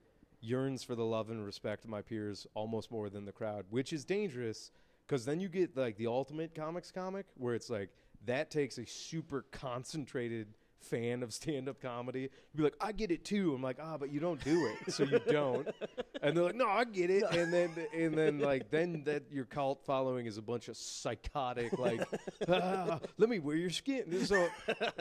yearns 0.42 0.84
for 0.84 0.96
the 0.96 1.06
love 1.06 1.30
and 1.30 1.44
respect 1.46 1.84
of 1.86 1.90
my 1.92 2.02
peers 2.02 2.46
almost 2.56 2.92
more 2.92 3.10
than 3.10 3.26
the 3.26 3.32
crowd, 3.32 3.66
which 3.70 3.94
is 3.94 4.04
dangerous 4.06 4.72
because 5.08 5.24
then 5.26 5.40
you 5.40 5.48
get 5.50 5.76
like 5.78 5.98
the 5.98 6.08
ultimate 6.08 6.54
comics 6.56 6.92
comic 6.92 7.28
where 7.36 7.54
it's 7.54 7.70
like 7.70 7.90
that 8.26 8.50
takes 8.50 8.78
a 8.80 8.86
super 8.86 9.44
concentrated 9.52 10.48
fan 10.82 11.24
of 11.24 11.34
stand-up 11.34 11.82
comedy 11.82 12.22
you'd 12.22 12.58
be 12.58 12.64
like 12.64 12.76
i 12.80 12.92
get 12.92 13.12
it 13.12 13.26
too 13.26 13.54
i'm 13.56 13.62
like 13.62 13.78
ah 13.82 13.98
but 13.98 14.12
you 14.12 14.20
don't 14.20 14.44
do 14.44 14.68
it 14.68 14.94
so 14.94 15.04
you 15.04 15.20
don't 15.32 15.68
and 16.22 16.38
they're 16.38 16.44
like 16.44 16.56
no 16.56 16.68
i 16.68 16.84
get 16.84 17.10
it 17.10 17.24
and 17.32 17.52
then 17.52 17.72
and 17.94 18.14
then 18.14 18.40
like 18.40 18.70
then 18.70 19.04
that 19.06 19.24
your 19.32 19.46
cult 19.46 19.82
following 19.86 20.26
is 20.26 20.38
a 20.38 20.42
bunch 20.42 20.68
of 20.68 20.78
psychotic 20.78 21.78
like 21.80 22.02
ah, 22.50 23.00
let 23.18 23.30
me 23.30 23.40
wear 23.40 23.56
your 23.56 23.70
skin 23.70 24.26
so 24.26 24.48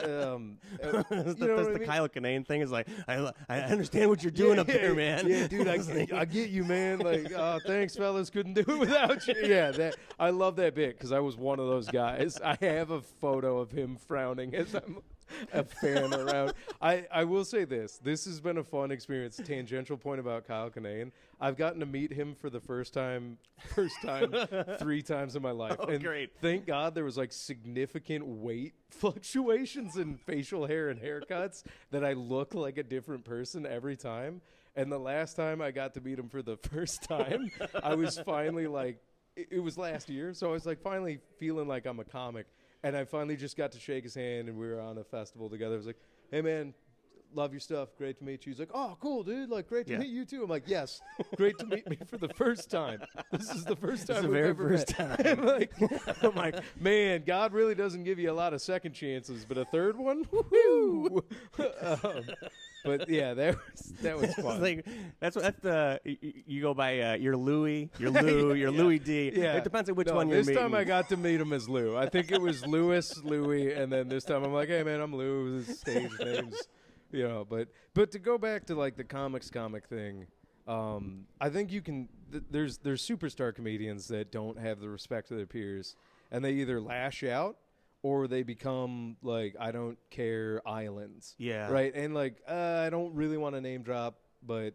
um 0.03 0.59
uh, 0.83 1.03
that's 1.11 1.29
you 1.29 1.35
the, 1.35 1.47
know 1.47 1.57
that's 1.57 1.67
what 1.67 1.69
I 1.69 1.73
the 1.73 1.79
mean? 1.81 1.89
Kyle 1.89 2.09
Kinane 2.09 2.47
thing. 2.47 2.61
Is 2.61 2.71
like 2.71 2.89
I, 3.09 3.31
I 3.49 3.61
understand 3.61 4.11
what 4.11 4.23
you're 4.23 4.31
doing 4.31 4.57
Yeah, 4.57 4.61
up 4.63 4.67
there, 4.67 4.95
man. 4.95 5.27
Yeah, 5.29 5.47
dude, 5.47 5.69
I, 5.69 5.79
I 6.15 6.25
get 6.25 6.51
you, 6.51 6.65
man. 6.65 6.99
Like, 6.99 7.33
oh, 7.33 7.59
thanks, 7.67 7.97
fellas. 7.97 8.31
Couldn't 8.31 8.55
do 8.55 8.65
it 8.67 8.79
without 8.79 9.27
you. 9.27 9.35
Yeah, 9.45 9.71
that 9.73 9.97
I 10.19 10.31
love 10.31 10.57
that 10.57 10.75
bit 10.75 10.97
because 10.97 11.13
I 11.13 11.21
was 11.21 11.37
one 11.37 11.59
of 11.61 11.67
those 11.67 11.89
guys. 11.89 12.39
I 12.43 12.57
have 12.61 12.91
a 12.91 13.01
photo 13.01 13.59
of 13.59 13.71
him 13.71 13.97
frowning 13.97 14.55
as 14.55 14.75
I'm 14.75 14.99
a 15.53 15.65
fan 15.65 16.13
around. 16.13 16.53
I, 16.81 17.07
I 17.13 17.25
will 17.25 17.45
say 17.45 17.65
this: 17.65 17.99
this 18.03 18.25
has 18.27 18.41
been 18.41 18.59
a 18.59 18.65
fun 18.65 18.91
experience. 18.91 19.41
Tangential 19.43 19.97
point 19.97 20.21
about 20.21 20.47
Kyle 20.47 20.71
Kinane. 20.71 21.13
I've 21.41 21.57
gotten 21.57 21.81
to 21.81 21.87
meet 21.87 22.13
him 22.13 22.35
for 22.35 22.51
the 22.51 22.61
first 22.61 22.95
time, 22.95 23.39
first 23.75 23.97
time, 24.03 24.33
three 24.79 25.03
times 25.03 25.37
in 25.37 25.43
my 25.43 25.51
life. 25.51 25.77
Oh, 25.79 25.87
and 25.87 26.03
great. 26.03 26.31
Thank 26.41 26.67
God 26.67 26.95
there 26.95 27.05
was 27.05 27.17
like 27.17 27.33
significant 27.33 28.27
weight 28.27 28.75
fluctuations 28.91 29.97
in 29.97 30.17
facial 30.17 30.67
hair 30.67 30.89
and 30.89 31.01
haircuts 31.01 31.65
that 31.91 32.05
I 32.05 32.13
look 32.13 32.55
like 32.55 32.79
a 32.79 32.83
different 32.83 33.25
person 33.25 33.67
every 33.67 33.97
time. 33.97 34.41
And 34.77 34.91
the 34.91 34.99
last 34.99 35.35
time 35.35 35.61
I 35.61 35.71
got 35.71 35.95
to 35.95 36.01
meet 36.01 36.19
him 36.19 36.29
for 36.29 36.43
the 36.43 36.57
first 36.57 37.03
time, 37.05 37.51
I 37.83 37.95
was 37.95 38.19
finally 38.19 38.67
like, 38.67 38.99
it, 39.37 39.49
it 39.53 39.61
was 39.61 39.79
last 39.79 40.09
year. 40.09 40.35
So 40.35 40.49
I 40.49 40.53
was 40.53 40.67
like 40.67 40.81
finally 40.83 41.21
feeling 41.39 41.69
like 41.69 41.87
I'm 41.87 42.01
a 42.01 42.05
comic. 42.05 42.47
And 42.85 42.97
I 42.97 43.05
finally 43.05 43.37
just 43.37 43.57
got 43.57 43.73
to 43.73 43.81
shake 43.81 44.05
his 44.05 44.15
hand 44.15 44.49
and 44.49 44.57
we 44.59 44.69
were 44.69 44.79
on 44.81 44.99
a 44.99 45.05
festival 45.05 45.49
together. 45.51 45.75
I 45.75 45.79
was 45.79 45.87
like, 45.87 45.99
hey 46.31 46.43
man, 46.43 46.75
love 47.35 47.51
your 47.53 47.59
stuff. 47.61 47.89
Great 47.99 48.19
to 48.19 48.25
meet 48.25 48.45
you. 48.47 48.53
He's 48.53 48.61
like, 48.61 48.69
oh, 48.75 48.97
cool, 49.01 49.23
dude. 49.25 49.49
Like, 49.49 49.69
great 49.69 49.87
to 49.87 49.95
Yeah. 49.95 49.99
meet 50.01 50.11
you 50.11 50.25
too. 50.27 50.45
I'm 50.45 50.51
like, 50.51 50.65
yes, 50.67 51.01
great 51.37 51.59
to 51.59 51.67
meet 51.67 51.89
me 51.89 51.97
for 52.07 52.19
the 52.19 52.29
first 52.29 52.71
time. 52.71 53.01
This 53.33 53.51
is 53.51 53.65
the 53.65 53.75
first 53.75 54.07
This 54.07 54.17
is 54.19 54.23
time 54.23 54.23
the 54.25 54.29
we've 54.29 54.55
very 54.55 54.55
first 54.55 54.99
met. 54.99 55.27
I'm 55.27 55.45
like, 55.47 55.73
I'm 56.23 56.35
like, 56.35 56.57
man, 56.79 57.25
God 57.27 57.53
really 57.55 57.75
doesn't 57.75 58.05
give 58.05 58.19
you 58.19 58.31
a 58.31 58.35
lot 58.35 58.53
of 58.53 58.61
second 58.61 58.93
chances, 58.93 59.45
but 59.45 59.57
a 59.59 59.65
third 59.65 59.97
one, 59.97 60.29
woo. 60.51 61.25
um, 61.59 62.23
but 62.85 63.09
yeah, 63.09 63.35
that 63.35 63.57
was 63.57 63.93
that 64.03 64.17
was 64.21 64.35
fun. 64.35 64.61
like 64.61 64.87
that's 65.21 65.35
what 65.37 65.43
that's 65.45 65.61
the 65.61 66.01
you 66.47 66.61
go 66.63 66.75
by 66.75 67.01
uh, 67.01 67.15
your 67.15 67.37
Louis, 67.37 67.91
your 67.99 68.11
Lou, 68.23 68.55
your 68.55 68.71
Louis 68.71 68.99
D. 68.99 69.33
yeah, 69.35 69.55
it 69.55 69.65
depends 69.65 69.89
on 69.91 69.97
which 69.97 70.07
No, 70.09 70.15
one 70.17 70.29
you're 70.29 70.39
This 70.39 70.49
meeting. 70.49 70.63
time 70.63 70.75
I 70.75 70.85
got 70.85 71.09
to 71.09 71.17
meet 71.17 71.41
him 71.41 71.53
as 71.53 71.69
Lou. 71.69 71.97
I 71.97 72.09
think 72.09 72.31
it 72.31 72.41
was 72.41 72.67
Louis, 72.67 73.23
Louis, 73.25 73.73
and 73.73 73.91
then 73.93 74.09
this 74.09 74.25
time 74.25 74.45
I'm 74.45 74.53
like, 74.53 74.69
hey 74.69 74.83
man, 74.83 75.01
I'm 75.01 75.15
Lou. 75.15 75.63
Stage 75.65 76.11
names, 76.21 76.57
you 77.11 77.27
know. 77.27 77.47
But 77.49 77.69
but 77.95 78.11
to 78.13 78.19
go 78.19 78.39
back 78.39 78.67
to 78.67 78.75
like 78.75 78.97
the 78.97 79.05
comics 79.05 79.51
comic 79.51 79.87
thing, 79.87 80.27
um, 80.69 81.27
I 81.41 81.49
think 81.51 81.73
you 81.73 81.81
can. 81.83 82.09
Th- 82.31 82.45
there's 82.51 82.79
there's 82.79 83.07
superstar 83.07 83.55
comedians 83.55 84.09
that 84.09 84.31
don't 84.33 84.59
have 84.59 84.81
the 84.81 84.89
respect 84.89 85.31
of 85.31 85.37
their 85.37 85.47
peers, 85.47 85.97
and 86.31 86.45
they 86.45 86.53
either 86.53 86.81
lash 86.81 87.23
out 87.25 87.57
or 88.05 88.29
they 88.29 88.43
become 88.43 89.17
like 89.23 89.57
I 89.59 89.73
don't 89.73 89.97
care 90.11 90.61
islands. 90.69 91.35
Yeah. 91.39 91.71
Right. 91.71 91.93
And 91.95 92.15
like 92.15 92.37
uh, 92.47 92.83
I 92.87 92.91
don't 92.91 93.15
really 93.15 93.39
want 93.39 93.55
to 93.55 93.63
name 93.63 93.83
drop, 93.83 94.19
but 94.47 94.75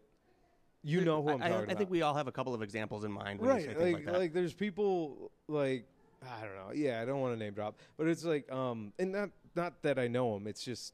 you 0.83 1.01
know 1.01 1.21
who 1.21 1.29
I'm 1.29 1.41
I, 1.43 1.45
I- 1.45 1.49
talking 1.49 1.53
I 1.53 1.63
about. 1.63 1.75
I 1.75 1.77
think 1.77 1.91
we 1.91 2.01
all 2.01 2.15
have 2.15 2.27
a 2.27 2.31
couple 2.31 2.55
of 2.55 2.63
examples 2.63 3.03
in 3.03 3.11
mind. 3.11 3.39
When 3.39 3.51
right. 3.51 3.61
You 3.69 3.75
say 3.77 3.93
Like 3.93 4.05
like, 4.05 4.05
that. 4.05 4.33
there's 4.33 4.53
people 4.55 5.31
like 5.47 5.85
I 6.23 6.41
don't 6.41 6.55
know. 6.55 6.71
Yeah, 6.73 7.01
I 7.01 7.05
don't 7.05 7.21
want 7.21 7.35
to 7.35 7.39
name 7.39 7.53
drop, 7.53 7.77
but 7.97 8.07
it's 8.07 8.25
like 8.25 8.51
um 8.51 8.93
and 8.97 9.11
not 9.11 9.29
not 9.55 9.83
that 9.83 9.99
I 9.99 10.07
know 10.07 10.33
them. 10.33 10.47
It's 10.47 10.63
just 10.63 10.93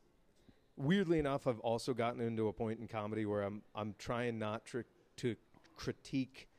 weirdly 0.76 1.20
enough 1.20 1.48
I've 1.48 1.62
also 1.62 1.94
gotten 1.94 2.20
into 2.20 2.50
a 2.50 2.54
point 2.54 2.82
in 2.82 2.88
comedy 2.90 3.26
where 3.26 3.44
I'm 3.44 3.62
I'm 3.74 3.96
trying 3.98 4.38
not 4.40 4.66
tr- 4.66 4.82
to 5.18 5.38
critique 5.78 6.50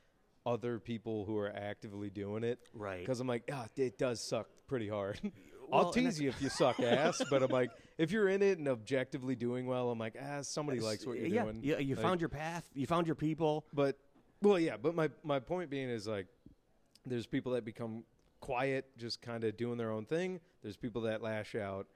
other 0.43 0.79
people 0.79 1.25
who 1.25 1.37
are 1.37 1.53
actively 1.55 2.09
doing 2.09 2.43
it 2.43 2.57
right. 2.73 3.01
because 3.01 3.19
I'm 3.19 3.27
like, 3.27 3.43
ah, 3.53 3.65
it 3.75 3.99
does 3.99 4.21
suck 4.27 4.47
pretty 4.67 4.87
hard. 4.87 5.19
I'll 5.71 5.79
Well, 5.79 5.91
and 5.91 6.05
tease 6.05 6.19
you 6.19 6.29
if 6.29 6.41
you 6.41 6.49
suck 6.49 6.79
ass, 6.79 7.21
but 7.29 7.43
I'm 7.43 7.51
like, 7.51 7.71
if 7.97 8.11
you're 8.11 8.29
in 8.29 8.41
it 8.41 8.57
and 8.57 8.67
objectively 8.67 9.35
doing 9.35 9.65
well, 9.67 9.89
I'm 9.91 9.99
like, 9.99 10.15
ah, 10.21 10.41
somebody 10.41 10.79
likes 10.79 11.05
what 11.05 11.17
you're 11.17 11.27
yeah, 11.27 11.43
doing. 11.43 11.59
Yeah, 11.63 11.79
you 11.79 11.95
Like- 11.95 12.03
found 12.03 12.21
your 12.21 12.29
path. 12.29 12.69
You 12.73 12.87
found 12.87 13.07
your 13.07 13.15
people. 13.15 13.65
but 13.73 13.97
well, 14.41 14.59
yeah. 14.59 14.77
But 14.77 14.93
my 14.95 15.09
my 15.23 15.39
point 15.39 15.69
being 15.69 15.89
is 15.89 16.07
like, 16.07 16.27
there's 17.05 17.25
people 17.25 17.53
that 17.53 17.65
become 17.65 18.03
quiet, 18.39 18.85
just 18.97 19.21
kind 19.21 19.43
of 19.43 19.57
doing 19.57 19.77
their 19.77 19.91
own 19.91 20.05
thing. 20.05 20.39
There's 20.61 20.77
people 20.77 21.01
that 21.03 21.21
lash 21.21 21.55
out. 21.55 21.87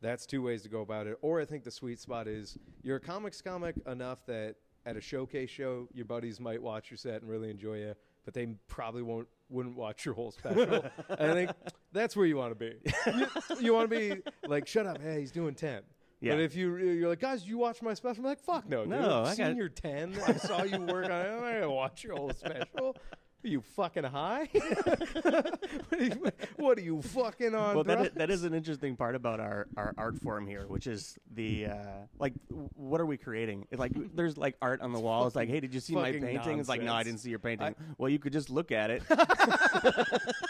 That's 0.00 0.24
two 0.24 0.40
ways 0.42 0.62
to 0.62 0.68
go 0.70 0.80
about 0.80 1.06
it. 1.06 1.18
Or 1.20 1.40
I 1.40 1.44
think 1.44 1.62
the 1.62 1.70
sweet 1.70 2.00
spot 2.00 2.26
is 2.26 2.56
you're 2.82 2.96
a 2.96 3.00
comics 3.00 3.42
comic 3.42 3.74
enough 3.86 4.24
that 4.26 4.56
at 4.86 4.96
a 4.96 5.00
showcase 5.00 5.50
show, 5.50 5.88
your 5.92 6.06
buddies 6.06 6.40
might 6.40 6.62
watch 6.62 6.90
your 6.90 6.96
set 6.96 7.20
and 7.20 7.30
really 7.30 7.50
enjoy 7.50 7.74
you, 7.80 7.94
but 8.24 8.34
they 8.34 8.46
probably 8.68 9.02
won't 9.02 9.28
wouldn't 9.48 9.76
watch 9.76 10.04
your 10.04 10.14
whole 10.14 10.30
special. 10.30 10.62
and 11.18 11.30
I 11.30 11.34
think 11.34 11.50
that's 11.92 12.16
where 12.16 12.26
you 12.26 12.36
want 12.36 12.52
to 12.52 12.54
be. 12.54 12.74
You, 13.06 13.26
you 13.60 13.74
want 13.74 13.90
to 13.90 13.96
be 13.98 14.22
like, 14.46 14.66
shut 14.68 14.86
up, 14.86 15.00
hey, 15.02 15.20
he's 15.20 15.32
doing 15.32 15.54
ten. 15.54 15.82
Yeah. 16.20 16.32
But 16.32 16.40
if 16.40 16.54
you 16.54 16.76
you're 16.76 17.08
like, 17.08 17.20
guys, 17.20 17.48
you 17.48 17.58
watch 17.58 17.80
my 17.82 17.94
special? 17.94 18.22
I'm 18.22 18.28
like, 18.28 18.40
fuck 18.40 18.68
no, 18.68 18.80
dude. 18.82 18.90
No, 18.90 19.22
I've 19.22 19.26
I 19.28 19.34
seen 19.34 19.46
got- 19.46 19.56
your 19.56 19.68
ten. 19.70 20.14
I 20.26 20.34
saw 20.34 20.62
you 20.62 20.80
work 20.82 21.06
on 21.06 21.10
it. 21.10 21.28
I'm 21.30 21.40
not 21.40 21.52
gonna 21.54 21.70
watch 21.70 22.04
your 22.04 22.16
whole 22.16 22.30
special. 22.32 22.96
Are 23.42 23.48
you 23.48 23.62
fucking 23.74 24.04
high? 24.04 24.48
what, 24.52 25.72
are 25.92 26.02
you, 26.02 26.32
what 26.56 26.78
are 26.78 26.82
you 26.82 27.00
fucking 27.00 27.54
on? 27.54 27.74
well, 27.74 27.84
that 27.84 28.00
is, 28.00 28.10
that 28.14 28.30
is, 28.30 28.44
an 28.44 28.52
interesting 28.52 28.96
part 28.96 29.14
about 29.14 29.40
our, 29.40 29.66
our 29.78 29.94
art 29.96 30.20
form 30.20 30.46
here, 30.46 30.66
which 30.66 30.86
is 30.86 31.18
the 31.34 31.66
uh, 31.66 31.76
like, 32.18 32.34
what 32.74 33.00
are 33.00 33.06
we 33.06 33.16
creating? 33.16 33.66
It's 33.70 33.80
like 33.80 33.92
there's 34.14 34.36
like 34.36 34.56
art 34.60 34.82
on 34.82 34.92
the 34.92 35.00
wall. 35.00 35.26
It's 35.26 35.36
like, 35.36 35.48
hey, 35.48 35.60
did 35.60 35.72
you 35.72 35.80
see 35.80 35.94
my 35.94 36.12
painting? 36.12 36.58
It's 36.58 36.68
like, 36.68 36.82
no, 36.82 36.92
I 36.92 37.02
didn't 37.02 37.20
see 37.20 37.30
your 37.30 37.38
painting. 37.38 37.74
well, 37.96 38.10
you 38.10 38.18
could 38.18 38.32
just 38.32 38.50
look 38.50 38.72
at 38.72 38.90
it. 38.90 39.02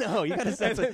no, 0.06 0.22
you 0.24 0.36
got 0.36 0.44
to 0.44 0.52
set 0.52 0.76
some. 0.76 0.86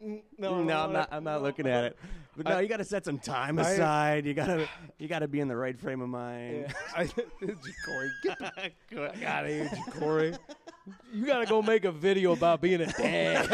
no, 0.38 0.62
No, 0.62 0.76
I 0.78 0.84
I'm 0.84 0.92
not. 0.92 1.08
I'm 1.12 1.24
not 1.24 1.42
looking 1.42 1.66
at 1.66 1.84
it. 1.84 1.96
But 2.36 2.46
no, 2.46 2.56
I- 2.56 2.60
you 2.62 2.68
got 2.68 2.78
to 2.78 2.84
set 2.84 3.04
some 3.04 3.18
time 3.18 3.58
I- 3.58 3.62
aside. 3.70 4.26
you 4.26 4.34
gotta, 4.34 4.68
you 4.98 5.06
gotta 5.08 5.28
be 5.28 5.40
in 5.40 5.48
the 5.48 5.56
right 5.56 5.78
frame 5.78 6.00
of 6.00 6.08
mind. 6.08 6.66
Yeah. 6.68 6.72
I, 6.96 7.06
Corey, 7.86 8.10
get 8.22 8.38
the 8.38 8.72
fuck 8.92 9.22
out 9.22 9.44
of 9.44 9.50
here, 9.50 9.70
Corey. 9.98 10.34
You 11.12 11.26
gotta 11.26 11.46
go 11.46 11.62
make 11.62 11.84
a 11.84 11.92
video 11.92 12.32
about 12.32 12.60
being 12.60 12.80
a 12.82 12.86
dad. 12.86 13.48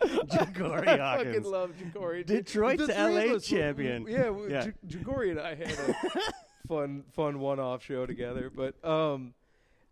Ja'Cory 0.00 0.86
I 0.88 0.96
Hawkins. 0.96 1.34
fucking 1.36 1.50
love 1.50 1.72
Ja'Cory. 1.76 2.24
Detroit 2.26 2.78
The 2.78 2.86
to 2.88 3.08
LA 3.08 3.38
champion. 3.38 4.06
Yeah, 4.08 4.32
Yeah. 4.48 4.64
J- 4.86 4.98
Ja'Cory 4.98 5.30
and 5.30 5.40
I 5.40 5.54
had 5.54 5.70
a 5.70 5.94
fun, 6.68 7.04
fun 7.14 7.40
one-off 7.40 7.82
show 7.84 8.06
together. 8.06 8.50
But 8.54 8.82
um, 8.88 9.34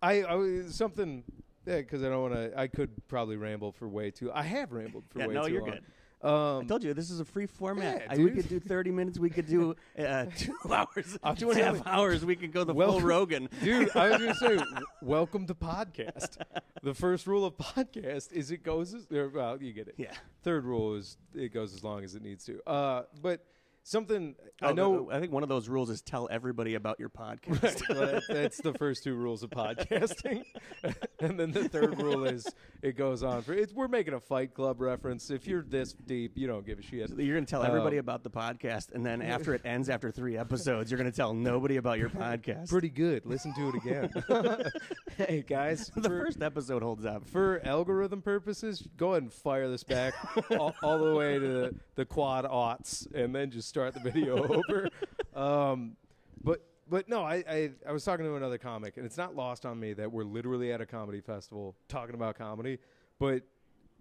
I, 0.06 0.22
I 0.22 0.34
was 0.36 0.74
something. 0.74 1.24
Yeah, 1.66 1.78
because 1.78 2.02
I 2.04 2.08
don't 2.08 2.22
want 2.22 2.34
to. 2.34 2.58
I 2.58 2.68
could 2.68 2.90
probably 3.08 3.36
ramble 3.36 3.72
for 3.72 3.88
way 3.88 4.10
too. 4.12 4.30
I 4.32 4.42
have 4.44 4.72
rambled 4.72 5.04
for 5.10 5.18
Yeah, 5.18 5.26
way 5.26 5.34
no, 5.34 5.46
too 5.46 5.52
you're 5.52 5.62
long. 5.62 5.70
good. 5.70 5.82
Um, 6.22 6.62
I 6.62 6.64
told 6.64 6.82
you 6.82 6.94
this 6.94 7.10
is 7.10 7.20
a 7.20 7.24
free 7.24 7.46
format. 7.46 8.02
Yeah, 8.06 8.14
I- 8.14 8.18
we 8.18 8.30
could 8.30 8.48
do 8.48 8.58
30 8.58 8.90
minutes. 8.90 9.18
We 9.18 9.28
could 9.30 9.46
do 9.46 9.74
uh, 9.98 10.26
two 10.36 10.56
hours, 10.72 11.18
I'm 11.22 11.34
two 11.36 11.50
and 11.50 11.60
a 11.60 11.64
half 11.64 11.74
telling- 11.74 11.88
hours. 11.88 12.24
We 12.24 12.36
could 12.36 12.52
go 12.52 12.62
the 12.64 12.72
Well- 12.72 12.92
full 12.92 13.00
Rogan. 13.00 13.48
Dude, 13.62 13.90
I 13.96 14.10
was 14.10 14.18
gonna 14.18 14.34
say, 14.34 14.58
welcome 15.02 15.46
to 15.48 15.54
podcast. 15.54 16.38
The 16.82 16.94
first 16.94 17.26
rule 17.26 17.44
of 17.44 17.56
podcast 17.56 18.32
is 18.32 18.50
it 18.50 18.62
goes 18.62 18.94
as 18.94 19.06
or, 19.12 19.28
well, 19.28 19.60
you 19.60 19.72
get 19.72 19.88
it. 19.88 19.94
Yeah. 19.98 20.12
Third 20.42 20.64
rule 20.64 20.94
is 20.94 21.16
it 21.34 21.52
goes 21.52 21.74
as 21.74 21.82
long 21.84 22.02
as 22.04 22.14
it 22.14 22.22
needs 22.22 22.44
to. 22.46 22.60
Uh, 22.66 23.02
but 23.20 23.44
something 23.86 24.34
Oh, 24.62 24.68
I 24.68 24.72
know. 24.72 25.10
I 25.12 25.20
think 25.20 25.32
one 25.32 25.42
of 25.42 25.50
those 25.50 25.68
rules 25.68 25.90
is 25.90 26.00
tell 26.00 26.28
everybody 26.30 26.76
about 26.76 26.98
your 26.98 27.10
podcast. 27.10 27.86
That- 27.88 28.22
that's 28.26 28.58
the 28.62 28.72
first 28.72 29.04
two 29.04 29.14
rules 29.14 29.42
of 29.42 29.50
podcasting, 29.50 30.44
and 31.20 31.38
then 31.38 31.52
the 31.52 31.68
third 31.68 32.00
rule 32.00 32.24
is 32.24 32.46
it 32.82 32.96
goes 32.96 33.22
on 33.22 33.42
for. 33.42 33.52
It's, 33.52 33.74
we're 33.74 33.86
making 33.88 34.14
a 34.14 34.20
Fight 34.20 34.54
Club 34.54 34.80
reference. 34.80 35.28
If 35.30 35.46
you're 35.46 35.62
this 35.62 35.92
deep, 35.92 36.32
you 36.38 36.46
don't 36.46 36.64
give 36.64 36.78
a 36.78 36.82
shit. 36.82 37.10
You're 37.10 37.34
going 37.34 37.44
to 37.44 37.50
tell 37.50 37.62
everybody 37.64 37.96
Um, 37.98 38.00
about 38.00 38.22
the 38.24 38.30
podcast, 38.30 38.92
and 38.94 39.04
then 39.04 39.20
after 39.20 39.52
it 39.52 39.60
ends, 39.66 39.90
after 39.90 40.10
three 40.10 40.38
episodes, 40.38 40.90
you're 40.90 40.96
to 41.02 41.12
tell 41.12 41.34
nobody 41.34 41.76
about 41.76 41.98
your 41.98 42.08
podcast. 42.08 42.70
Pretty 42.70 42.88
good. 42.88 43.26
Listen 43.26 43.52
to 43.54 43.68
it 43.68 43.74
again. 43.74 44.10
hey 45.18 45.44
guys, 45.46 45.90
the 45.96 46.08
for- 46.08 46.24
first 46.24 46.40
episode 46.42 46.82
holds 46.82 47.04
up. 47.04 47.28
for 47.28 47.60
algorithm 47.64 48.22
purposes, 48.22 48.86
go 48.96 49.10
ahead 49.10 49.22
and 49.24 49.32
fire 49.32 49.68
this 49.68 49.84
back 49.84 50.14
all, 50.58 50.74
all 50.82 50.98
the 50.98 51.14
way 51.14 51.38
to 51.38 51.46
the, 51.46 51.74
the 51.96 52.04
quad 52.06 52.46
aughts, 52.46 53.06
and 53.14 53.34
then 53.34 53.50
just 53.50 53.68
start 53.76 53.92
the 53.92 54.00
video 54.00 54.42
over. 54.68 54.88
Um, 55.34 55.96
but 56.42 56.64
but 56.88 57.08
no, 57.08 57.22
I, 57.22 57.44
I 57.48 57.70
I 57.86 57.92
was 57.92 58.04
talking 58.04 58.24
to 58.24 58.36
another 58.36 58.58
comic, 58.58 58.96
and 58.96 59.04
it's 59.04 59.18
not 59.18 59.36
lost 59.36 59.66
on 59.66 59.78
me 59.78 59.92
that 59.94 60.10
we're 60.10 60.24
literally 60.24 60.72
at 60.72 60.80
a 60.80 60.86
comedy 60.86 61.20
festival 61.20 61.76
talking 61.88 62.14
about 62.14 62.38
comedy. 62.38 62.78
But 63.18 63.42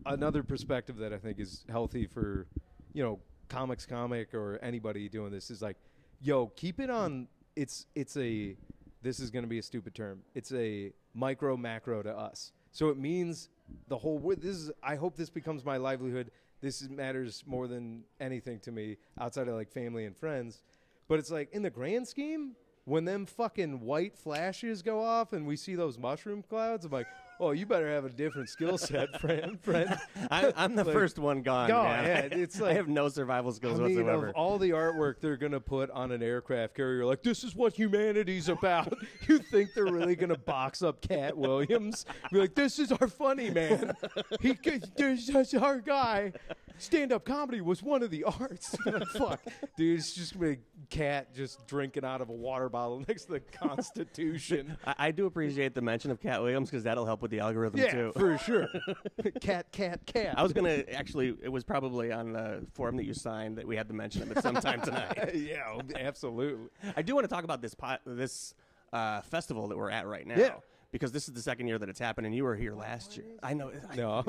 another 0.05 0.43
perspective 0.43 0.97
that 0.97 1.11
I 1.11 1.17
think 1.17 1.39
is 1.39 1.65
healthy 1.69 2.07
for 2.07 2.47
you 2.93 3.03
know 3.03 3.19
comics 3.49 3.85
comic 3.85 4.33
or 4.33 4.59
anybody 4.61 5.09
doing 5.09 5.31
this 5.31 5.51
is 5.51 5.61
like, 5.61 5.77
yo, 6.21 6.47
keep 6.47 6.79
it 6.79 6.89
on. 6.89 7.27
It's 7.57 7.87
it's 7.95 8.15
a 8.15 8.55
this 9.01 9.19
is 9.19 9.29
going 9.29 9.43
to 9.43 9.49
be 9.49 9.59
a 9.59 9.63
stupid 9.63 9.93
term. 9.93 10.21
It's 10.35 10.53
a 10.53 10.93
micro 11.13 11.57
macro 11.57 12.01
to 12.01 12.17
us. 12.17 12.53
So 12.71 12.89
it 12.89 12.97
means 12.97 13.49
the 13.89 13.97
whole. 13.97 14.19
This 14.37 14.55
is. 14.55 14.71
I 14.81 14.95
hope 14.95 15.17
this 15.17 15.29
becomes 15.29 15.65
my 15.65 15.77
livelihood. 15.77 16.31
This 16.65 16.81
is, 16.81 16.89
matters 16.89 17.43
more 17.45 17.67
than 17.67 18.05
anything 18.19 18.59
to 18.61 18.71
me 18.71 18.97
outside 19.19 19.47
of 19.47 19.53
like 19.53 19.71
family 19.71 20.05
and 20.05 20.17
friends. 20.17 20.63
But 21.07 21.19
it's 21.19 21.29
like 21.29 21.53
in 21.53 21.61
the 21.61 21.69
grand 21.69 22.07
scheme, 22.07 22.55
when 22.85 23.05
them 23.05 23.27
fucking 23.27 23.81
white 23.81 24.17
flashes 24.17 24.81
go 24.81 24.99
off 24.99 25.31
and 25.33 25.45
we 25.45 25.57
see 25.57 25.75
those 25.75 25.99
mushroom 25.99 26.41
clouds, 26.41 26.83
I'm 26.83 26.91
like, 26.91 27.05
oh, 27.39 27.51
you 27.51 27.65
better 27.65 27.89
have 27.89 28.05
a 28.05 28.09
different 28.09 28.49
skill 28.49 28.77
set, 28.77 29.19
friend. 29.21 29.59
Friend. 29.61 29.97
I, 30.31 30.53
I'm 30.55 30.75
the 30.75 30.83
Like, 30.83 30.93
first 30.93 31.19
one 31.19 31.41
gone. 31.41 31.69
Man. 31.69 32.29
yeah, 32.31 32.37
it's 32.37 32.61
I 32.61 32.73
have 32.73 32.87
no 32.87 33.09
survival 33.09 33.51
I 33.51 33.55
skills 33.55 33.79
mean, 33.79 33.97
whatsoever. 33.97 34.27
of 34.29 34.35
all 34.35 34.57
the 34.57 34.71
artwork 34.71 35.19
they're 35.19 35.37
gonna 35.37 35.59
put 35.59 35.89
on 35.91 36.11
an 36.11 36.21
aircraft 36.23 36.75
carrier, 36.75 37.05
like 37.05 37.23
this 37.23 37.43
is 37.43 37.55
what 37.55 37.73
humanity's 37.77 38.49
about. 38.49 38.93
you 39.27 39.39
think 39.39 39.69
they're 39.73 39.85
really 39.85 40.15
gonna 40.15 40.37
box 40.37 40.81
up 40.81 41.01
Katt 41.01 41.35
Williams? 41.37 42.05
Be 42.31 42.39
like, 42.39 42.55
this 42.55 42.79
is 42.79 42.91
our 42.91 43.07
funny 43.07 43.49
man. 43.49 43.93
He, 44.41 44.53
this 44.95 45.29
is 45.29 45.53
our 45.55 45.79
guy. 45.79 46.33
Stand-up 46.77 47.25
comedy 47.25 47.61
was 47.61 47.81
one 47.81 48.03
of 48.03 48.09
the 48.11 48.23
arts. 48.25 48.75
Like, 48.85 49.07
Fuck, 49.07 49.41
dude, 49.77 49.99
it's 49.99 50.13
just 50.13 50.39
be 50.39 50.57
Katt 50.89 51.33
just 51.33 51.65
drinking 51.67 52.03
out 52.05 52.21
of 52.21 52.29
a 52.29 52.33
water 52.33 52.69
bottle 52.69 52.99
next 53.07 53.25
to 53.25 53.33
the 53.33 53.39
Constitution. 53.39 54.77
I, 54.85 54.95
I 54.97 55.11
do 55.11 55.25
appreciate 55.25 55.73
the 55.75 55.81
mention 55.81 56.11
of 56.11 56.19
Katt 56.19 56.41
Williams 56.41 56.69
because 56.69 56.83
that'll 56.83 57.05
help 57.05 57.21
with 57.21 57.31
the 57.31 57.39
algorithm 57.39 57.79
yeah, 57.79 57.91
too. 57.91 58.11
for 58.15 58.37
sure. 58.37 58.67
cat, 59.41 59.71
cat, 59.71 60.05
cat. 60.05 60.37
I 60.37 60.43
was 60.43 60.53
gonna 60.53 60.83
actually. 60.93 61.35
It 61.41 61.49
was 61.51 61.63
probably 61.63 62.11
on 62.11 62.33
the 62.33 62.65
form 62.73 62.97
that 62.97 63.05
you 63.05 63.13
signed 63.13 63.57
that 63.57 63.67
we 63.67 63.75
had 63.75 63.87
to 63.87 63.93
mention 63.93 64.21
him 64.23 64.31
at 64.35 64.43
some 64.43 64.55
time 64.55 64.81
tonight. 64.81 65.33
yeah, 65.35 65.79
absolutely. 65.95 66.69
I 66.95 67.01
do 67.01 67.15
want 67.15 67.23
to 67.25 67.33
talk 67.33 67.43
about 67.43 67.61
this 67.61 67.73
pot, 67.73 68.01
this 68.05 68.53
uh, 68.93 69.21
festival 69.21 69.67
that 69.69 69.77
we're 69.77 69.91
at 69.91 70.07
right 70.07 70.25
now. 70.25 70.35
Yeah. 70.37 70.53
Because 70.91 71.11
this 71.11 71.27
is 71.27 71.33
the 71.33 71.41
second 71.41 71.67
year 71.67 71.77
that 71.77 71.89
it's 71.89 71.99
happened, 71.99 72.25
and 72.25 72.33
you 72.35 72.45
were 72.45 72.55
here 72.55 72.73
last 72.73 73.17
year. 73.17 73.25
I 73.43 73.53
know. 73.53 73.69
I- 73.89 73.95
No, 73.95 74.23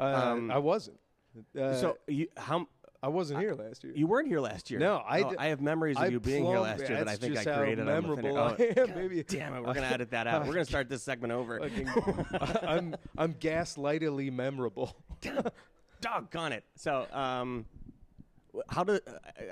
uh, 0.00 0.04
Um, 0.04 0.50
I 0.50 0.58
wasn't. 0.58 0.98
Uh, 1.58 1.74
So 1.74 1.98
you 2.06 2.28
how 2.36 2.66
I 3.02 3.08
wasn't 3.08 3.40
here 3.40 3.54
last 3.54 3.84
year. 3.84 3.92
you 3.94 4.06
weren't 4.06 4.26
here 4.26 4.40
last 4.40 4.70
year? 4.70 4.80
No, 4.80 4.96
I 4.96 5.22
Oh, 5.22 5.30
d- 5.30 5.36
I 5.38 5.46
have 5.46 5.60
memories 5.60 5.96
of 5.96 6.02
I 6.02 6.06
you 6.08 6.18
being 6.18 6.44
here 6.44 6.58
last 6.58 6.80
year 6.80 6.98
that 6.98 7.08
I 7.08 7.16
think 7.16 7.36
I 7.36 7.44
created. 7.44 7.80
on 7.80 7.86
the 7.86 7.92
memorable 7.92 8.36
I 8.38 8.56
oh, 8.76 8.82
am. 8.82 8.94
Maybe 8.96 9.22
Damn 9.22 9.54
it, 9.54 9.60
we're 9.64 9.74
gonna 9.74 9.86
edit 9.86 10.10
that 10.10 10.26
out. 10.26 10.46
We're 10.46 10.54
gonna 10.54 10.64
start 10.64 10.88
this 10.88 11.02
segment 11.02 11.32
over. 11.32 11.60
I'm 12.62 12.96
I'm 13.16 13.34
gaslightily 13.34 14.32
memorable. 14.32 14.96
Doggone 16.00 16.52
it. 16.52 16.64
So, 16.76 17.06
um, 17.12 17.66
how 18.68 18.84
do 18.84 18.98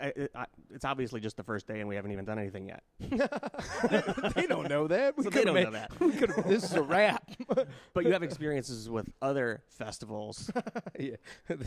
I, 0.01 0.13
I, 0.35 0.47
it's 0.75 0.85
obviously 0.85 1.21
just 1.21 1.37
the 1.37 1.43
first 1.43 1.67
day 1.67 1.81
and 1.81 1.89
we 1.89 1.95
haven't 1.97 2.13
even 2.13 2.25
done 2.25 2.39
anything 2.39 2.67
yet. 2.69 2.83
they 4.35 4.47
don't 4.47 4.69
know 4.69 4.87
that. 4.89 5.17
We 5.17 5.25
So 5.25 5.31
they 5.31 5.45
don't 5.45 5.55
know 5.63 5.71
that. 5.71 5.99
we 6.01 6.11
this 6.11 6.65
is 6.65 6.75
a 6.75 6.83
wrap. 6.83 7.31
But 7.95 8.05
you 8.05 8.13
have 8.13 8.23
experiences 8.23 8.89
with 8.91 9.09
other 9.23 9.63
festivals. 9.69 10.51
yeah. 10.99 11.17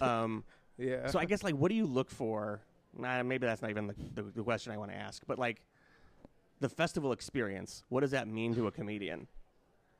Um, 0.01 0.43
yeah. 0.77 1.07
so 1.07 1.19
I 1.19 1.25
guess 1.25 1.43
like, 1.43 1.55
what 1.55 1.69
do 1.69 1.75
you 1.75 1.85
look 1.85 2.09
for? 2.09 2.61
Nah, 2.97 3.21
maybe 3.23 3.45
that's 3.47 3.61
not 3.61 3.71
even 3.71 3.87
the, 3.87 3.95
the, 4.15 4.21
the 4.23 4.43
question 4.43 4.71
I 4.73 4.77
want 4.77 4.91
to 4.91 4.97
ask. 4.97 5.21
But 5.27 5.37
like, 5.39 5.61
the 6.59 6.69
festival 6.69 7.11
experience. 7.11 7.83
What 7.89 8.01
does 8.01 8.11
that 8.11 8.27
mean 8.27 8.53
to 8.55 8.67
a 8.67 8.71
comedian? 8.71 9.27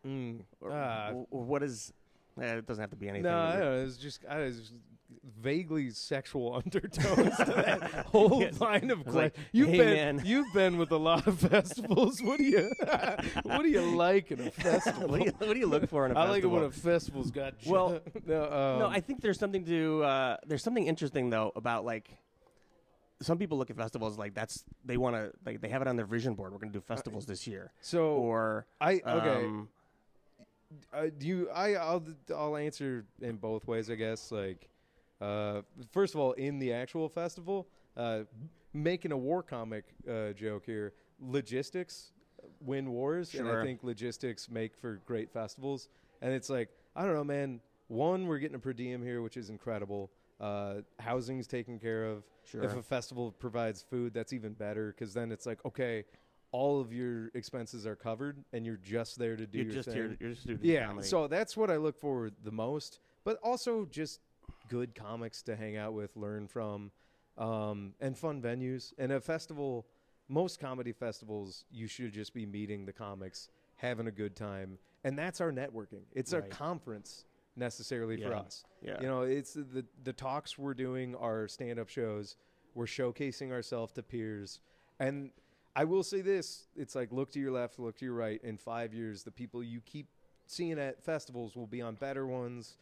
Mm, 0.06 0.42
Or, 0.62 0.72
or- 0.72 1.26
or 1.32 1.44
what 1.44 1.64
is? 1.64 1.94
Eh, 2.42 2.58
it 2.58 2.66
doesn't 2.66 2.82
have 2.82 2.90
to 2.92 2.96
be 2.96 3.08
anything. 3.10 3.24
No, 3.24 3.38
I 3.38 3.52
don't 3.52 3.60
know. 3.60 3.84
It's 3.84 3.98
just 3.98 4.26
I 4.30 4.40
was 4.40 4.72
vaguely 5.42 5.90
sexual 5.90 6.54
undertones 6.66 7.36
to 7.38 7.46
that 7.46 8.06
whole 8.08 8.42
Yes. 8.42 8.60
line 8.60 8.92
of 8.92 9.00
like, 9.00 9.34
questions. 9.34 9.46
You've 9.52 9.70
"Hey, 9.70 9.78
been 9.78 10.16
man." 10.18 10.22
you've 10.26 10.54
been 10.54 10.78
with 10.78 10.92
a 10.92 10.98
lot 10.98 11.28
of 11.28 11.40
festivals. 11.40 12.22
What 12.30 12.38
do 12.38 12.44
you 12.44 12.72
what 13.44 13.64
do 13.64 13.70
you 13.70 13.82
like 13.82 14.32
in 14.32 14.40
a 14.42 14.52
festival? 14.52 15.08
what, 15.08 15.20
do 15.20 15.26
you, 15.26 15.32
what 15.40 15.54
do 15.54 15.60
you 15.60 15.68
look 15.68 15.90
for 15.90 16.06
in 16.06 16.12
a 16.12 16.16
I 16.20 16.24
like 16.24 16.30
it 16.30 16.34
festival? 16.36 16.58
when 16.58 16.64
a 16.66 16.72
festival's 16.72 17.32
got 17.32 17.54
Well, 17.66 18.00
no, 18.26 18.44
um, 18.44 18.80
no, 18.80 18.88
I 18.88 19.00
think 19.00 19.22
there's 19.22 19.40
something 19.40 19.66
to 19.66 20.04
uh, 20.04 20.38
there's 20.46 20.64
something 20.64 20.86
interesting 20.88 21.30
though 21.30 21.52
about 21.56 21.86
like 21.86 22.10
some 23.22 23.38
people 23.38 23.58
look 23.58 23.70
at 23.70 23.76
festivals 23.78 24.18
like 24.18 24.34
that's 24.34 24.64
they 24.86 24.98
want 24.98 25.16
to 25.16 25.32
like 25.46 25.60
they 25.62 25.70
have 25.70 25.82
it 25.82 25.88
on 25.88 25.96
their 25.96 26.06
vision 26.06 26.36
board. 26.36 26.52
We're 26.54 26.60
going 26.60 26.72
to 26.72 26.78
do 26.78 26.82
festivals 26.82 27.26
this 27.26 27.48
year, 27.48 27.74
so 27.82 28.12
or 28.14 28.66
I 28.80 29.02
okay. 29.06 29.46
um, 29.46 29.70
uh, 30.94 31.08
do 31.18 31.28
you 31.28 31.50
I 31.50 31.74
I'll 31.76 32.04
I'll 32.36 32.58
answer 32.58 33.06
in 33.22 33.38
both 33.38 33.68
ways 33.68 33.90
I 33.90 33.96
guess. 33.96 34.32
Like 34.32 34.70
uh 35.22 35.62
first 35.92 36.14
of 36.14 36.20
all 36.20 36.34
in 36.34 36.60
the 36.60 36.72
actual 36.74 37.10
festival 37.10 37.68
uh 37.98 38.22
making 38.74 39.12
a 39.12 39.18
war 39.18 39.44
comic 39.44 39.86
uh 40.10 40.32
joke 40.32 40.66
here 40.66 40.94
logistics 41.20 42.12
win 42.62 42.92
wars 42.92 43.34
and 43.34 43.46
Sure. 43.48 43.62
I 43.62 43.66
think 43.66 43.84
logistics 43.84 44.50
make 44.50 44.76
for 44.78 45.02
great 45.06 45.32
festivals. 45.32 45.90
And 46.22 46.34
it's 46.34 46.50
like 46.50 46.70
I 46.96 47.04
don't 47.04 47.14
know 47.16 47.24
man. 47.24 47.60
One 47.88 48.28
we're 48.28 48.38
getting 48.38 48.56
a 48.56 48.60
per 48.60 48.74
diem 48.74 49.02
here 49.04 49.22
which 49.22 49.38
is 49.38 49.50
incredible. 49.50 50.12
Uh 50.40 50.76
housing's 51.00 51.48
taken 51.48 51.80
care 51.80 52.06
of. 52.06 52.24
Sure. 52.46 52.64
if 52.64 52.76
a 52.76 52.82
festival 52.82 53.32
provides 53.32 53.82
food 53.82 54.14
that's 54.14 54.34
even 54.34 54.54
better 54.54 54.94
cuz 54.98 55.14
then 55.14 55.32
it's 55.32 55.46
like 55.46 55.64
okay 55.66 56.06
all 56.52 56.80
of 56.82 56.92
your 56.92 57.30
expenses 57.36 57.86
are 57.86 57.96
covered 57.96 58.44
and 58.54 58.66
you're 58.66 58.78
just 58.78 59.18
there 59.20 59.36
to 59.36 59.46
do 59.46 59.60
you're 59.60 59.68
your 59.68 59.74
just 59.76 59.90
thing. 59.90 59.96
here, 59.98 60.18
you're 60.20 60.32
just 60.32 60.48
doing 60.48 60.60
Yeah, 60.62 60.88
comedy. 60.88 61.08
so 61.08 61.28
that's 61.28 61.56
what 61.56 61.70
I 61.70 61.78
look 61.78 61.98
for 61.98 62.32
the 62.44 62.52
most, 62.52 63.00
but 63.24 63.38
also 63.44 63.86
just 63.86 64.20
good 64.68 64.96
comics 64.96 65.42
to 65.44 65.56
hang 65.56 65.78
out 65.78 65.94
with, 65.94 66.16
learn 66.16 66.48
from, 66.48 66.92
um, 67.38 67.94
and 68.00 68.18
fun 68.18 68.42
venues. 68.42 68.94
And 68.98 69.12
a 69.12 69.22
festival, 69.22 69.86
most 70.28 70.60
comedy 70.60 70.92
festivals, 70.92 71.66
you 71.72 71.88
should 71.88 72.14
just 72.14 72.34
be 72.34 72.46
meeting 72.46 72.86
the 72.86 72.94
comics, 72.94 73.50
having 73.76 74.08
a 74.08 74.12
good 74.12 74.36
time, 74.36 74.80
and 75.04 75.18
that's 75.18 75.40
our 75.42 75.52
networking. 75.52 76.02
It's 76.14 76.34
a 76.34 76.42
Right. 76.42 76.50
conference 76.52 77.26
necessarily 77.56 78.18
for 78.18 78.34
us. 78.34 78.64
Yeah. 78.82 79.00
You 79.02 79.08
know, 79.08 79.22
it's 79.22 79.54
the 79.54 79.86
the 80.04 80.14
talks 80.14 80.58
we're 80.58 80.74
doing 80.74 81.16
are 81.16 81.48
stand 81.48 81.78
up 81.80 81.90
shows. 81.90 82.36
We're 82.74 82.86
showcasing 82.86 83.52
ourselves 83.52 83.94
to 83.94 84.04
peers, 84.04 84.62
and 85.00 85.32
I 85.80 85.86
will 85.86 86.04
say 86.04 86.20
this: 86.20 86.68
it's 86.76 86.94
like 86.94 87.10
look 87.14 87.32
to 87.32 87.40
your 87.40 87.52
left, 87.52 87.80
look 87.80 87.98
to 88.00 88.06
your 88.06 88.14
right. 88.14 88.42
In 88.44 88.58
five 88.58 88.94
years, 88.94 89.24
the 89.24 89.32
people 89.32 89.64
you 89.64 89.80
keep 89.80 90.08
seeing 90.46 90.78
at 90.78 91.02
festivals 91.02 91.56
will 91.56 91.68
be 91.68 91.82
on 91.82 91.96
better 91.96 92.28
ones, 92.28 92.76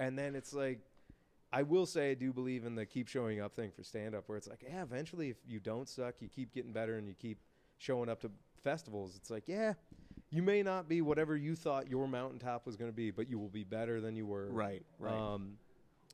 and 0.00 0.18
then 0.18 0.34
it's 0.34 0.52
like. 0.52 0.80
I 1.52 1.64
will 1.64 1.84
say 1.84 2.12
I 2.12 2.14
do 2.14 2.32
believe 2.32 2.64
in 2.64 2.76
the 2.76 2.86
keep 2.86 3.08
showing 3.08 3.40
up 3.40 3.56
thing 3.56 3.72
for 3.72 3.82
stand 3.82 4.14
up 4.14 4.28
where 4.28 4.38
it's 4.38 4.46
like, 4.46 4.62
yeah, 4.62 4.82
eventually 4.84 5.30
if 5.30 5.36
you 5.44 5.58
don't 5.58 5.88
suck, 5.88 6.14
you 6.20 6.28
keep 6.28 6.54
getting 6.54 6.70
better 6.70 6.96
and 6.96 7.08
you 7.08 7.14
keep 7.14 7.40
showing 7.78 8.08
up 8.08 8.20
to 8.20 8.30
festivals. 8.62 9.16
It's 9.16 9.30
like, 9.30 9.48
yeah, 9.48 9.72
you 10.30 10.44
may 10.44 10.62
not 10.62 10.88
be 10.88 11.02
whatever 11.02 11.36
you 11.36 11.56
thought 11.56 11.90
your 11.90 12.06
mountaintop 12.06 12.66
was 12.66 12.76
going 12.76 12.88
to 12.88 12.94
be, 12.94 13.10
but 13.10 13.28
you 13.28 13.36
will 13.36 13.48
be 13.48 13.64
better 13.64 14.00
than 14.00 14.14
you 14.14 14.26
were. 14.26 14.46
right, 14.52 14.84
right. 15.00 15.12
Um, 15.12 15.54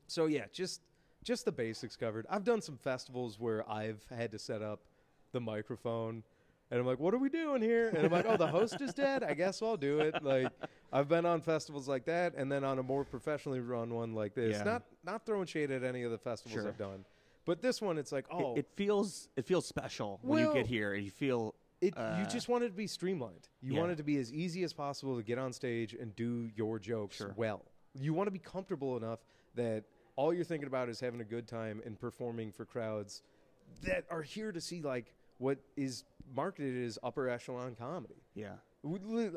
so 0.07 0.25
yeah, 0.25 0.47
just 0.55 0.81
just 1.23 1.45
the 1.45 1.53
basics 1.53 1.97
covered. 1.97 2.25
I've 2.31 2.45
done 2.45 2.63
some 2.63 2.79
festivals 2.79 3.39
where 3.39 3.69
I've 3.71 4.03
had 4.11 4.33
to 4.33 4.39
set 4.39 4.63
up 4.63 4.85
the 5.33 5.41
microphone, 5.41 6.23
and 6.71 6.81
I'm 6.81 6.87
like, 6.87 6.99
"What 6.99 7.15
are 7.15 7.19
we 7.19 7.29
doing 7.29 7.63
here?" 7.63 7.89
And 7.89 7.99
I'm 8.07 8.13
like, 8.13 8.27
"Oh, 8.27 8.37
the 8.37 8.47
host 8.47 8.81
is 8.81 8.93
dead. 8.95 9.23
I 9.23 9.35
guess 9.35 9.63
I'll 9.63 9.77
do 9.77 10.01
it." 10.01 10.23
Like, 10.23 10.51
I've 10.93 11.09
been 11.09 11.27
on 11.27 11.41
festivals 11.41 11.89
like 11.89 12.05
that, 12.07 12.35
and 12.37 12.51
then 12.51 12.65
on 12.65 12.79
a 12.79 12.83
more 12.83 13.05
professionally 13.05 13.61
run 13.61 13.93
one 13.95 14.15
like 14.15 14.35
this. 14.35 14.57
Yeah. 14.57 14.65
Not 14.65 14.83
not 15.05 15.27
throwing 15.27 15.47
shade 15.47 15.71
at 15.71 15.83
any 15.85 16.03
of 16.03 16.11
the 16.11 16.19
festivals 16.19 16.61
Sure. 16.61 16.69
I've 16.69 16.79
done, 16.79 17.05
but 17.45 17.63
this 17.63 17.81
one, 17.83 17.99
it's 17.99 18.13
like, 18.13 18.27
oh, 18.31 18.55
it, 18.55 18.67
feels 18.75 19.29
it 19.37 19.45
feels 19.47 19.67
special 19.67 20.19
when 20.23 20.45
you 20.45 20.53
get 20.53 20.67
here. 20.67 20.95
You 20.95 21.11
feel 21.11 21.55
It, 21.83 21.93
Uh, 21.97 22.17
you 22.21 22.27
just 22.27 22.49
wanted 22.49 22.69
to 22.71 22.77
be 22.77 22.87
streamlined. 22.87 23.49
You 23.61 23.75
yeah. 23.75 23.81
wanted 23.81 23.99
to 23.99 24.03
be 24.03 24.17
as 24.17 24.33
easy 24.33 24.63
as 24.65 24.73
possible 24.73 25.15
to 25.19 25.23
get 25.23 25.39
on 25.39 25.53
stage 25.53 25.93
and 25.93 26.17
do 26.17 26.49
your 26.57 26.79
jokes 26.79 27.17
Sure. 27.17 27.35
well. 27.37 27.63
You 27.95 28.15
want 28.15 28.29
to 28.29 28.31
be 28.31 28.39
comfortable 28.39 28.97
enough 28.97 29.21
that 29.57 29.85
all 30.17 30.33
you're 30.33 30.45
thinking 30.45 30.69
about 30.69 30.89
is 30.89 31.01
having 31.01 31.21
a 31.21 31.25
good 31.25 31.47
time 31.47 31.83
and 31.85 32.01
performing 32.01 32.51
for 32.51 32.65
crowds 32.65 33.23
that 33.83 34.05
are 34.11 34.23
here 34.23 34.53
to 34.53 34.61
see 34.61 34.81
like 34.81 35.13
what 35.39 35.59
is 35.77 36.05
marketed 36.35 36.85
as 36.85 36.99
upper 37.03 37.29
echelon 37.29 37.75
comedy. 37.79 38.23
yeah. 38.35 38.55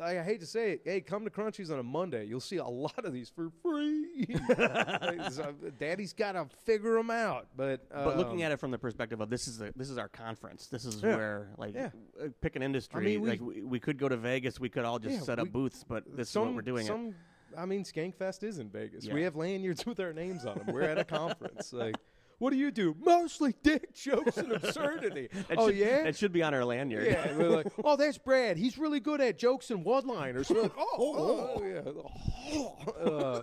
I 0.03 0.21
hate 0.23 0.41
to 0.41 0.45
say 0.45 0.73
it. 0.73 0.81
Hey, 0.85 1.01
come 1.01 1.23
to 1.23 1.31
Crunchy's 1.31 1.71
on 1.71 1.79
a 1.79 1.83
Monday. 1.83 2.23
You'll 2.25 2.39
see 2.39 2.57
a 2.57 2.65
lot 2.67 3.03
of 3.03 3.11
these 3.13 3.29
for 3.29 3.49
free. 3.63 4.27
Daddy's 5.79 6.13
got 6.13 6.33
to 6.33 6.45
figure 6.65 6.93
them 6.95 7.09
out. 7.09 7.47
But 7.55 7.89
But 7.89 8.17
looking 8.17 8.41
um, 8.41 8.43
at 8.43 8.51
it 8.51 8.59
from 8.59 8.69
the 8.71 8.77
perspective 8.77 9.21
of 9.21 9.29
this 9.31 9.47
is 9.47 9.59
a, 9.61 9.71
this 9.75 9.89
is 9.89 9.97
our 9.97 10.07
conference. 10.07 10.67
This 10.67 10.85
is 10.85 11.01
Yeah. 11.01 11.15
where 11.15 11.47
like 11.57 11.73
Yeah. 11.73 11.89
uh, 12.21 12.27
pick 12.41 12.55
an 12.55 12.61
industry. 12.63 13.03
mean, 13.03 13.21
we- 13.21 13.29
like 13.29 13.41
we, 13.41 13.63
we 13.63 13.79
could 13.79 13.97
go 13.97 14.07
to 14.07 14.17
Vegas. 14.17 14.59
We 14.59 14.69
could 14.69 14.85
all 14.85 14.99
just 14.99 15.15
Yeah, 15.15 15.21
set 15.21 15.39
up 15.39 15.45
we- 15.45 15.49
booths. 15.51 15.83
But 15.87 16.15
this 16.15 16.29
some, 16.29 16.43
is 16.43 16.47
what 16.47 16.55
we're 16.55 16.61
doing. 16.61 16.85
Some, 16.85 17.15
I 17.57 17.65
mean, 17.65 17.83
Skankfest 17.83 18.43
is 18.43 18.59
in 18.59 18.69
Vegas. 18.69 19.07
We 19.07 19.23
have 19.23 19.35
lanyards 19.35 19.83
with 19.87 19.99
our 19.99 20.13
names 20.13 20.45
on 20.45 20.59
them. 20.59 20.67
We're 20.67 20.83
at 20.83 20.99
a 20.99 21.03
conference. 21.05 21.73
Like, 21.73 21.95
what 22.39 22.51
do 22.51 22.57
you 22.57 22.71
do? 22.71 22.95
Mostly 22.99 23.53
dick 23.63 23.93
jokes 23.95 24.37
and 24.37 24.51
absurdity. 24.51 25.29
It 25.49 25.57
oh 25.57 25.67
should, 25.67 25.77
yeah. 25.77 26.03
it 26.05 26.15
should 26.15 26.31
be 26.31 26.41
on 26.43 26.53
our 26.53 26.65
lanyard. 26.65 27.05
yeah, 27.05 27.35
we're 27.35 27.49
like, 27.49 27.67
oh, 27.83 27.95
that's 27.95 28.17
Brad. 28.17 28.57
He's 28.57 28.77
really 28.77 28.99
good 28.99 29.19
at 29.21 29.37
jokes 29.37 29.71
and 29.71 29.83
one-liners. 29.83 30.49
We're 30.49 30.63
like, 30.63 30.71
oh, 30.77 31.55
oh, 31.57 31.63
yeah. 31.63 33.11
Uh, 33.11 33.41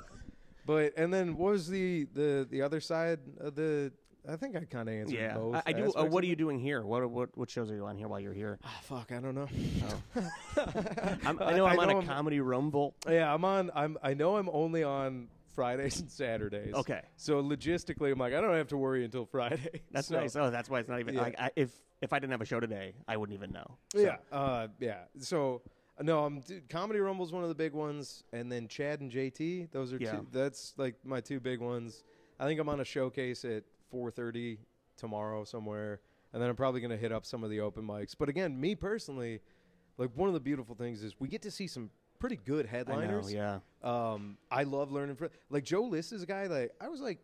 but 0.64 0.92
and 0.96 1.12
then 1.12 1.36
what 1.36 1.52
was 1.52 1.68
the 1.68 2.06
the 2.12 2.46
the 2.50 2.62
other 2.62 2.80
side 2.80 3.20
of 3.38 3.54
the? 3.54 3.92
I 4.28 4.34
think 4.36 4.56
I 4.56 4.64
kind 4.64 4.88
of 4.88 4.94
answered 4.94 5.14
Yeah, 5.16 5.34
both. 5.34 5.54
I, 5.54 5.62
I 5.66 5.72
do. 5.72 5.92
Uh, 5.94 6.04
what 6.04 6.24
are 6.24 6.26
you 6.26 6.34
doing 6.34 6.58
here? 6.58 6.84
What 6.84 7.08
what 7.10 7.36
what 7.36 7.48
shows 7.50 7.70
are 7.70 7.76
you 7.76 7.86
on 7.86 7.96
here 7.96 8.08
while 8.08 8.18
you're 8.20 8.34
here? 8.34 8.58
Ah, 8.64 8.80
fuck, 8.82 9.12
I 9.12 9.20
don't 9.20 9.34
know. 9.36 9.48
I'm, 11.24 11.40
I 11.40 11.56
know 11.56 11.66
I'm 11.66 11.78
on 11.78 11.90
a 11.90 11.96
I'm- 11.98 12.06
comedy 12.06 12.40
rumble. 12.40 12.94
Yeah, 13.08 13.32
I'm 13.32 13.44
on. 13.44 13.70
I'm. 13.74 13.96
I 14.02 14.14
know 14.14 14.36
I'm 14.36 14.48
only 14.52 14.82
on 14.82 15.28
Fridays 15.56 15.98
and 16.00 16.10
Saturdays. 16.10 16.72
Okay. 16.74 17.00
So 17.16 17.42
logistically, 17.42 18.12
I'm 18.12 18.18
like, 18.18 18.34
I 18.34 18.40
don't 18.40 18.54
have 18.54 18.68
to 18.68 18.76
worry 18.76 19.04
until 19.04 19.24
Friday. 19.26 19.82
That's 19.90 20.06
So- 20.08 20.20
nice. 20.20 20.36
Oh, 20.36 20.50
that's 20.50 20.70
why 20.70 20.78
it's 20.80 20.88
not 20.88 21.00
even 21.00 21.14
Yeah. 21.16 21.22
like 21.22 21.34
I, 21.40 21.50
if 21.56 21.70
if 22.02 22.12
I 22.12 22.18
didn't 22.20 22.32
have 22.32 22.42
a 22.42 22.46
show 22.46 22.60
today, 22.60 22.94
I 23.08 23.16
wouldn't 23.16 23.36
even 23.36 23.50
know. 23.52 23.78
So, 23.92 24.00
Yeah. 24.00 24.16
Uh, 24.30 24.68
yeah. 24.78 25.04
So 25.18 25.62
no, 26.00 26.24
I'm 26.26 26.40
dude, 26.40 26.68
comedy 26.68 27.00
rumble's 27.00 27.32
one 27.32 27.42
of 27.42 27.48
the 27.48 27.54
big 27.54 27.72
ones, 27.72 28.22
and 28.32 28.52
then 28.52 28.68
Chad 28.68 29.00
and 29.00 29.10
JT. 29.10 29.70
Those 29.72 29.92
are 29.94 29.96
Yeah. 29.98 30.12
two. 30.12 30.26
That's 30.30 30.74
like 30.76 30.94
my 31.04 31.20
two 31.20 31.40
big 31.40 31.58
ones. 31.60 32.04
I 32.38 32.44
think 32.44 32.60
I'm 32.60 32.68
on 32.68 32.80
a 32.80 32.84
showcase 32.84 33.44
at 33.46 33.64
4:30 33.90 34.58
tomorrow 34.98 35.42
somewhere, 35.44 36.00
and 36.34 36.42
then 36.42 36.50
I'm 36.50 36.56
probably 36.56 36.82
gonna 36.82 36.98
hit 36.98 37.12
up 37.12 37.24
some 37.24 37.42
of 37.42 37.48
the 37.50 37.60
open 37.60 37.82
mics. 37.84 38.14
But 38.16 38.28
again, 38.28 38.60
me 38.60 38.74
personally, 38.74 39.40
like 39.96 40.10
one 40.14 40.28
of 40.28 40.34
the 40.34 40.40
beautiful 40.40 40.74
things 40.74 41.02
is 41.02 41.18
we 41.18 41.28
get 41.28 41.40
to 41.42 41.50
see 41.50 41.66
some 41.66 41.90
pretty 42.18 42.36
good 42.36 42.66
I 42.66 42.72
know. 42.72 42.78
headliners. 42.78 43.32
Yeah. 43.32 43.58
Um, 43.82 44.36
I 44.50 44.64
love 44.64 44.90
learning 44.92 45.16
from 45.16 45.30
like 45.50 45.64
Joe 45.64 45.82
List 45.84 46.12
is 46.12 46.22
a 46.22 46.26
guy 46.26 46.48
that 46.48 46.72
I 46.80 46.88
was 46.88 47.00
like 47.00 47.18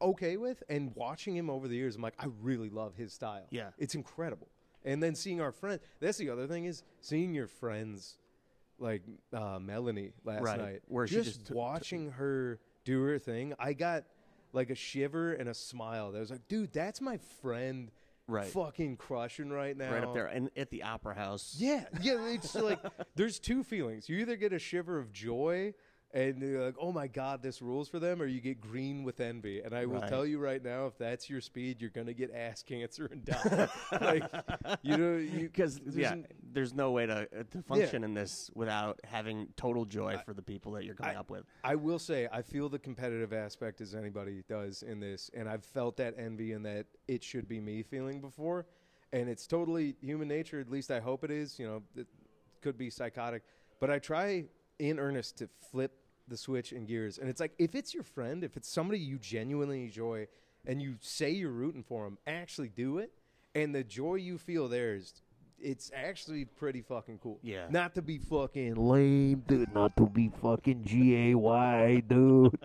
okay 0.00 0.36
with, 0.36 0.62
and 0.68 0.94
watching 0.94 1.34
him 1.36 1.48
over 1.48 1.68
the 1.68 1.74
years, 1.76 1.96
I'm 1.96 2.02
like, 2.02 2.14
I 2.18 2.26
really 2.42 2.68
love 2.70 2.94
his 2.96 3.12
style. 3.12 3.46
Yeah. 3.50 3.70
it's 3.78 3.94
incredible. 3.94 4.48
And 4.84 5.02
then 5.02 5.14
seeing 5.14 5.40
our 5.40 5.52
friend, 5.52 5.80
that's 6.00 6.18
the 6.18 6.30
other 6.30 6.46
thing 6.46 6.66
is 6.66 6.82
seeing 7.00 7.34
your 7.34 7.46
friends, 7.48 8.18
like 8.78 9.02
uh, 9.32 9.58
Melanie 9.58 10.12
last 10.24 10.42
Right, 10.42 10.60
night, 10.60 10.82
where 10.86 11.06
just, 11.06 11.24
just 11.24 11.40
t- 11.40 11.46
t- 11.48 11.54
watching 11.54 12.10
her 12.12 12.60
do 12.84 13.02
her 13.02 13.18
thing. 13.18 13.54
I 13.58 13.72
got 13.72 14.04
like 14.52 14.70
a 14.70 14.74
shiver 14.74 15.32
and 15.32 15.48
a 15.48 15.54
smile. 15.54 16.12
That 16.12 16.20
was 16.20 16.30
like, 16.30 16.46
dude, 16.46 16.72
that's 16.72 17.00
my 17.00 17.18
friend, 17.42 17.90
Right. 18.28 18.46
Fucking 18.48 18.96
crushing 18.96 19.50
right 19.50 19.76
now, 19.76 19.92
Right 19.92 20.02
up 20.02 20.12
there, 20.12 20.26
and 20.26 20.50
at 20.56 20.70
the 20.70 20.82
Opera 20.82 21.14
House. 21.14 21.54
yeah, 21.58 21.84
yeah. 22.02 22.26
It's 22.26 22.54
like 22.54 22.80
there's 23.14 23.38
two 23.38 23.62
feelings. 23.62 24.08
You 24.08 24.18
either 24.18 24.36
get 24.36 24.52
a 24.52 24.58
shiver 24.58 24.98
of 24.98 25.12
joy 25.12 25.74
and 26.16 26.40
you're 26.40 26.64
like, 26.64 26.76
"Oh 26.80 26.92
my 26.92 27.06
god, 27.08 27.42
this 27.42 27.60
rules 27.60 27.88
for 27.90 27.98
them," 27.98 28.22
or 28.22 28.26
you 28.26 28.40
get 28.40 28.58
green 28.60 29.04
with 29.04 29.20
envy. 29.20 29.60
And 29.60 29.74
I 29.74 29.84
will 29.84 30.00
Right. 30.00 30.08
tell 30.08 30.24
you 30.24 30.38
right 30.38 30.62
now, 30.64 30.86
if 30.86 30.96
that's 30.96 31.28
your 31.28 31.42
speed, 31.42 31.80
you're 31.80 31.90
gonna 31.90 32.14
get 32.14 32.32
ass 32.34 32.62
cancer 32.62 33.04
and 33.06 33.22
die. 33.22 33.68
like 34.00 34.24
you 34.82 34.96
know, 34.96 35.40
because 35.42 35.78
there's 35.78 35.94
yeah, 35.96 36.12
an- 36.14 36.26
there's 36.52 36.72
no 36.72 36.90
way 36.92 37.04
to 37.06 37.28
uh, 37.38 37.42
to 37.50 37.62
function 37.62 38.02
in 38.02 38.14
this 38.14 38.50
without 38.54 38.98
having 39.04 39.48
total 39.56 39.84
joy 39.84 40.16
for 40.24 40.32
the 40.32 40.40
people 40.42 40.72
that 40.72 40.84
you're 40.84 40.94
coming 40.94 41.16
I- 41.16 41.20
up 41.20 41.28
with. 41.30 41.44
I 41.62 41.74
will 41.74 41.98
say 41.98 42.28
I 42.32 42.40
feel 42.40 42.70
the 42.70 42.78
competitive 42.78 43.34
aspect 43.34 43.82
as 43.82 43.94
anybody 43.94 44.42
does 44.48 44.82
in 44.82 44.98
this, 45.00 45.30
and 45.34 45.48
I've 45.48 45.64
felt 45.64 45.98
that 45.98 46.14
envy 46.18 46.52
and 46.52 46.64
that 46.64 46.86
it 47.06 47.22
should 47.22 47.46
be 47.46 47.60
me 47.60 47.82
feeling 47.82 48.22
before, 48.22 48.66
and 49.12 49.28
it's 49.28 49.46
totally 49.46 49.96
human 50.00 50.28
nature. 50.28 50.60
At 50.60 50.70
least 50.70 50.90
I 50.90 51.00
hope 51.00 51.24
it 51.24 51.30
is. 51.30 51.58
You 51.58 51.66
know, 51.66 51.82
it 51.94 52.06
could 52.62 52.78
be 52.78 52.88
psychotic, 52.88 53.42
but 53.80 53.90
I 53.90 53.98
try 53.98 54.46
in 54.78 54.98
earnest 54.98 55.36
to 55.38 55.48
flip 55.70 55.92
the 56.28 56.36
switch 56.36 56.72
and 56.72 56.86
gears, 56.86 57.18
and 57.18 57.28
it's 57.28 57.40
like 57.40 57.52
if 57.58 57.74
it's 57.74 57.94
your 57.94 58.02
friend, 58.02 58.42
if 58.44 58.56
it's 58.56 58.68
somebody 58.68 58.98
you 58.98 59.18
genuinely 59.18 59.82
enjoy, 59.84 60.26
and 60.66 60.80
you 60.82 60.96
say 61.00 61.30
you're 61.30 61.50
rooting 61.50 61.82
for 61.82 62.04
them, 62.04 62.18
actually 62.26 62.68
do 62.68 62.98
it, 62.98 63.12
and 63.54 63.74
the 63.74 63.84
joy 63.84 64.16
you 64.16 64.38
feel 64.38 64.68
there 64.68 64.94
is. 64.94 65.12
It's 65.58 65.90
actually 65.96 66.44
pretty 66.44 66.82
fucking 66.82 67.18
cool. 67.22 67.38
Yeah. 67.42 67.64
Not 67.70 67.94
to 67.94 68.02
be 68.02 68.18
fucking 68.18 68.74
lame, 68.74 69.42
dude. 69.48 69.72
Not 69.72 69.96
to 69.96 70.04
be 70.06 70.30
fucking 70.42 70.84
G 70.84 71.30
A 71.30 71.34
Y, 71.34 72.02
dude. 72.08 72.58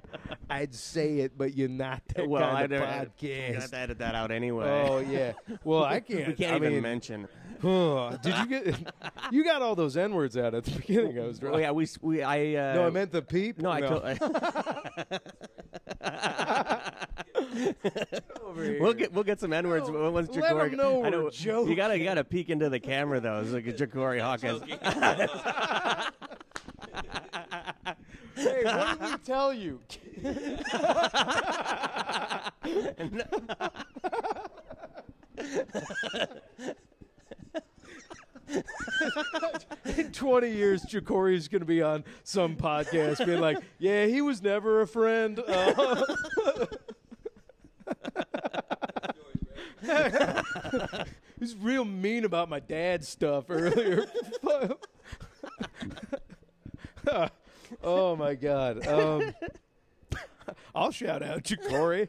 I'd 0.50 0.76
say 0.76 1.20
it, 1.20 1.38
but 1.38 1.56
you're 1.56 1.70
not 1.70 2.02
that 2.16 2.28
well, 2.28 2.44
I 2.44 2.68
kind 2.68 2.74
of 2.74 2.82
I'm 2.82 2.88
gonna 2.90 3.06
podcast. 3.06 3.54
have 3.62 3.72
to 3.72 3.78
edit 3.78 4.00
that 4.00 4.14
out 4.14 4.32
anyway. 4.32 4.66
Oh 4.66 5.00
yeah. 5.00 5.32
Well, 5.64 5.86
I 5.86 6.00
can't. 6.02 6.28
we 6.28 6.34
can't 6.34 6.52
I 6.52 6.56
even 6.58 6.74
mean, 6.74 6.82
mention. 6.82 7.28
Huh, 7.62 8.18
did 8.22 8.38
you 8.38 8.46
get? 8.48 8.94
You 9.32 9.44
got 9.46 9.62
all 9.62 9.76
those 9.76 9.96
n 9.96 10.14
words 10.14 10.36
out 10.36 10.54
at 10.54 10.66
the 10.66 10.72
beginning. 10.72 11.18
I 11.20 11.26
was 11.26 11.40
Oh 11.44 11.58
yeah, 11.58 11.72
we 11.72 11.84
s- 11.84 11.98
we 12.02 12.22
I 12.22 12.56
uh, 12.72 12.76
No, 12.76 12.88
I 12.88 12.90
meant 12.90 13.12
the 13.12 13.22
peep. 13.22 13.60
no, 13.60 13.72
I 13.72 13.82
told. 13.82 14.04
Over 18.46 18.64
here. 18.64 18.82
We'll 18.82 18.94
get 18.94 19.14
we'll 19.14 19.24
get 19.24 19.40
some 19.40 19.54
N 19.54 19.68
words 19.68 19.90
No, 19.90 20.12
once 20.12 20.30
let 20.36 20.52
'em 20.52 20.58
Ja'Cory. 20.58 20.78
know 20.78 21.04
I 21.06 21.10
we're 21.10 21.70
You 21.70 21.76
gotta 21.76 21.98
you 21.98 22.04
gotta 22.04 22.24
peek 22.24 22.50
into 22.50 22.70
the 22.70 22.80
camera 22.80 23.20
though. 23.20 23.40
It's 23.42 23.52
like 23.52 23.68
a 23.68 23.74
Ja'Cory 23.74 24.20
Hawkins. 24.22 24.62
Hey, 28.36 28.64
what 28.64 29.00
did 29.00 29.12
we 29.12 29.18
tell 29.20 29.54
you? 29.54 29.80
In 32.98 33.22
20 40.42 40.56
years, 40.56 40.84
Ja'Cory's 40.86 41.48
going 41.48 41.60
to 41.60 41.68
be 41.68 41.84
on 41.84 42.04
some 42.24 42.56
podcast 42.56 43.24
being 43.24 43.40
like, 43.40 43.60
yeah, 43.78 44.08
he 44.08 44.22
was 44.22 44.42
never 44.42 44.82
a 44.82 44.88
friend. 44.88 45.40
Uh, 45.40 46.04
He's 51.40 51.56
real 51.56 51.86
mean 51.86 52.26
about 52.26 52.50
my 52.50 52.60
dad's 52.60 53.08
stuff 53.08 53.46
earlier. 53.50 54.08
oh 57.84 58.16
my 58.16 58.34
god. 58.34 58.88
Um, 58.88 59.36
I'll 60.74 60.92
shout 60.92 61.22
out 61.22 61.44
Ja'Cory. 61.44 62.08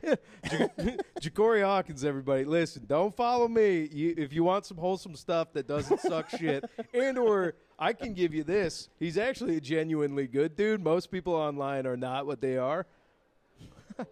Ja'Cory 1.20 1.62
Hawkins, 1.62 2.04
everybody. 2.04 2.44
Listen, 2.44 2.84
don't 2.86 3.14
follow 3.14 3.48
me. 3.48 3.88
You, 3.92 4.14
if 4.16 4.32
you 4.32 4.44
want 4.44 4.66
some 4.66 4.76
wholesome 4.76 5.16
stuff 5.16 5.52
that 5.52 5.66
doesn't 5.66 6.00
suck 6.00 6.30
shit, 6.30 6.64
and 6.94 7.18
or 7.18 7.54
I 7.82 7.92
can 7.92 8.14
give 8.14 8.32
you 8.32 8.44
this. 8.44 8.88
He's 9.00 9.18
actually 9.18 9.56
a 9.56 9.60
genuinely 9.60 10.28
good 10.28 10.54
dude. 10.54 10.80
Most 10.80 11.10
people 11.10 11.34
online 11.34 11.84
are 11.84 11.96
not 11.96 12.26
what 12.26 12.40
they 12.40 12.56
are. 12.56 12.86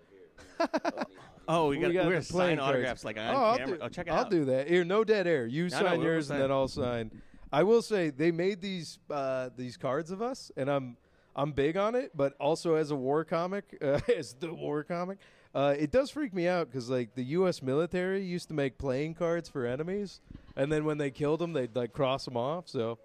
Oh, 1.52 1.68
we 1.68 1.78
We 1.78 1.82
got, 1.82 1.92
got 1.94 2.06
we're 2.06 2.20
sign 2.20 2.58
cards. 2.58 2.68
autographs 2.68 3.04
like 3.04 3.18
on 3.18 3.34
oh, 3.34 3.38
I'll 3.38 3.58
camera. 3.58 3.78
do, 3.78 3.82
oh, 3.82 3.88
check 3.88 4.06
it 4.06 4.10
out. 4.10 4.18
I'll 4.18 4.24
out. 4.26 4.30
do 4.30 4.44
that. 4.44 4.68
Here, 4.68 4.84
no 4.84 5.02
dead 5.02 5.26
air. 5.26 5.46
You 5.46 5.68
No, 5.68 5.80
no, 5.80 5.86
sign 5.86 5.98
we'll 5.98 6.06
yours, 6.06 6.30
and 6.30 6.40
then 6.40 6.52
I'll 6.52 6.68
sign. 6.68 7.10
I 7.52 7.64
will 7.64 7.82
say 7.82 8.10
they 8.10 8.30
made 8.30 8.60
these 8.60 9.00
uh, 9.10 9.50
these 9.56 9.76
cards 9.76 10.12
of 10.12 10.22
us, 10.22 10.52
and 10.56 10.70
I'm 10.70 10.96
I'm 11.34 11.50
big 11.50 11.76
on 11.76 11.96
it. 11.96 12.12
But 12.14 12.34
also 12.38 12.76
as 12.76 12.92
a 12.92 12.94
war 12.94 13.24
comic, 13.24 13.76
uh, 13.82 13.98
as 14.16 14.34
the 14.34 14.54
war 14.54 14.84
comic, 14.84 15.18
uh, 15.52 15.74
it 15.76 15.90
does 15.90 16.10
freak 16.10 16.32
me 16.32 16.46
out 16.46 16.70
because 16.70 16.88
like 16.88 17.16
the 17.16 17.24
U.S. 17.24 17.62
military 17.62 18.22
used 18.22 18.46
to 18.48 18.54
make 18.54 18.78
playing 18.78 19.14
cards 19.14 19.48
for 19.48 19.66
enemies, 19.66 20.20
and 20.54 20.70
then 20.70 20.84
when 20.84 20.98
they 20.98 21.10
killed 21.10 21.40
them, 21.40 21.52
they'd 21.52 21.74
like 21.74 21.92
cross 21.92 22.26
them 22.26 22.36
off. 22.36 22.68
So, 22.68 22.98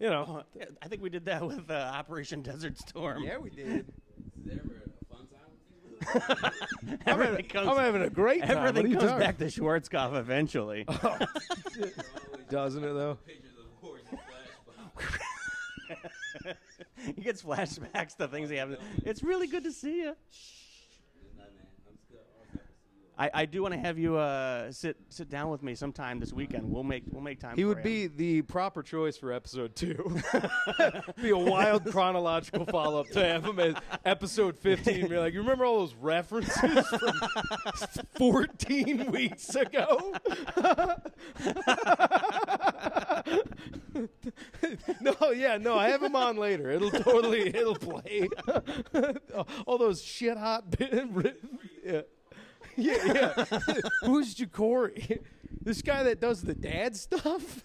you 0.00 0.10
know, 0.10 0.44
Oh, 0.60 0.62
I 0.82 0.88
think 0.88 1.02
we 1.02 1.10
did 1.10 1.24
that 1.26 1.46
with 1.46 1.70
uh, 1.70 1.74
Operation 1.94 2.42
Desert 2.42 2.78
Storm. 2.78 3.22
Yeah, 3.22 3.38
we 3.38 3.50
did. 3.50 3.86
Is 3.88 4.44
there 4.44 4.60
ever 4.64 4.82
a 4.86 5.14
fun 5.14 5.26
time 5.28 5.50
with 6.82 7.48
comes, 7.48 7.68
I'm 7.68 7.76
having 7.76 8.02
a 8.02 8.10
great 8.10 8.42
time. 8.42 8.58
Everything 8.58 8.92
comes 8.92 9.04
talking- 9.04 9.18
back 9.18 9.38
to 9.38 9.46
Schwarzkopf 9.46 10.14
eventually. 10.18 10.84
doesn't 12.50 12.84
it 12.84 12.92
though? 12.92 13.18
Pictures 13.26 13.52
of 13.58 13.66
horse 13.80 14.02
and 14.10 14.18
flashbacks. 14.98 16.56
he 17.16 17.22
gets 17.22 17.42
flashbacks 17.42 18.16
to 18.16 18.28
things 18.28 18.50
he 18.50 18.56
haven't. 18.56 18.80
It's 19.04 19.22
really 19.22 19.46
good 19.46 19.64
to 19.64 19.72
see 19.72 19.98
you. 19.98 20.04
Nah, 20.04 21.42
man. 21.44 21.50
I'm 21.86 21.94
just 21.94 22.08
good. 22.10 22.18
Always 22.36 22.50
happy 22.52 22.58
to 22.58 22.84
see 22.90 23.00
you. 23.00 23.03
I, 23.16 23.30
I 23.32 23.44
do 23.46 23.62
want 23.62 23.74
to 23.74 23.80
have 23.80 23.96
you 23.96 24.16
uh, 24.16 24.72
sit 24.72 24.96
sit 25.08 25.28
down 25.28 25.50
with 25.50 25.62
me 25.62 25.76
sometime 25.76 26.18
this 26.18 26.32
weekend. 26.32 26.68
We'll 26.68 26.82
make 26.82 27.04
we'll 27.10 27.22
make 27.22 27.38
time. 27.38 27.54
He 27.56 27.64
would 27.64 27.82
be 27.82 28.08
the 28.08 28.42
proper 28.42 28.82
choice 28.82 29.16
for 29.16 29.32
episode 29.32 29.76
two. 29.76 30.20
be 31.22 31.30
a 31.30 31.36
wild 31.36 31.84
chronological 31.90 32.66
follow 32.66 33.00
up 33.00 33.08
to 33.10 33.24
have 33.24 33.44
him 33.44 33.60
at 33.60 33.82
episode 34.04 34.58
15. 34.58 35.08
Be 35.08 35.16
like, 35.16 35.32
you 35.32 35.40
remember 35.40 35.64
all 35.64 35.78
those 35.78 35.94
references 35.94 36.86
from 36.88 37.20
14 38.18 39.12
weeks 39.12 39.54
ago? 39.54 40.14
no, 45.00 45.30
yeah, 45.30 45.56
no, 45.56 45.78
I 45.78 45.90
have 45.90 46.02
him 46.02 46.16
on 46.16 46.36
later. 46.36 46.70
It'll 46.70 46.90
totally, 46.90 47.46
it'll 47.54 47.76
play. 47.76 48.28
all 49.66 49.78
those 49.78 50.02
shit 50.02 50.36
hot. 50.36 50.64
yeah. 51.84 52.00
Yeah, 52.78 52.96
yeah. 53.06 53.44
Who's 54.02 54.34
Ja'Cory? 54.34 55.20
This 55.62 55.80
guy 55.80 56.02
that 56.02 56.20
does 56.20 56.42
the 56.42 56.54
dad 56.54 56.94
stuff? 56.94 57.62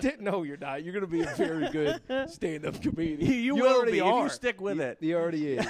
Did- 0.00 0.20
no, 0.22 0.42
you're 0.42 0.56
not. 0.56 0.82
You're 0.82 0.92
going 0.94 1.04
to 1.04 1.10
be 1.10 1.20
a 1.22 1.34
very 1.34 1.68
good 1.70 2.00
stand-up 2.30 2.80
comedian. 2.80 3.20
You, 3.20 3.34
you 3.38 3.54
will 3.56 3.74
already 3.76 3.92
be 3.92 4.00
are. 4.00 4.20
if 4.20 4.24
you 4.24 4.34
stick 4.34 4.60
with 4.60 4.80
it. 4.80 4.98
He 5.00 5.14
already 5.14 5.54
is. 5.54 5.66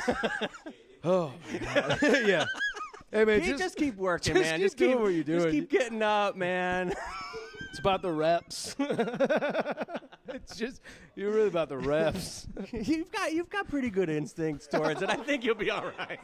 oh, 1.03 1.33
my 1.53 1.59
God. 1.59 1.99
yeah. 2.27 2.45
Hey, 3.11 3.25
man, 3.25 3.41
Hey, 3.41 3.49
just, 3.49 3.59
just, 3.63 3.77
keep 3.77 3.97
working, 3.97 4.35
just 4.35 4.45
man. 4.45 4.59
keep 4.59 4.65
just 4.67 4.77
doing 4.77 5.01
what 5.01 5.09
you're 5.09 5.25
Just 5.25 5.47
doing. 5.47 5.55
keep 5.55 5.71
getting 5.71 6.03
up, 6.03 6.37
man. 6.37 6.93
It's 7.75 7.81
about 7.81 8.03
the 8.03 8.13
reps. 8.13 8.77
it's 10.29 10.55
just, 10.55 10.81
you're 11.17 11.33
really 11.33 11.49
about 11.49 11.69
the 11.69 11.77
reps. 11.77 12.47
you've 12.73 13.11
got 13.11 13.33
you've 13.33 13.51
got 13.51 13.67
pretty 13.67 13.91
good 13.91 14.09
instincts 14.09 14.69
towards 14.69 15.03
it. 15.03 15.11
I 15.11 15.17
think 15.17 15.43
you'll 15.43 15.57
be 15.57 15.73
all 15.73 15.91
right. 15.99 16.21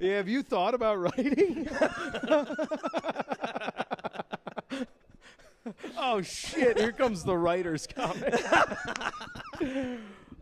yeah, 0.00 0.16
have 0.16 0.26
you 0.26 0.42
thought 0.42 0.72
about 0.72 0.98
writing? 0.98 1.68
oh, 5.98 6.22
shit. 6.22 6.78
Here 6.78 6.92
comes 6.92 7.24
the 7.24 7.36
writer's 7.36 7.86
comment. 7.86 8.36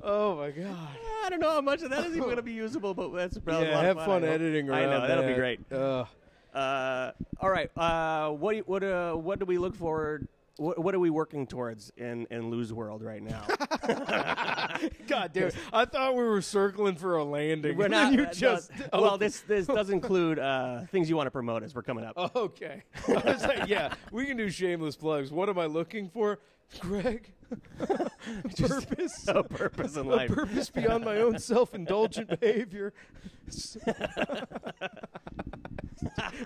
oh, 0.04 0.36
my 0.36 0.52
God. 0.52 0.88
I 1.24 1.28
don't 1.30 1.40
know 1.40 1.50
how 1.50 1.60
much 1.60 1.82
of 1.82 1.90
that 1.90 2.04
is 2.04 2.12
even 2.12 2.20
going 2.20 2.36
to 2.36 2.42
be 2.42 2.52
usable, 2.52 2.94
but 2.94 3.12
that's 3.12 3.38
probably 3.38 3.70
a 3.70 3.74
lot 3.74 3.82
have 3.82 3.98
of 3.98 4.06
fun 4.06 4.22
I 4.22 4.28
hope. 4.28 4.34
editing 4.36 4.70
I 4.70 4.82
around 4.82 4.90
know 4.90 5.08
that'll 5.08 5.26
be 5.26 5.34
great. 5.34 5.72
Uh, 5.72 6.04
Uh, 6.52 7.12
all 7.40 7.50
right. 7.50 7.70
Uh, 7.76 8.30
what 8.30 8.52
do- 8.54 8.62
what 8.66 8.82
uh, 8.84 9.14
what 9.14 9.38
do 9.38 9.44
we 9.46 9.58
look 9.58 9.74
forward? 9.74 10.28
What, 10.58 10.78
what 10.78 10.94
are 10.94 10.98
we 11.00 11.08
working 11.08 11.46
towards 11.46 11.90
in 11.96 12.26
in 12.30 12.50
Lou's 12.50 12.72
World 12.74 13.02
right 13.02 13.22
now? 13.22 13.46
God 15.08 15.32
damn 15.32 15.44
it. 15.48 15.56
I 15.72 15.84
thought 15.86 16.14
we 16.14 16.22
were 16.24 16.42
circling 16.42 16.96
for 16.96 17.16
a 17.16 17.24
landing. 17.24 17.76
We're 17.76 17.88
not. 17.88 18.12
You 18.12 18.22
uh, 18.22 18.26
no, 18.26 18.32
just. 18.32 18.70
well, 18.92 19.16
this 19.16 19.40
this 19.48 19.66
does 19.66 19.88
include 19.90 20.38
uh, 20.38 20.82
things 20.90 21.08
you 21.08 21.16
want 21.16 21.26
to 21.26 21.30
promote 21.30 21.62
as 21.62 21.74
we're 21.74 21.82
coming 21.82 22.04
up. 22.04 22.16
Okay. 22.36 22.82
I 23.08 23.12
was 23.32 23.42
like, 23.44 23.68
yeah, 23.68 23.94
we 24.10 24.26
can 24.26 24.36
do 24.36 24.50
shameless 24.50 24.96
plugs. 24.96 25.30
What 25.32 25.48
am 25.48 25.58
I 25.58 25.66
looking 25.66 26.08
for? 26.10 26.38
Greg? 26.80 27.32
purpose? 27.78 29.28
A 29.28 29.42
purpose 29.42 29.96
in 29.96 30.06
life, 30.06 30.30
A 30.30 30.34
purpose 30.34 30.70
beyond 30.70 31.04
my 31.04 31.18
own 31.18 31.38
self 31.38 31.74
indulgent 31.74 32.28
behavior. 32.40 32.92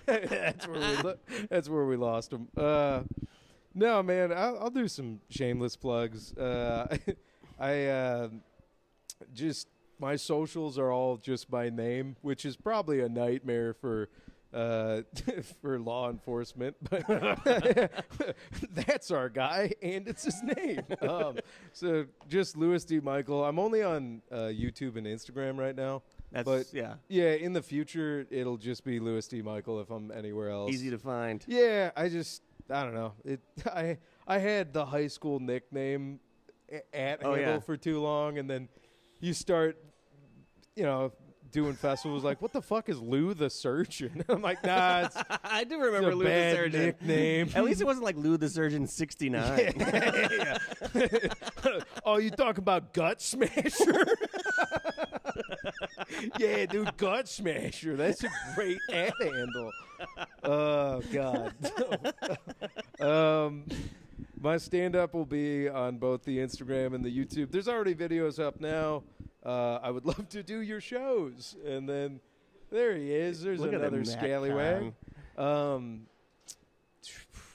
that's 0.06 0.66
where 0.66 0.80
we 0.80 1.02
lo- 1.02 1.18
that's 1.48 1.68
where 1.68 1.84
we 1.84 1.96
lost 1.96 2.32
him. 2.32 2.48
Uh, 2.56 3.02
no, 3.74 4.02
man, 4.02 4.32
I'll, 4.32 4.58
I'll 4.58 4.70
do 4.70 4.88
some 4.88 5.20
shameless 5.28 5.76
plugs. 5.76 6.32
Uh, 6.36 6.96
I 7.58 7.86
uh, 7.86 8.28
just 9.34 9.68
my 9.98 10.16
socials 10.16 10.78
are 10.78 10.92
all 10.92 11.16
just 11.16 11.50
my 11.50 11.70
name, 11.70 12.16
which 12.22 12.44
is 12.44 12.56
probably 12.56 13.00
a 13.00 13.08
nightmare 13.08 13.74
for 13.74 14.08
uh, 14.54 15.02
for 15.60 15.78
law 15.78 16.08
enforcement, 16.10 16.76
but 16.88 17.04
that's 18.72 19.10
our 19.10 19.28
guy, 19.28 19.72
and 19.82 20.08
it's 20.08 20.24
his 20.24 20.42
name. 20.42 20.82
Um, 21.06 21.38
so 21.72 22.06
just 22.28 22.56
Louis 22.56 22.84
D. 22.84 23.00
Michael. 23.00 23.44
I'm 23.44 23.58
only 23.58 23.82
on 23.82 24.22
uh, 24.32 24.36
YouTube 24.52 24.96
and 24.96 25.06
Instagram 25.06 25.56
right 25.58 25.74
now. 25.76 26.02
That's 26.32 26.44
but 26.44 26.66
yeah, 26.72 26.94
yeah, 27.08 27.30
in 27.34 27.52
the 27.52 27.62
future 27.62 28.26
it'll 28.30 28.56
just 28.56 28.84
be 28.84 28.98
Louis 28.98 29.26
D. 29.28 29.42
Michael 29.42 29.80
if 29.80 29.90
I'm 29.90 30.10
anywhere 30.10 30.50
else. 30.50 30.72
easy 30.72 30.90
to 30.90 30.98
find. 30.98 31.44
Yeah, 31.46 31.90
I 31.96 32.08
just 32.08 32.42
I 32.70 32.82
don't 32.82 32.94
know. 32.94 33.12
It 33.24 33.40
I 33.66 33.98
I 34.26 34.38
had 34.38 34.72
the 34.72 34.84
high 34.84 35.06
school 35.06 35.38
nickname 35.38 36.18
at 36.92 37.20
Oh, 37.24 37.34
handle 37.34 37.54
yeah. 37.54 37.58
for 37.60 37.76
too 37.76 38.00
long, 38.00 38.38
and 38.38 38.50
then 38.50 38.68
you 39.20 39.32
start, 39.32 39.78
you 40.74 40.82
know, 40.82 41.12
doing 41.56 41.72
festivals 41.74 42.22
like, 42.22 42.42
what 42.42 42.52
the 42.52 42.60
fuck 42.60 42.90
is 42.90 43.00
Lou 43.00 43.32
the 43.32 43.48
Surgeon? 43.48 44.22
I'm 44.28 44.42
like, 44.42 44.62
nah, 44.62 45.06
it's, 45.06 45.16
I 45.44 45.64
do 45.64 45.76
it's 45.76 45.84
remember 45.86 46.10
a 46.10 46.14
Lou 46.14 46.24
bad 46.26 46.52
the 46.52 46.56
Surgeon. 46.56 46.82
nickname. 46.82 47.50
At 47.54 47.64
least 47.64 47.80
it 47.80 47.84
wasn't 47.86 48.04
like 48.04 48.16
Lou 48.16 48.36
the 48.36 48.48
Surgeon 48.50 48.86
'69. 48.86 49.72
Yeah. 49.78 50.58
oh, 52.04 52.18
you 52.18 52.30
talking 52.30 52.58
about 52.58 52.92
Gut 52.92 53.22
Smasher? 53.22 54.04
yeah, 56.38 56.66
dude, 56.66 56.94
Gut 56.98 57.26
Smasher. 57.26 57.96
That's 57.96 58.22
a 58.22 58.28
great 58.54 58.76
ad 58.92 59.14
handle. 59.18 59.72
Oh 60.44 61.00
God. 61.10 61.54
um, 63.00 63.64
my 64.38 64.58
stand-up 64.58 65.14
will 65.14 65.24
be 65.24 65.70
on 65.70 65.96
both 65.96 66.22
the 66.24 66.36
Instagram 66.36 66.94
and 66.94 67.02
the 67.02 67.10
YouTube. 67.10 67.50
There's 67.50 67.66
already 67.68 67.94
videos 67.94 68.38
up 68.38 68.60
now. 68.60 69.04
Uh, 69.46 69.78
I 69.82 69.90
would 69.90 70.04
love 70.12 70.28
to 70.30 70.42
do 70.42 70.60
your 70.60 70.80
shows, 70.80 71.54
and 71.64 71.88
then 71.88 72.20
there 72.70 72.96
he 72.96 73.12
is. 73.14 73.42
There's 73.42 73.60
Look 73.60 73.72
another 73.72 74.04
scallywag. 74.04 74.92
Um, 75.38 76.06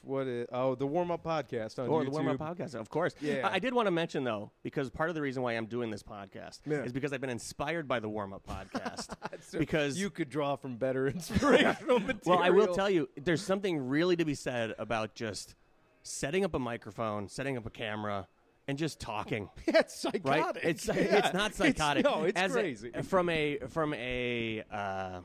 what 0.04 0.26
is? 0.26 0.48
Oh, 0.52 0.74
the 0.76 0.88
warm-up 0.88 1.24
podcast 1.24 1.78
on 1.78 1.88
Or 1.88 2.02
YouTube. 2.02 2.06
the 2.06 2.12
warm 2.12 2.28
up 2.30 2.38
podcast, 2.40 2.74
of 2.74 2.90
course. 2.90 3.14
Yeah. 3.22 3.48
I, 3.48 3.56
I 3.56 3.60
did 3.60 3.74
want 3.74 3.86
to 3.88 3.92
mention 3.92 4.24
though, 4.24 4.50
because 4.64 4.90
part 4.90 5.10
of 5.10 5.16
the 5.16 5.22
reason 5.22 5.44
why 5.44 5.54
I'm 5.54 5.68
doing 5.68 5.92
this 5.92 6.02
podcast 6.02 6.62
Yeah. 6.66 6.84
is 6.84 6.92
because 6.92 7.14
I've 7.14 7.22
been 7.22 7.30
inspired 7.30 7.88
by 7.88 8.00
the 8.00 8.10
warm 8.10 8.34
up 8.34 8.44
podcast. 8.48 9.10
So 9.44 9.58
because 9.60 9.98
you 10.00 10.10
could 10.12 10.30
draw 10.30 10.56
from 10.56 10.76
better 10.78 11.08
inspirational 11.10 12.00
material. 12.00 12.20
well, 12.26 12.40
I 12.40 12.52
will 12.52 12.74
tell 12.76 12.90
you, 12.92 13.10
there's 13.20 13.42
something 13.44 13.88
really 13.90 14.16
to 14.16 14.24
be 14.26 14.36
said 14.36 14.74
about 14.78 15.16
just 15.16 15.56
setting 16.04 16.46
up 16.46 16.54
a 16.54 16.60
microphone, 16.60 17.28
setting 17.28 17.58
up 17.58 17.66
a 17.66 17.70
camera, 17.72 18.28
and 18.68 18.78
just 18.78 19.00
talking. 19.00 19.50
Yeah, 19.68 19.80
it's 19.80 19.96
psychotic. 20.00 20.26
Right? 20.26 20.56
It's 20.64 20.88
Yeah. 20.88 20.94
it's 20.96 21.34
not 21.34 21.54
psychotic. 21.56 22.04
no, 22.06 22.24
it's 22.24 22.40
As 22.40 22.56
a- 22.56 22.60
crazy. 22.62 22.92
from 23.04 23.30
a 23.30 23.58
from 23.70 23.94
a 23.94 24.64
uh, 24.72 25.22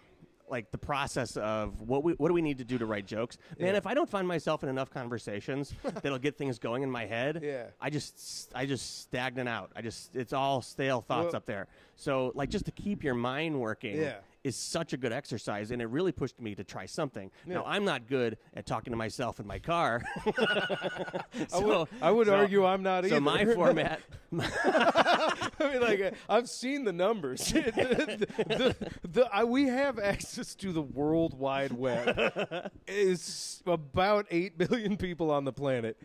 like 0.49 0.71
the 0.71 0.79
process 0.79 1.37
of 1.37 1.81
what 1.83 2.05
we 2.05 2.13
what 2.15 2.29
do 2.29 2.35
we 2.35 2.43
need 2.43 2.59
to 2.59 2.65
do 2.65 2.79
to 2.79 2.87
write 2.87 3.07
jokes? 3.07 3.37
Man, 3.59 3.71
Yeah. 3.71 3.77
if 3.77 3.87
I 3.87 3.95
don't 3.95 4.09
find 4.09 4.29
myself 4.29 4.63
in 4.63 4.69
enough 4.69 4.91
conversations 4.91 5.75
that'll 6.03 6.19
get 6.19 6.39
things 6.39 6.59
going 6.59 6.83
in 6.85 6.91
my 6.91 7.05
head, 7.07 7.41
Yeah. 7.43 7.65
I 7.81 7.91
just 7.91 8.53
I 8.55 8.65
just 8.67 9.01
stagnant 9.03 9.49
out. 9.49 9.73
I 9.75 9.83
just 9.83 10.15
it's 10.15 10.33
all 10.33 10.63
stale 10.63 11.01
thoughts 11.01 11.27
Well- 11.33 11.37
up 11.37 11.47
there. 11.47 11.67
So 11.97 12.33
like 12.35 12.51
just 12.51 12.67
to 12.67 12.73
keep 12.73 13.03
your 13.03 13.15
mind 13.15 13.59
working 13.61 13.97
Yeah. 13.97 14.17
Is 14.47 14.55
such 14.55 14.93
a 14.93 14.97
good 14.97 15.13
exercise 15.13 15.73
and 15.73 15.83
it 15.83 15.87
really 15.87 16.13
pushed 16.13 16.41
me 16.41 16.55
to 16.55 16.63
try 16.63 16.87
something. 16.87 17.33
Yeah. 17.45 17.55
Now 17.55 17.65
I'm 17.67 17.85
not 17.85 18.07
good 18.07 18.39
at 18.55 18.65
talking 18.65 18.93
to 18.93 18.97
myself 18.97 19.41
in 19.41 19.47
my 19.47 19.59
car. 19.59 20.05
I 20.39 21.59
would, 21.59 21.89
I 22.01 22.11
would 22.13 22.29
so- 22.29 22.37
argue 22.37 22.65
I'm 22.65 22.85
not 22.85 23.05
either. 23.05 23.17
so 23.17 23.21
my 23.21 23.45
format 23.55 24.01
I 24.33 25.49
mean, 25.61 25.81
like, 25.81 26.01
uh, 26.01 26.11
I've 26.29 26.49
seen 26.49 26.85
the 26.85 26.93
numbers. 26.93 27.47
the, 27.53 28.27
the, 28.37 29.09
the, 29.09 29.29
I, 29.33 29.45
we 29.45 29.65
have 29.65 29.99
access 29.99 30.55
to 30.57 30.73
the 30.73 30.83
World 30.83 31.39
Wide 31.39 31.73
Web. 31.73 32.71
It's 32.87 33.63
about 33.67 34.27
8 34.31 34.59
billion 34.59 34.97
people 34.97 35.31
on 35.31 35.45
the 35.45 35.53
planet. 35.53 35.97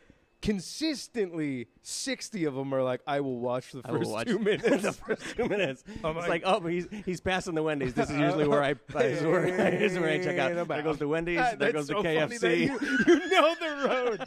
Consistently, 0.41 1.67
60 1.83 2.45
of 2.45 2.55
them 2.55 2.73
are 2.73 2.81
like, 2.81 3.01
I 3.05 3.19
will 3.19 3.37
watch 3.39 3.71
the 3.73 3.81
I 3.85 3.91
will 3.91 3.99
first 3.99 4.09
watch 4.11 4.25
two 4.27 4.39
minutes. 4.49 4.81
the 4.83 4.91
first 4.93 5.35
two 5.35 5.47
minutes. 5.47 5.83
I'm 6.03 6.17
it's 6.17 6.27
like- 6.27 6.29
like, 6.29 6.41
oh, 6.45 6.59
he's 6.67 6.87
he's 7.05 7.21
passing 7.21 7.53
the 7.55 7.61
Wendy's. 7.63 7.93
This 7.93 8.09
is 8.09 8.17
usually 8.17 8.47
where 8.47 8.63
I 8.63 8.73
this 8.73 8.81
is 9.21 9.25
where, 9.27 9.45
this 9.71 9.91
is 9.93 9.99
where 9.99 10.09
I 10.09 10.17
check 10.23 10.37
out. 10.39 10.67
There 10.67 10.81
goes 10.81 10.97
the 10.97 11.07
Wendy's. 11.07 11.37
Ah, 11.39 11.53
there 11.57 11.71
that's 11.71 11.73
goes 11.73 11.87
the 11.87 11.93
so 11.93 12.03
funny 12.03 12.15
that 12.15 12.29
KFC. 12.41 12.59
You, 12.59 12.79
you 13.07 13.29
know 13.29 13.55
the 13.59 13.69
road. 13.87 14.25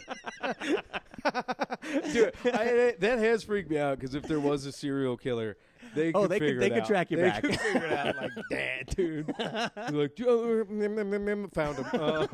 Dude, 2.13 2.33
I, 2.55 2.95
that 2.99 3.19
has 3.19 3.45
freaked 3.45 3.71
me 3.71 3.79
out 3.79 3.99
because 3.99 4.15
if 4.15 4.25
there 4.25 4.41
was 4.41 4.67
a 4.67 4.73
serial 4.73 5.17
killer, 5.17 5.57
they 5.95 6.13
Oh, 6.13 6.23
could 6.23 6.31
they 6.31 6.39
could- 6.39 6.47
figure 6.49 6.61
they 6.61 6.67
it 6.67 6.71
could 6.71 6.83
out. 6.83 6.89
track 6.89 7.11
you 7.11 7.17
they 7.17 7.23
back. 7.25 7.43
Could 7.43 7.59
figure 7.61 7.85
it 7.87 7.93
out 7.93 8.17
like 8.17 8.31
that, 8.51 8.87
dude. 8.97 9.35
You're 9.39 10.03
like, 10.03 10.13
"Oh, 10.27 10.65
mm, 10.65 10.71
mm, 10.71 11.11
mm, 11.11 11.47
mm, 11.49 11.55
found 11.55 11.77
him. 11.79 11.87
Uh, 11.93 12.27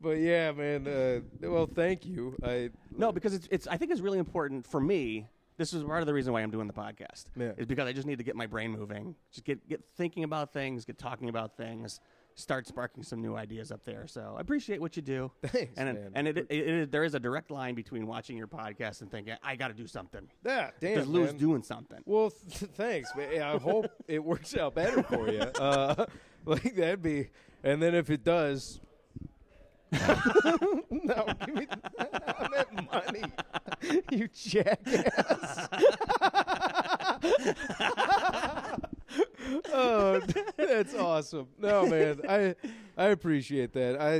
but 0.00 0.18
yeah, 0.18 0.52
man. 0.52 0.86
Uh, 0.86 1.20
well, 1.48 1.66
thank 1.66 2.04
you. 2.04 2.36
I 2.44 2.70
No, 2.96 3.12
because 3.12 3.34
it's 3.34 3.48
it's. 3.50 3.66
I 3.66 3.76
think 3.76 3.90
it's 3.90 4.00
really 4.00 4.18
important 4.18 4.66
for 4.66 4.80
me. 4.80 5.28
This 5.58 5.72
is 5.72 5.82
part 5.84 6.02
of 6.02 6.06
the 6.06 6.12
reason 6.12 6.34
why 6.34 6.42
I'm 6.42 6.50
doing 6.50 6.66
the 6.66 6.74
podcast. 6.74 7.24
Yeah. 7.34 7.52
Is 7.56 7.66
because 7.66 7.88
I 7.88 7.92
just 7.92 8.06
need 8.06 8.18
to 8.18 8.24
get 8.24 8.36
my 8.36 8.46
brain 8.46 8.70
moving. 8.70 9.14
Just 9.32 9.44
get 9.44 9.66
get 9.68 9.82
thinking 9.96 10.24
about 10.24 10.52
things. 10.52 10.84
Get 10.84 10.98
talking 10.98 11.28
about 11.28 11.56
things. 11.56 12.00
Start 12.34 12.66
sparking 12.66 13.02
some 13.02 13.22
new 13.22 13.34
ideas 13.34 13.72
up 13.72 13.82
there. 13.86 14.06
So 14.06 14.34
I 14.36 14.42
appreciate 14.42 14.78
what 14.78 14.94
you 14.94 15.00
do. 15.00 15.32
Thanks, 15.42 15.72
and 15.78 15.94
man. 15.94 16.12
and 16.14 16.28
it, 16.28 16.36
it, 16.36 16.50
it, 16.50 16.92
there 16.92 17.04
is 17.04 17.14
a 17.14 17.20
direct 17.20 17.50
line 17.50 17.74
between 17.74 18.06
watching 18.06 18.36
your 18.36 18.46
podcast 18.46 19.00
and 19.00 19.10
thinking 19.10 19.34
I 19.42 19.56
got 19.56 19.68
to 19.68 19.74
do 19.74 19.86
something 19.86 20.28
yeah, 20.44 20.70
damn. 20.78 20.94
because 20.94 21.08
Lou's 21.08 21.32
doing 21.32 21.62
something. 21.62 22.00
Well, 22.04 22.30
th- 22.30 22.70
thanks, 22.74 23.16
man. 23.16 23.40
I 23.40 23.56
hope 23.56 23.86
it 24.06 24.22
works 24.22 24.54
out 24.54 24.74
better 24.74 25.02
for 25.02 25.32
you. 25.32 25.40
Uh, 25.40 26.04
like 26.44 26.76
that'd 26.76 27.00
be, 27.00 27.30
and 27.64 27.82
then 27.82 27.94
if 27.94 28.10
it 28.10 28.22
does, 28.22 28.80
no, 30.90 31.26
give 31.44 31.54
me 31.54 31.66
I 31.98 32.48
meant 32.50 32.92
money, 32.92 33.22
you 34.10 34.28
jackass. 34.28 35.68
oh, 39.72 40.20
that's 40.56 40.94
awesome. 40.94 41.48
No, 41.58 41.86
man, 41.86 42.20
I 42.28 42.54
I 42.96 43.06
appreciate 43.06 43.72
that. 43.74 44.00
I 44.00 44.16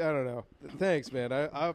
I 0.00 0.12
don't 0.12 0.26
know. 0.26 0.44
Thanks, 0.78 1.12
man. 1.12 1.32
I 1.32 1.46
I 1.46 1.74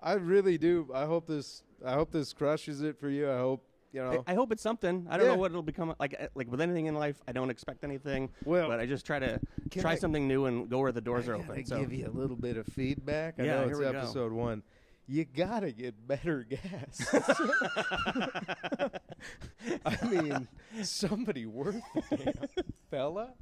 I 0.00 0.12
really 0.14 0.58
do. 0.58 0.88
I 0.94 1.04
hope 1.04 1.26
this 1.26 1.62
I 1.84 1.94
hope 1.94 2.10
this 2.12 2.32
crushes 2.32 2.82
it 2.82 2.98
for 2.98 3.08
you. 3.08 3.30
I 3.30 3.38
hope 3.38 3.64
you 3.92 4.00
know. 4.02 4.24
I, 4.26 4.32
I 4.32 4.34
hope 4.34 4.52
it's 4.52 4.62
something. 4.62 5.06
I 5.08 5.16
don't 5.16 5.26
Yeah. 5.26 5.32
know 5.32 5.38
what 5.38 5.50
it'll 5.50 5.62
become. 5.62 5.94
Like 5.98 6.14
uh, 6.18 6.26
like 6.34 6.50
with 6.50 6.60
anything 6.60 6.86
in 6.86 6.94
life, 6.94 7.16
I 7.26 7.32
don't 7.32 7.50
expect 7.50 7.84
anything. 7.84 8.30
Well, 8.44 8.68
but 8.68 8.80
I 8.80 8.86
just 8.86 9.04
try 9.06 9.18
to 9.18 9.40
can 9.70 9.82
try 9.82 9.92
I- 9.92 9.96
something 9.96 10.26
new 10.28 10.46
and 10.46 10.68
go 10.68 10.78
where 10.80 10.92
the 10.92 11.00
doors 11.00 11.28
are 11.28 11.36
I 11.36 11.38
open. 11.40 11.64
So 11.66 11.78
give 11.80 11.92
you 11.92 12.06
a 12.06 12.10
little 12.16 12.36
bit 12.36 12.56
of 12.56 12.66
feedback. 12.66 13.34
I 13.38 13.44
Yeah, 13.44 13.54
know 13.56 13.60
here 13.64 13.70
it's 13.70 13.78
we 13.78 13.84
go. 13.84 13.98
episode 13.98 14.32
one. 14.32 14.62
You 15.10 15.24
gotta 15.24 15.72
get 15.72 16.06
better 16.06 16.42
gas. 16.50 17.14
I 19.84 19.96
mean, 20.06 20.48
somebody 20.82 21.46
worth 21.46 21.80
the 22.10 22.16
damn, 22.16 22.34
fella. 22.90 23.32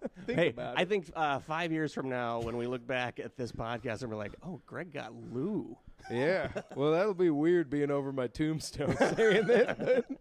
Think 0.26 0.38
hey, 0.38 0.48
about 0.50 0.78
I 0.78 0.82
it. 0.82 0.88
think 0.88 1.10
uh, 1.16 1.40
five 1.40 1.72
years 1.72 1.92
from 1.92 2.08
now, 2.08 2.40
when 2.40 2.56
we 2.56 2.66
look 2.66 2.86
back 2.86 3.18
at 3.18 3.36
this 3.36 3.50
podcast 3.50 4.02
and 4.02 4.10
we're 4.10 4.16
like, 4.16 4.34
"Oh, 4.44 4.60
Greg 4.66 4.92
got 4.92 5.12
Lou." 5.32 5.76
Yeah. 6.10 6.48
Well, 6.76 6.92
that'll 6.92 7.14
be 7.14 7.30
weird 7.30 7.70
being 7.70 7.90
over 7.90 8.12
my 8.12 8.26
tombstone 8.26 8.96
saying 9.16 9.46
that. 9.46 10.04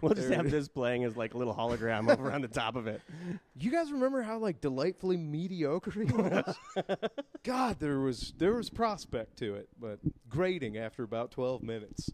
We'll 0.00 0.14
just 0.14 0.32
have 0.32 0.50
this 0.50 0.66
playing 0.66 1.04
as 1.04 1.16
like 1.16 1.34
a 1.34 1.38
little 1.38 1.54
hologram 1.54 2.10
over 2.10 2.32
on 2.32 2.40
the 2.40 2.48
top 2.48 2.74
of 2.74 2.88
it. 2.88 3.00
You 3.56 3.70
guys 3.70 3.92
remember 3.92 4.20
how 4.20 4.38
like 4.38 4.60
delightfully 4.60 5.16
mediocre 5.16 5.92
he 5.92 6.04
was? 6.06 6.56
God, 7.44 7.78
there 7.78 8.00
was 8.00 8.32
there 8.36 8.54
was 8.54 8.68
prospect 8.68 9.36
to 9.38 9.54
it, 9.54 9.68
but 9.80 10.00
grating 10.28 10.76
after 10.76 11.04
about 11.04 11.30
twelve 11.30 11.62
minutes. 11.62 12.10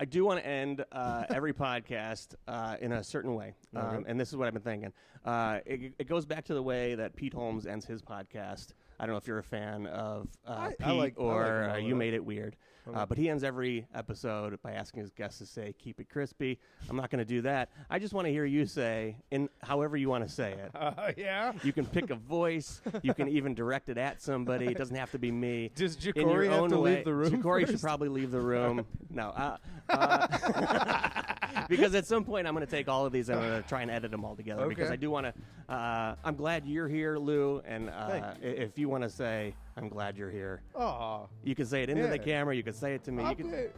I 0.00 0.04
do 0.06 0.24
want 0.24 0.40
to 0.40 0.46
end 0.46 0.84
uh, 0.90 1.24
every 1.30 1.52
podcast 1.52 2.34
uh, 2.48 2.76
in 2.80 2.92
a 2.92 3.04
certain 3.04 3.34
way, 3.34 3.54
um, 3.76 4.04
and 4.08 4.18
this 4.18 4.28
is 4.30 4.36
what 4.36 4.48
I've 4.48 4.52
been 4.54 4.62
thinking. 4.62 4.92
Uh, 5.24 5.60
it, 5.64 5.94
it 5.98 6.08
goes 6.08 6.26
back 6.26 6.44
to 6.46 6.54
the 6.54 6.62
way 6.62 6.94
that 6.96 7.14
Pete 7.14 7.32
Holmes 7.32 7.64
ends 7.66 7.86
his 7.86 8.02
podcast. 8.02 8.72
I 8.98 9.06
don't 9.06 9.14
know 9.14 9.18
if 9.18 9.26
you're 9.26 9.38
a 9.38 9.42
fan 9.44 9.86
of 9.86 10.28
uh, 10.46 10.50
I- 10.50 10.66
I 10.66 10.68
Pete 10.70 10.86
like- 10.86 10.88
I 10.88 10.92
like 10.92 11.14
or 11.18 11.62
him 11.64 11.70
uh, 11.70 11.76
you 11.76 11.94
made 11.94 12.14
it 12.14 12.24
weird. 12.24 12.56
Uh, 12.92 13.06
but 13.06 13.16
he 13.16 13.30
ends 13.30 13.42
every 13.42 13.86
episode 13.94 14.60
by 14.62 14.72
asking 14.72 15.00
his 15.00 15.10
guests 15.10 15.38
to 15.38 15.46
say, 15.46 15.74
"Keep 15.78 16.00
it 16.00 16.08
crispy." 16.08 16.58
I'm 16.88 16.96
not 16.96 17.10
going 17.10 17.20
to 17.20 17.24
do 17.24 17.40
that. 17.42 17.70
I 17.88 17.98
just 17.98 18.12
want 18.12 18.26
to 18.26 18.30
hear 18.30 18.44
you 18.44 18.66
say, 18.66 19.16
in 19.30 19.48
however 19.62 19.96
you 19.96 20.08
want 20.08 20.26
to 20.26 20.32
say 20.32 20.52
it. 20.52 20.70
Uh, 20.84 21.12
yeah. 21.16 21.52
You 21.62 21.72
can 21.72 21.86
pick 21.86 22.10
a 22.10 22.14
voice. 22.14 22.82
You 23.02 23.14
can 23.14 23.28
even 23.28 23.54
direct 23.54 23.88
it 23.88 23.96
at 23.96 24.20
somebody. 24.20 24.66
It 24.66 24.76
doesn't 24.76 24.94
have 24.94 25.10
to 25.12 25.18
be 25.18 25.32
me. 25.32 25.70
Does 25.74 25.96
Ja'Cory 25.96 26.50
have 26.50 26.68
to 26.70 26.78
way. 26.78 26.96
leave 26.96 27.04
the 27.04 27.14
room? 27.14 27.42
Ja'Cory 27.42 27.66
should 27.66 27.80
probably 27.80 28.08
leave 28.08 28.30
the 28.30 28.40
room. 28.40 28.84
no, 29.10 29.30
uh, 29.30 29.56
uh, 29.88 31.66
because 31.68 31.94
at 31.94 32.06
some 32.06 32.24
point 32.24 32.46
I'm 32.46 32.54
going 32.54 32.66
to 32.66 32.70
take 32.70 32.88
all 32.88 33.06
of 33.06 33.12
these 33.12 33.28
and 33.28 33.40
I'm 33.40 33.48
going 33.48 33.62
to 33.62 33.68
try 33.68 33.82
and 33.82 33.90
edit 33.90 34.10
them 34.10 34.24
all 34.24 34.36
together. 34.36 34.62
okay. 34.62 34.68
Because 34.74 34.90
I 34.90 34.96
do 34.96 35.10
want 35.10 35.26
to. 35.26 35.74
Uh, 35.74 36.16
I'm 36.22 36.36
glad 36.36 36.66
you're 36.66 36.88
here, 36.88 37.16
Lou. 37.16 37.62
And 37.66 37.88
uh, 37.88 38.34
if 38.42 38.78
you 38.78 38.88
want 38.88 39.04
to 39.04 39.10
say, 39.10 39.54
I'm 39.76 39.88
glad 39.88 40.16
you're 40.16 40.30
here. 40.30 40.62
Aw. 40.76 41.26
You 41.42 41.54
can 41.54 41.66
say 41.66 41.82
it 41.82 41.90
into 41.90 42.04
yeah. 42.04 42.10
the 42.10 42.18
camera. 42.18 42.54
You 42.54 42.62
can 42.62 42.74
say 42.74 42.94
it 42.94 43.02
to 43.04 43.12
me. 43.12 43.24
I'll, 43.24 43.34
can... 43.34 43.70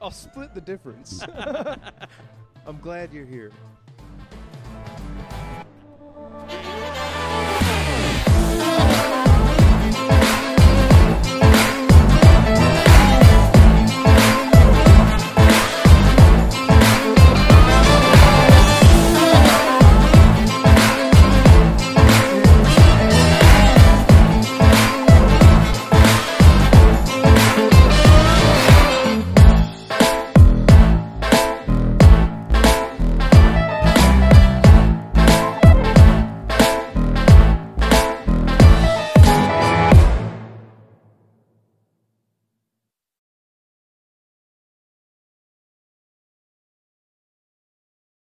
I'll 0.00 0.10
split 0.10 0.54
the 0.54 0.60
difference. 0.60 1.22
I'm 2.66 2.78
glad 2.80 3.12
you're 3.12 3.26
here. 3.26 3.52